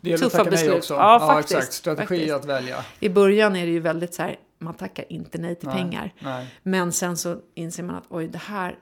Det 0.00 0.10
gäller 0.10 0.26
att 0.26 0.32
Tuffa 0.32 0.44
beslut. 0.44 0.74
också. 0.74 0.94
Ja, 0.94 1.18
faktiskt. 1.26 1.58
exakt. 1.58 1.72
Strategi 1.72 2.06
Faktiskt. 2.06 2.34
att 2.34 2.44
välja. 2.44 2.84
I 3.00 3.08
början 3.08 3.56
är 3.56 3.66
det 3.66 3.72
ju 3.72 3.80
väldigt 3.80 4.14
så 4.14 4.22
här, 4.22 4.36
man 4.58 4.74
tackar 4.74 5.12
inte 5.12 5.38
nej 5.38 5.54
till 5.54 5.68
Nej, 5.68 5.76
pengar. 5.76 6.14
Nej. 6.18 6.46
Men 6.62 6.92
sen 6.92 7.16
så 7.16 7.36
inser 7.54 7.82
man 7.82 7.96
att 7.96 8.04
oj, 8.08 8.28
det 8.28 8.38
här, 8.38 8.76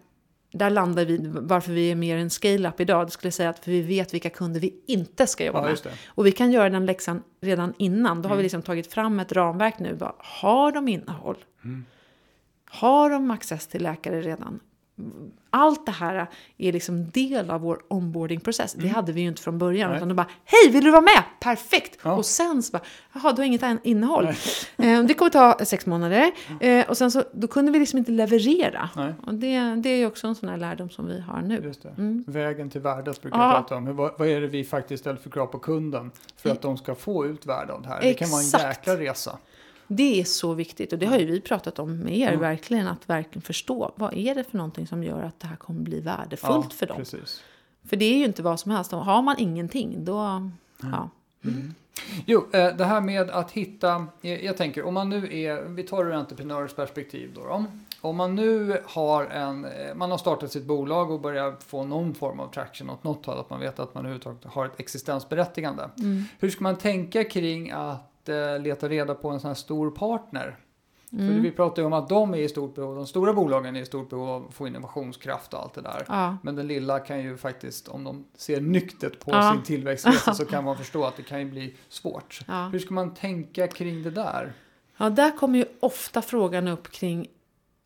där 0.52 0.70
landar 0.70 1.04
vi, 1.04 1.18
varför 1.40 1.72
vi 1.72 1.90
är 1.90 1.94
mer 1.94 2.16
en 2.16 2.30
scale-up 2.30 2.80
idag, 2.80 3.06
det 3.06 3.10
skulle 3.10 3.30
säga 3.30 3.50
att 3.50 3.58
för 3.64 3.70
vi 3.70 3.82
vet 3.82 4.14
vilka 4.14 4.30
kunder 4.30 4.60
vi 4.60 4.74
inte 4.86 5.26
ska 5.26 5.44
jobba 5.44 5.58
Ja, 5.70 5.76
med. 5.84 5.92
Och 6.06 6.26
vi 6.26 6.32
kan 6.32 6.52
göra 6.52 6.70
den 6.70 6.86
läxan 6.86 7.22
redan 7.40 7.74
innan. 7.78 8.22
Då 8.22 8.28
har 8.28 8.34
Mm. 8.34 8.36
vi 8.38 8.42
liksom 8.42 8.62
tagit 8.62 8.92
fram 8.92 9.20
ett 9.20 9.32
ramverk 9.32 9.78
nu. 9.78 9.94
Bara, 9.94 10.14
har 10.18 10.72
de 10.72 10.88
innehåll? 10.88 11.36
Mm. 11.64 11.84
Har 12.70 13.10
de 13.10 13.30
access 13.30 13.66
till 13.66 13.82
läkare 13.82 14.20
redan? 14.20 14.60
Allt 15.50 15.86
det 15.86 15.92
här 15.92 16.26
är 16.58 16.72
liksom 16.72 17.10
del 17.10 17.50
av 17.50 17.60
vår 17.60 17.80
onboardingprocess. 17.88 18.72
Det 18.72 18.88
hade 18.88 19.12
vi 19.12 19.20
ju 19.20 19.28
inte 19.28 19.42
från 19.42 19.58
början. 19.58 19.80
Mm. 19.82 19.90
Nej. 19.90 19.96
Utan 19.98 20.08
de 20.08 20.14
bara, 20.14 20.26
hej, 20.44 20.72
vill 20.72 20.84
du 20.84 20.90
vara 20.90 21.00
med? 21.02 21.22
Perfekt! 21.40 21.98
Ja. 22.02 22.12
Och 22.16 22.26
sen 22.26 22.62
så 22.62 22.72
bara, 22.72 22.82
jaha, 23.12 23.32
du 23.32 23.40
har 23.42 23.46
inget 23.46 23.62
innehåll. 23.84 24.28
Eh, 24.76 25.02
det 25.04 25.14
kommer 25.14 25.30
ta 25.30 25.58
sex 25.64 25.86
månader. 25.86 26.30
Eh, 26.60 26.88
och 26.88 26.96
sen 26.96 27.10
så, 27.10 27.22
då 27.32 27.48
kunde 27.48 27.72
vi 27.72 27.78
liksom 27.78 27.98
inte 27.98 28.10
leverera. 28.12 28.90
Nej. 28.96 29.14
Och 29.26 29.34
det, 29.34 29.60
det 29.76 29.88
är 29.88 29.96
ju 29.96 30.06
också 30.06 30.26
en 30.26 30.34
sån 30.34 30.48
här 30.48 30.56
lärdom 30.56 30.90
som 30.90 31.06
vi 31.06 31.20
har 31.20 31.40
nu. 31.40 31.72
Mm. 31.98 32.24
Vägen 32.26 32.70
till 32.70 32.80
värdet 32.80 33.22
brukar 33.22 33.38
Ja. 33.38 33.44
jag 33.46 33.54
prata 33.56 33.76
om. 33.76 33.86
Hur, 33.86 33.92
vad, 33.94 34.12
vad 34.18 34.28
är 34.28 34.40
det 34.40 34.46
vi 34.46 34.64
faktiskt 34.64 35.00
ställer 35.00 35.18
för 35.18 35.30
krav 35.30 35.46
på 35.46 35.58
kunden 35.58 36.10
för 36.36 36.50
att 36.50 36.62
de 36.62 36.76
ska 36.76 36.94
få 36.94 37.26
ut 37.26 37.46
värde 37.46 37.72
av 37.72 37.82
det 37.82 37.88
här? 37.88 38.00
Det 38.00 38.14
kan 38.14 38.30
vara 38.30 38.40
en 38.40 38.46
Exakt. 38.46 38.86
jäkla 38.86 38.96
resa. 38.96 39.38
Det 39.88 40.20
är 40.20 40.24
så 40.24 40.54
viktigt 40.54 40.92
och 40.92 40.98
det 40.98 41.06
har 41.06 41.18
ju 41.18 41.24
vi 41.26 41.40
pratat 41.40 41.78
om 41.78 41.98
med 41.98 42.18
er, 42.18 42.28
Mm. 42.28 42.40
verkligen 42.40 42.86
att 42.86 43.08
verkligen 43.08 43.42
förstå 43.42 43.92
vad 43.96 44.14
är 44.14 44.34
det 44.34 44.44
för 44.44 44.56
någonting 44.56 44.86
som 44.86 45.04
gör 45.04 45.22
att 45.22 45.40
det 45.40 45.46
här 45.46 45.56
kommer 45.56 45.80
bli 45.80 46.00
värdefullt 46.00 46.72
för 46.72 46.86
dem. 46.86 46.96
Precis. 46.96 47.42
För 47.84 47.96
det 47.96 48.04
är 48.04 48.18
ju 48.18 48.24
inte 48.24 48.42
vad 48.42 48.60
som 48.60 48.70
helst, 48.70 48.92
har 48.92 49.22
man 49.22 49.36
ingenting 49.38 50.04
då, 50.04 50.50
ja. 50.82 51.10
Jo, 52.26 52.46
eh, 52.52 52.76
det 52.76 52.84
här 52.84 53.00
med 53.00 53.30
att 53.30 53.50
hitta, 53.50 54.06
eh, 54.22 54.44
jag 54.44 54.56
tänker 54.56 54.84
om 54.84 54.94
man 54.94 55.08
nu 55.08 55.42
är, 55.42 55.62
vi 55.62 55.82
tar 55.82 56.04
ur 56.04 56.12
entreprenörers 56.12 56.74
perspektiv 56.74 57.30
då, 57.34 57.40
då. 57.44 57.64
Om 58.00 58.16
man 58.16 58.34
nu 58.34 58.82
har 58.86 59.24
en, 59.24 59.64
eh, 59.64 59.94
man 59.94 60.10
har 60.10 60.18
startat 60.18 60.52
sitt 60.52 60.64
bolag 60.64 61.10
och 61.10 61.20
börjar 61.20 61.56
få 61.66 61.84
någon 61.84 62.14
form 62.14 62.40
av 62.40 62.52
traction 62.52 62.90
åt 62.90 63.04
något 63.04 63.26
håll, 63.26 63.38
att 63.38 63.50
man 63.50 63.60
vet 63.60 63.78
att 63.78 63.94
man 63.94 64.04
överhuvudtaget 64.04 64.44
har 64.44 64.66
ett 64.66 64.80
existensberättigande. 64.80 65.90
Hur 66.38 66.50
ska 66.50 66.62
man 66.62 66.76
tänka 66.76 67.24
kring 67.24 67.70
att 67.70 68.17
eh, 68.28 68.58
leta 68.60 68.88
reda 68.88 69.14
på 69.14 69.28
en 69.30 69.40
sån 69.40 69.48
här 69.48 69.54
stor 69.54 69.90
partner? 69.90 70.56
Mm. 71.12 71.34
För 71.34 71.40
vi 71.40 71.50
pratar 71.50 71.82
ju 71.82 71.86
om 71.86 71.92
att 71.92 72.08
de 72.08 72.34
är 72.34 72.38
i 72.38 72.48
stort 72.48 72.74
behov, 72.74 72.94
de 72.96 73.06
stora 73.06 73.32
bolagen 73.32 73.76
är 73.76 73.80
i 73.80 73.86
stort 73.86 74.10
behov 74.10 74.28
av 74.28 74.46
att 74.48 74.54
få 74.54 74.66
innovationskraft 74.66 75.54
och 75.54 75.60
allt 75.62 75.74
det 75.74 75.80
där. 75.80 76.04
ja. 76.08 76.36
Men 76.42 76.56
den 76.56 76.66
lilla 76.66 76.98
kan 76.98 77.20
ju 77.22 77.36
faktiskt, 77.36 77.88
om 77.88 78.04
de 78.04 78.24
ser 78.36 78.60
nyktert 78.60 79.20
på 79.20 79.30
Ja. 79.30 79.52
sin 79.52 79.62
tillväxtresa 79.62 80.34
så 80.34 80.44
kan 80.52 80.64
man 80.64 80.76
förstå 80.76 81.04
att 81.04 81.16
det 81.16 81.22
kan 81.22 81.38
ju 81.40 81.44
bli 81.50 81.74
svårt. 81.88 82.40
Ja. 82.48 82.68
Hur 82.68 82.78
ska 82.78 82.94
man 82.94 83.14
tänka 83.14 83.66
kring 83.68 84.02
det 84.02 84.10
där? 84.10 84.52
ja, 84.96 85.10
där 85.10 85.36
kommer 85.36 85.58
ju 85.58 85.64
ofta 85.80 86.22
frågan 86.22 86.68
upp 86.68 86.90
kring 86.90 87.26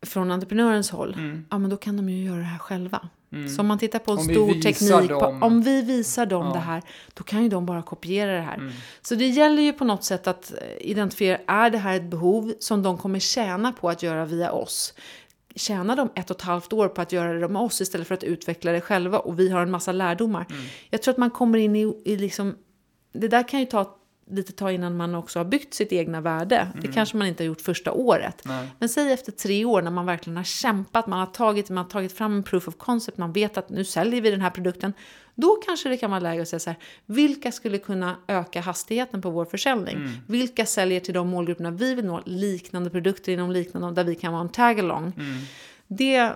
från 0.05 0.31
entreprenörens 0.31 0.91
håll. 0.91 1.13
Mm. 1.13 1.45
Ja, 1.49 1.57
men 1.57 1.69
då 1.69 1.77
kan 1.77 1.97
de 1.97 2.09
ju 2.09 2.23
göra 2.25 2.37
det 2.37 2.43
här 2.43 2.59
själva. 2.59 3.09
Mm. 3.33 3.49
Så 3.49 3.61
om 3.61 3.67
man 3.67 3.77
tittar 3.79 3.99
på 3.99 4.11
en 4.11 4.17
Om 4.17 4.23
stor 4.23 4.61
teknik, 4.61 5.09
dem- 5.09 5.39
på, 5.39 5.45
om 5.45 5.61
vi 5.61 5.81
visar 5.81 6.25
dem 6.25 6.45
Ja. 6.47 6.53
det 6.53 6.59
här, 6.59 6.81
då 7.13 7.23
kan 7.23 7.43
ju 7.43 7.49
de 7.49 7.65
bara 7.65 7.81
kopiera 7.81 8.31
det 8.33 8.41
här. 8.41 8.55
Mm. 8.57 8.71
Så 9.01 9.15
det 9.15 9.27
gäller 9.27 9.61
ju 9.63 9.73
på 9.73 9.85
något 9.85 10.03
sätt 10.03 10.27
att 10.27 10.53
eh, 10.53 10.87
identifiera, 10.89 11.37
är 11.47 11.69
det 11.69 11.77
här 11.77 11.95
ett 11.95 12.03
behov 12.09 12.53
som 12.59 12.83
de 12.83 12.97
kommer 12.97 13.19
tjäna 13.19 13.71
på 13.71 13.89
att 13.89 14.03
göra 14.03 14.25
via 14.25 14.51
oss? 14.51 14.93
Tjänar 15.55 15.95
de 15.95 16.09
ett 16.15 16.29
och 16.29 16.35
ett 16.37 16.41
halvt 16.41 16.73
år 16.73 16.87
på 16.87 17.01
att 17.01 17.11
göra 17.11 17.33
det 17.33 17.47
med 17.47 17.61
oss 17.61 17.81
istället 17.81 18.07
för 18.07 18.15
att 18.15 18.23
utveckla 18.23 18.71
det 18.71 18.81
själva 18.81 19.19
och 19.19 19.39
vi 19.39 19.49
har 19.49 19.61
en 19.61 19.71
massa 19.71 19.91
lärdomar? 19.91 20.45
Mm. 20.49 20.63
Jag 20.89 21.01
tror 21.01 21.11
att 21.11 21.17
man 21.17 21.29
kommer 21.31 21.57
in 21.57 21.75
i, 21.75 22.01
i 22.05 22.17
liksom, 22.17 22.55
det 23.13 23.27
där 23.27 23.47
kan 23.47 23.59
ju 23.59 23.65
ta 23.65 23.95
lite 24.33 24.51
tag 24.51 24.73
innan 24.73 24.97
man 24.97 25.15
också 25.15 25.39
har 25.39 25.45
byggt 25.45 25.73
sitt 25.73 25.91
egna 25.91 26.21
värde. 26.21 26.67
Det 26.81 26.87
kanske 26.87 27.17
man 27.17 27.27
inte 27.27 27.43
har 27.43 27.47
gjort 27.47 27.61
första 27.61 27.91
året. 27.91 28.41
Nej. 28.45 28.67
Men 28.79 28.89
säg 28.89 29.11
efter 29.11 29.31
tre 29.31 29.65
år 29.65 29.81
när 29.81 29.91
man 29.91 30.05
verkligen 30.05 30.37
har 30.37 30.43
kämpat, 30.43 31.07
man 31.07 31.19
har 31.19 31.25
tagit, 31.25 31.69
man 31.69 31.77
har 31.77 31.91
tagit 31.91 32.17
fram 32.17 32.35
en 32.35 32.43
proof 32.43 32.67
of 32.67 32.77
concept, 32.77 33.17
man 33.17 33.31
vet 33.31 33.57
att 33.57 33.69
nu 33.69 33.85
säljer 33.85 34.21
vi 34.21 34.31
den 34.31 34.41
här 34.41 34.49
produkten. 34.49 34.93
Då 35.35 35.55
kanske 35.65 35.89
det 35.89 35.97
kan 35.97 36.11
vara 36.11 36.19
läge 36.19 36.41
att 36.41 36.47
säga 36.47 36.59
så 36.59 36.69
här, 36.69 36.79
vilka 37.05 37.51
skulle 37.51 37.77
kunna 37.77 38.15
öka 38.27 38.61
hastigheten 38.61 39.21
på 39.21 39.29
vår 39.29 39.45
försäljning? 39.45 39.95
Mm. 39.95 40.11
Vilka 40.27 40.65
säljer 40.65 40.99
till 40.99 41.13
de 41.13 41.27
målgrupperna 41.27 41.71
vi 41.71 41.95
vill 41.95 42.05
nå, 42.05 42.21
liknande 42.25 42.89
produkter 42.89 43.31
inom 43.31 43.51
liknande, 43.51 44.03
där 44.03 44.09
vi 44.09 44.15
kan 44.15 44.33
vara 44.33 44.41
en 44.41 44.49
tag-along? 44.49 45.11
Mm. 45.17 45.37
Det, 45.97 46.31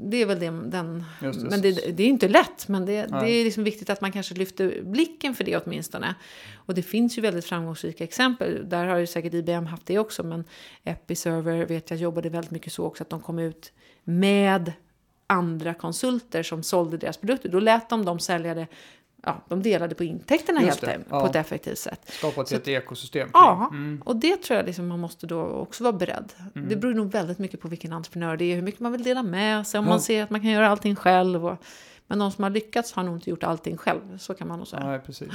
det 0.00 0.16
är 0.16 0.26
väl 0.26 0.40
det, 0.40 0.50
den... 0.50 1.04
Det. 1.20 1.50
Men 1.50 1.60
det, 1.60 1.96
det 1.96 2.02
är 2.02 2.08
inte 2.08 2.28
lätt, 2.28 2.68
men 2.68 2.86
det, 2.86 3.06
det 3.06 3.30
är 3.30 3.44
liksom 3.44 3.64
viktigt 3.64 3.90
att 3.90 4.00
man 4.00 4.12
kanske 4.12 4.34
lyfter 4.34 4.82
blicken 4.82 5.34
för 5.34 5.44
det 5.44 5.56
åtminstone. 5.56 6.14
Och 6.54 6.74
det 6.74 6.82
finns 6.82 7.18
ju 7.18 7.22
väldigt 7.22 7.44
framgångsrika 7.44 8.04
exempel. 8.04 8.68
Där 8.68 8.86
har 8.86 8.98
ju 8.98 9.06
säkert 9.06 9.34
IBM 9.34 9.66
haft 9.66 9.86
det 9.86 9.98
också, 9.98 10.22
men 10.22 10.44
Episerver 10.84 11.66
vet 11.66 11.90
jag 11.90 11.98
jobbade 11.98 12.28
väldigt 12.28 12.50
mycket 12.50 12.72
så 12.72 12.84
också 12.84 13.02
att 13.02 13.10
de 13.10 13.20
kom 13.20 13.38
ut 13.38 13.72
med 14.04 14.72
andra 15.26 15.74
konsulter 15.74 16.42
som 16.42 16.62
sålde 16.62 16.96
deras 16.96 17.16
produkter. 17.16 17.48
Då 17.48 17.60
lät 17.60 17.88
de 17.88 18.04
dem 18.04 18.18
sälja 18.18 18.54
det 18.54 18.66
ja, 19.22 19.40
de 19.48 19.62
delade 19.62 19.94
på 19.94 20.04
intäkterna 20.04 20.62
Just 20.62 20.84
helt 20.84 20.98
det, 21.04 21.10
på 21.10 21.16
ja. 21.16 21.26
ett 21.30 21.36
effektivt 21.36 21.78
sätt. 21.78 22.00
Skapat 22.12 22.52
ett 22.52 22.68
ekosystem. 22.68 23.22
kring. 23.22 23.30
Ja, 23.34 23.68
Mm. 23.72 24.02
och 24.04 24.16
det 24.16 24.36
tror 24.42 24.56
jag 24.56 24.66
liksom 24.66 24.88
man 24.88 25.00
måste 25.00 25.26
då 25.26 25.40
också 25.42 25.84
vara 25.84 25.92
beredd. 25.92 26.32
Det 26.54 26.76
beror 26.76 26.94
nog 26.94 27.10
väldigt 27.12 27.38
mycket 27.38 27.60
på 27.60 27.68
vilken 27.68 27.92
entreprenör 27.92 28.36
det 28.36 28.44
är, 28.44 28.54
hur 28.54 28.62
mycket 28.62 28.80
man 28.80 28.92
vill 28.92 29.02
dela 29.02 29.22
med 29.22 29.66
sig, 29.66 29.78
om 29.78 29.84
Ja. 29.84 29.88
man 29.90 30.00
ser 30.00 30.22
att 30.22 30.30
man 30.30 30.40
kan 30.40 30.50
göra 30.50 30.68
allting 30.68 30.96
själv. 30.96 31.46
Och, 31.46 31.62
men 32.06 32.18
de 32.18 32.30
som 32.32 32.42
har 32.44 32.50
lyckats 32.50 32.92
har 32.92 33.02
nog 33.02 33.16
inte 33.16 33.30
gjort 33.30 33.42
allting 33.44 33.76
själv, 33.76 34.18
så 34.18 34.34
kan 34.34 34.48
man 34.48 34.58
nog 34.58 34.68
säga. 34.68 34.86
Nej, 34.86 34.98
precis. 34.98 35.28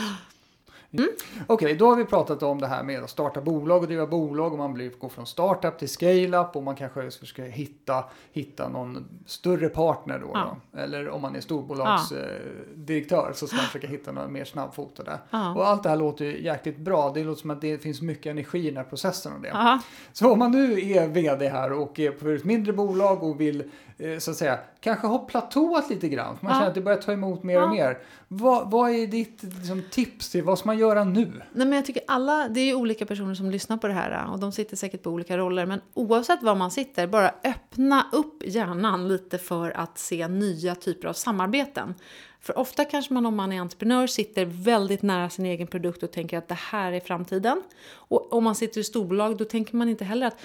Mm. 1.00 1.10
Okej, 1.48 1.76
då 1.76 1.90
har 1.90 1.96
vi 1.96 2.06
pratat 2.06 2.44
om 2.44 2.62
det 2.62 2.68
här 2.68 2.84
med 2.84 3.04
att 3.04 3.10
starta 3.10 3.42
bolag 3.42 3.82
och 3.82 3.88
driva 3.88 4.08
bolag 4.08 4.52
och 4.52 4.58
man 4.58 4.74
blir, 4.74 4.90
går 4.90 5.10
från 5.10 5.26
startup 5.26 5.80
till 5.80 5.90
scale-up 5.90 6.56
och 6.56 6.64
man 6.64 6.76
kanske 6.76 7.12
ska 7.12 7.44
hitta, 7.44 8.04
hitta 8.32 8.70
någon 8.70 9.06
större 9.26 9.70
partner 9.70 10.20
då. 10.20 10.32
Ja. 10.34 10.58
då. 10.72 10.80
Eller 10.80 11.10
om 11.10 11.22
man 11.22 11.36
är 11.36 11.42
storbolagsdirektör 11.42 13.32
så 13.36 13.48
ska 13.48 13.56
man 13.56 13.66
försöka 13.66 13.88
hitta 13.88 14.12
några 14.12 14.28
mer 14.28 14.46
snabbfotade. 14.46 15.20
Ja. 15.30 15.56
Och 15.56 15.68
allt 15.68 15.84
det 15.84 15.90
här 15.90 15.96
låter 15.96 16.26
ju 16.26 16.44
jäkligt 16.44 16.78
bra. 16.78 17.12
Det 17.14 17.24
låter 17.24 17.42
som 17.42 17.52
att 17.52 17.62
det 17.62 17.78
finns 17.78 18.02
mycket 18.02 18.32
energi 18.32 18.60
i 18.60 18.68
den 18.68 18.78
här 18.78 18.84
processen 18.84 19.34
och 19.34 19.42
det. 19.42 19.80
Så 20.14 20.32
om 20.32 20.40
man 20.40 20.52
nu 20.52 20.92
är 20.92 21.08
vd 21.08 21.48
här 21.48 21.72
och 21.74 22.00
är 22.00 22.12
på 22.12 22.30
ett 22.30 22.44
mindre 22.44 22.74
bolag 22.74 23.24
och 23.24 23.42
vill 23.42 23.72
så 24.20 24.32
att 24.32 24.38
säga 24.38 24.60
kanske 24.80 25.08
ha 25.08 25.18
platåat 25.18 25.90
lite 25.90 26.10
grann. 26.10 26.38
För 26.38 26.44
man 26.46 26.52
Ja. 26.54 26.56
känner 26.60 26.68
att 26.70 26.76
det 26.76 26.82
börjar 26.82 26.98
ta 27.02 27.12
emot 27.12 27.44
mer 27.44 27.54
Ja. 27.54 27.64
och 27.64 27.70
mer. 27.70 27.98
Vad, 28.28 28.72
vad 28.72 28.92
är 28.92 29.08
ditt 29.08 29.44
liksom, 29.44 29.82
tips 29.92 30.30
till 30.30 30.44
vad 30.44 30.60
ska 30.60 30.68
man 30.68 30.78
göra 30.78 31.04
nu? 31.04 31.26
Nej, 31.26 31.68
men 31.68 31.72
jag 31.72 31.86
tycker 31.86 32.04
alla, 32.08 32.48
det 32.50 32.60
är 32.60 32.66
ju 32.66 32.76
olika 32.76 33.06
personer 33.06 33.36
som 33.36 33.52
lyssnar 33.52 33.78
på 33.78 33.88
det 33.88 33.94
här 33.94 34.32
och 34.32 34.40
de 34.40 34.52
sitter 34.52 34.76
säkert 34.78 35.04
på 35.04 35.10
olika 35.10 35.38
roller. 35.38 35.66
Men 35.66 35.82
oavsett 35.94 36.44
var 36.44 36.56
man 36.56 36.72
sitter, 36.72 37.08
bara 37.08 37.32
öppna 37.44 38.06
upp 38.12 38.44
hjärnan 38.46 39.08
lite 39.08 39.38
för 39.38 39.72
att 39.72 39.98
se 39.98 40.28
nya 40.28 40.76
typer 40.76 41.08
av 41.08 41.14
samarbeten. 41.14 41.94
För 42.42 42.58
ofta 42.58 42.86
kanske 42.86 43.14
man 43.14 43.26
om 43.26 43.36
man 43.36 43.52
är 43.52 43.62
entreprenör 43.62 44.08
sitter 44.08 44.46
väldigt 44.46 45.02
nära 45.02 45.30
sin 45.30 45.46
egen 45.46 45.68
produkt 45.68 46.04
och 46.04 46.12
tänker 46.12 46.38
att 46.38 46.48
det 46.48 46.58
här 46.72 46.92
är 46.92 47.00
framtiden. 47.00 47.64
Och 47.94 48.34
om 48.34 48.44
man 48.44 48.56
sitter 48.56 48.82
i 48.82 48.84
storbolag 48.84 49.38
då 49.38 49.46
tänker 49.46 49.76
man 49.76 49.90
inte 49.90 50.06
heller 50.06 50.28
att 50.28 50.38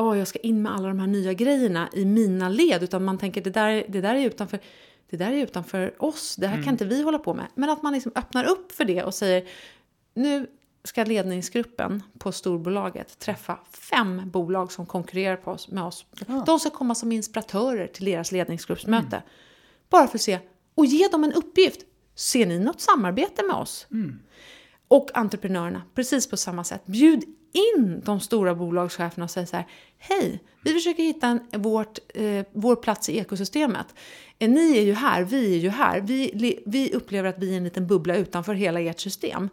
Åh, 0.00 0.18
jag 0.18 0.28
ska 0.28 0.38
in 0.38 0.62
med 0.62 0.72
alla 0.72 0.88
de 0.88 0.98
här 0.98 1.06
nya 1.06 1.32
grejerna 1.32 1.88
i 1.92 2.04
mina 2.04 2.48
led. 2.48 2.82
Utan 2.82 3.04
man 3.04 3.18
tänker 3.18 3.40
det 3.40 3.50
där, 3.50 3.84
det 3.88 4.00
där 4.00 4.14
är 4.14 4.26
utanför 4.26 4.58
det 5.10 5.16
där 5.16 5.32
är 5.32 5.42
utanför 5.42 5.94
oss, 5.98 6.36
det 6.36 6.46
här 6.46 6.62
kan 6.62 6.72
inte 6.74 6.84
vi 6.84 7.02
hålla 7.02 7.18
på 7.18 7.34
med. 7.34 7.46
Men 7.54 7.70
att 7.70 7.82
man 7.82 7.92
liksom 7.92 8.12
öppnar 8.14 8.44
upp 8.44 8.72
för 8.72 8.84
det 8.84 9.04
och 9.04 9.14
säger 9.14 9.48
nu 10.14 10.46
ska 10.84 11.04
ledningsgruppen 11.04 12.02
på 12.18 12.32
storbolaget 12.32 13.18
träffa 13.18 13.58
fem 13.90 14.22
bolag 14.30 14.72
som 14.72 14.86
konkurrerar 14.86 15.36
på 15.36 15.50
oss, 15.50 15.68
med 15.68 15.84
oss. 15.84 16.06
Ja. 16.26 16.42
De 16.46 16.60
ska 16.60 16.70
komma 16.70 16.94
som 16.94 17.12
inspiratörer 17.12 17.86
till 17.86 18.04
deras 18.04 18.32
ledningsgruppsmöte. 18.32 19.22
Bara 19.90 20.06
för 20.06 20.18
att 20.18 20.22
se, 20.22 20.38
och 20.74 20.86
ge 20.86 21.08
dem 21.08 21.24
en 21.24 21.32
uppgift. 21.32 21.80
Ser 22.14 22.46
ni 22.46 22.58
något 22.58 22.80
samarbete 22.80 23.42
med 23.42 23.56
oss? 23.56 23.86
Och 24.88 25.10
entreprenörerna, 25.14 25.82
precis 25.94 26.30
på 26.30 26.36
samma 26.36 26.64
sätt. 26.64 26.86
Bjud 26.86 27.24
in 27.52 28.02
de 28.04 28.20
stora 28.20 28.54
bolagscheferna 28.54 29.24
och 29.24 29.30
säga 29.30 29.46
så 29.46 29.56
här, 29.56 29.66
hej, 29.98 30.42
vi 30.62 30.72
försöker 30.72 31.02
hitta 31.02 31.26
en, 31.26 31.62
vårt, 31.62 31.98
eh, 32.14 32.44
vår 32.52 32.76
plats 32.76 33.08
i 33.08 33.18
ekosystemet. 33.18 33.86
Eh, 34.38 34.50
ni 34.50 34.78
är 34.78 34.82
ju 34.82 34.92
här, 34.92 35.22
vi 35.22 35.54
är 35.54 35.58
ju 35.58 35.68
här. 35.68 36.00
Vi, 36.00 36.60
vi 36.66 36.92
upplever 36.94 37.28
att 37.28 37.38
vi 37.38 37.52
är 37.52 37.56
en 37.56 37.64
liten 37.64 37.86
bubbla 37.86 38.16
utanför 38.16 38.54
hela 38.54 38.80
ert 38.80 39.00
system. 39.00 39.48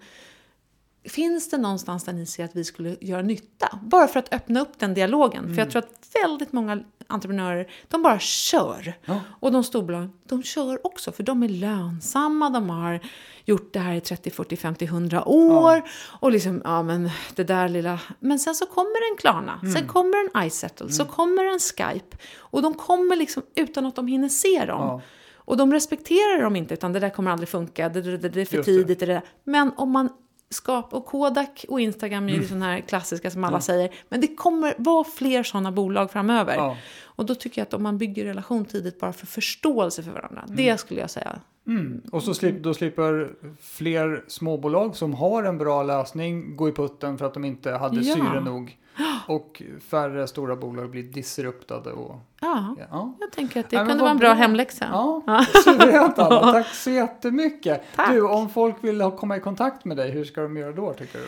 Finns 1.09 1.49
det 1.49 1.57
någonstans 1.57 2.03
där 2.03 2.13
ni 2.13 2.25
ser 2.25 2.45
att 2.45 2.55
vi 2.55 2.63
skulle 2.63 2.97
göra 3.01 3.21
nytta? 3.21 3.79
Bara 3.83 4.07
för 4.07 4.19
att 4.19 4.33
öppna 4.33 4.61
upp 4.61 4.79
den 4.79 4.93
dialogen. 4.93 5.53
För 5.53 5.61
jag 5.61 5.71
tror 5.71 5.79
att 5.79 6.07
väldigt 6.23 6.53
många 6.53 6.83
entreprenörer, 7.07 7.67
de 7.87 8.01
bara 8.03 8.19
kör. 8.19 8.93
Ja. 9.05 9.21
Och 9.39 9.51
de 9.51 9.63
storbolagen, 9.63 10.11
de 10.23 10.43
kör 10.43 10.87
också 10.87 11.11
för 11.11 11.23
de 11.23 11.43
är 11.43 11.49
lönsamma, 11.49 12.49
de 12.49 12.69
har 12.69 12.99
gjort 13.45 13.73
det 13.73 13.79
här 13.79 13.93
i 13.93 14.01
30, 14.01 14.31
40, 14.31 14.55
50, 14.55 14.85
100 14.85 15.27
år. 15.27 15.83
Och 16.19 16.31
liksom, 16.31 16.61
ja 16.63 16.83
men 16.83 17.09
det 17.35 17.43
där 17.43 17.69
lilla... 17.69 17.99
Men 18.19 18.39
sen 18.39 18.55
så 18.55 18.65
kommer 18.65 19.11
en 19.11 19.17
Klarna, 19.17 19.61
sen 19.75 19.87
kommer 19.87 20.17
en 20.17 20.47
iSettle, 20.47 20.89
så 20.89 21.05
kommer 21.05 21.45
en 21.45 21.59
Skype. 21.59 22.17
Och 22.37 22.61
de 22.61 22.73
kommer 22.73 23.15
liksom 23.15 23.43
utan 23.55 23.85
att 23.85 23.95
de 23.95 24.07
hinner 24.07 24.29
se 24.29 24.65
dem. 24.65 24.79
Ja. 24.79 25.01
Och 25.35 25.57
de 25.57 25.73
respekterar 25.73 26.41
dem 26.41 26.55
inte, 26.55 26.73
utan 26.73 26.93
det 26.93 26.99
där 26.99 27.09
kommer 27.09 27.31
aldrig 27.31 27.49
funka, 27.49 27.89
det, 27.89 28.01
det, 28.01 28.17
det, 28.17 28.29
det 28.29 28.41
är 28.41 28.45
för 28.45 28.57
Just 28.57 28.65
tidigt. 28.65 28.99
Det 28.99 29.05
där. 29.05 29.21
Men 29.43 29.71
om 29.77 29.91
man 29.91 30.09
skapar, 30.49 30.97
och 30.97 31.05
Kodak 31.05 31.65
och 31.69 31.81
Instagram 31.81 32.23
är 32.23 32.29
ju 32.29 32.35
Mm. 32.35 32.47
sådana 32.47 32.65
här 32.65 32.79
klassiska 32.79 33.31
som 33.31 33.43
alla 33.43 33.61
säger, 33.61 33.91
men 34.09 34.21
det 34.21 34.35
kommer 34.35 34.75
vara 34.77 35.03
fler 35.03 35.43
sådana 35.43 35.71
bolag 35.71 36.11
framöver. 36.11 36.55
Ja. 36.55 36.77
Och 37.03 37.25
då 37.25 37.35
tycker 37.35 37.61
jag 37.61 37.65
att 37.65 37.73
om 37.73 37.83
man 37.83 37.97
bygger 37.97 38.25
relation 38.25 38.65
tidigt 38.65 38.99
bara 38.99 39.13
för 39.13 39.25
förståelse 39.27 40.03
för 40.03 40.11
varandra, 40.11 40.43
det 40.47 40.77
skulle 40.79 40.99
jag 41.01 41.09
säga. 41.09 41.39
Mm. 41.67 42.01
Och 42.11 42.23
så 42.23 42.33
slip, 42.33 42.63
då 42.63 42.73
slipper 42.73 43.31
fler 43.61 44.23
småbolag 44.27 44.95
som 44.95 45.13
har 45.13 45.43
en 45.43 45.57
bra 45.57 45.83
lösning 45.83 46.55
gå 46.55 46.69
i 46.69 46.71
putten 46.71 47.17
för 47.17 47.25
att 47.25 47.33
de 47.33 47.45
inte 47.45 47.71
hade 47.71 48.01
Ja. 48.01 48.15
syre 48.15 48.41
nog. 48.41 48.77
Och 49.27 49.61
färre 49.89 50.27
stora 50.27 50.55
bolag 50.55 50.89
blir 50.91 51.03
disruptade. 51.03 51.91
Och, 51.91 52.15
Ja, 52.41 52.75
ja. 52.91 53.13
jag 53.19 53.31
tänker 53.31 53.59
att 53.59 53.69
det 53.69 53.75
Ja, 53.75 53.85
kunde 53.85 54.01
vara 54.01 54.11
en 54.11 54.17
bra 54.17 54.29
bra. 54.29 54.33
hemläxa. 54.35 54.85
Ja, 54.91 55.45
suveränt 55.63 56.19
Anna. 56.19 56.39
Tack 56.51 56.67
så 56.67 56.89
jättemycket. 56.89 57.81
Tack. 57.95 58.11
Du, 58.11 58.21
om 58.27 58.49
folk 58.49 58.75
vill 58.81 59.11
komma 59.17 59.37
i 59.37 59.39
kontakt 59.39 59.85
med 59.85 59.97
dig, 59.97 60.11
hur 60.11 60.23
ska 60.25 60.41
de 60.41 60.57
göra 60.57 60.71
då 60.71 60.93
tycker 60.93 61.19
du? 61.19 61.25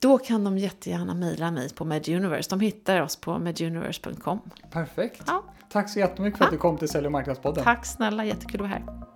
Då 0.00 0.18
kan 0.18 0.44
de 0.44 0.58
jättegärna 0.58 1.14
mejla 1.14 1.50
mig 1.50 1.74
på 1.74 1.84
Meduniverse. 1.84 2.50
De 2.50 2.60
hittar 2.60 3.02
oss 3.02 3.16
på 3.16 3.38
meduniverse.com. 3.38 4.40
Perfekt. 4.70 5.22
Ja. 5.26 5.42
Tack 5.68 5.88
så 5.90 5.98
jättemycket 5.98 6.38
för 6.38 6.44
att 6.44 6.50
du 6.50 6.56
kom 6.58 6.78
till 6.78 6.88
Sälj 6.88 7.06
och 7.06 7.12
marknadspodden. 7.12 7.64
Tack 7.64 7.86
snälla, 7.86 8.24
jättekul 8.24 8.54
att 8.62 8.70
vara 8.70 8.78
här. 8.78 9.13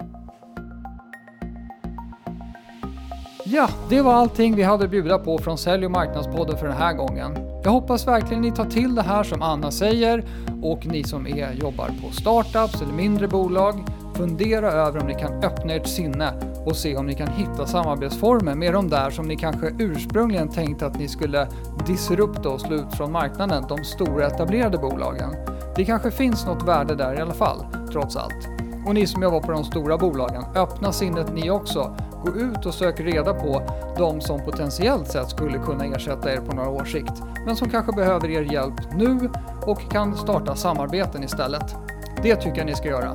Ja, 3.50 3.68
det 3.88 4.02
var 4.02 4.12
allting 4.14 4.56
vi 4.56 4.62
hade 4.62 4.84
att 4.84 4.90
bjuda 4.90 5.18
på 5.18 5.38
från 5.38 5.58
Sälj 5.58 5.84
och 5.84 5.90
marknadspodden 5.90 6.58
för 6.58 6.66
den 6.66 6.76
här 6.76 6.92
gången. 6.92 7.38
Jag 7.64 7.70
hoppas 7.70 8.06
verkligen 8.06 8.42
ni 8.42 8.52
tar 8.52 8.64
till 8.64 8.94
det 8.94 9.02
här 9.02 9.22
som 9.22 9.42
Anna 9.42 9.70
säger 9.70 10.24
och 10.62 10.86
ni 10.86 11.04
som 11.04 11.26
är, 11.26 11.52
jobbar 11.52 11.90
på 12.02 12.10
startups 12.10 12.82
eller 12.82 12.92
mindre 12.92 13.28
bolag, 13.28 13.84
fundera 14.14 14.72
över 14.72 15.00
om 15.00 15.06
ni 15.06 15.14
kan 15.14 15.44
öppna 15.44 15.72
ert 15.72 15.86
sinne 15.86 16.32
och 16.66 16.76
se 16.76 16.96
om 16.96 17.06
ni 17.06 17.14
kan 17.14 17.28
hitta 17.28 17.66
samarbetsformer 17.66 18.54
med 18.54 18.72
de 18.72 18.88
där 18.88 19.10
som 19.10 19.28
ni 19.28 19.36
kanske 19.36 19.74
ursprungligen 19.78 20.48
tänkte 20.48 20.86
att 20.86 20.98
ni 20.98 21.08
skulle 21.08 21.48
disrupta 21.86 22.48
och 22.48 22.60
slå 22.60 22.76
ut 22.76 22.94
från 22.96 23.12
marknaden, 23.12 23.64
de 23.68 23.84
stora 23.84 24.26
etablerade 24.26 24.78
bolagen. 24.78 25.30
Det 25.76 25.84
kanske 25.84 26.10
finns 26.10 26.46
något 26.46 26.68
värde 26.68 26.94
där 26.94 27.14
i 27.14 27.20
alla 27.20 27.34
fall, 27.34 27.66
trots 27.92 28.16
allt. 28.16 28.57
Och 28.88 28.94
ni 28.94 29.06
som 29.06 29.22
jobbar 29.22 29.40
på 29.40 29.52
de 29.52 29.64
stora 29.64 29.98
bolagen, 29.98 30.44
öppna 30.54 30.92
sinnet 30.92 31.34
ni 31.34 31.50
också. 31.50 31.96
Gå 32.24 32.36
ut 32.36 32.66
och 32.66 32.74
sök 32.74 33.00
reda 33.00 33.34
på 33.34 33.62
de 33.98 34.20
som 34.20 34.44
potentiellt 34.44 35.08
sett 35.08 35.30
skulle 35.30 35.58
kunna 35.58 35.84
ersätta 35.84 36.32
er 36.32 36.36
på 36.36 36.56
några 36.56 36.70
års 36.70 36.92
sikt, 36.92 37.12
men 37.46 37.56
som 37.56 37.70
kanske 37.70 37.92
behöver 37.92 38.30
er 38.30 38.52
hjälp 38.52 38.74
nu 38.94 39.30
och 39.66 39.90
kan 39.90 40.16
starta 40.16 40.56
samarbeten 40.56 41.24
istället. 41.24 41.76
Det 42.22 42.36
tycker 42.36 42.58
jag 42.58 42.66
ni 42.66 42.74
ska 42.74 42.88
göra. 42.88 43.12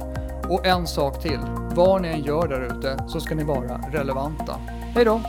Och 0.50 0.66
en 0.66 0.88
sak 0.88 1.22
till, 1.22 1.40
vad 1.76 2.02
ni 2.02 2.08
än 2.08 2.24
gör 2.24 2.48
där 2.48 2.62
ute 2.62 3.04
så 3.08 3.20
ska 3.20 3.36
ni 3.36 3.44
vara 3.44 3.78
relevanta. 3.92 4.56
Hej 4.96 5.06
då! 5.06 5.22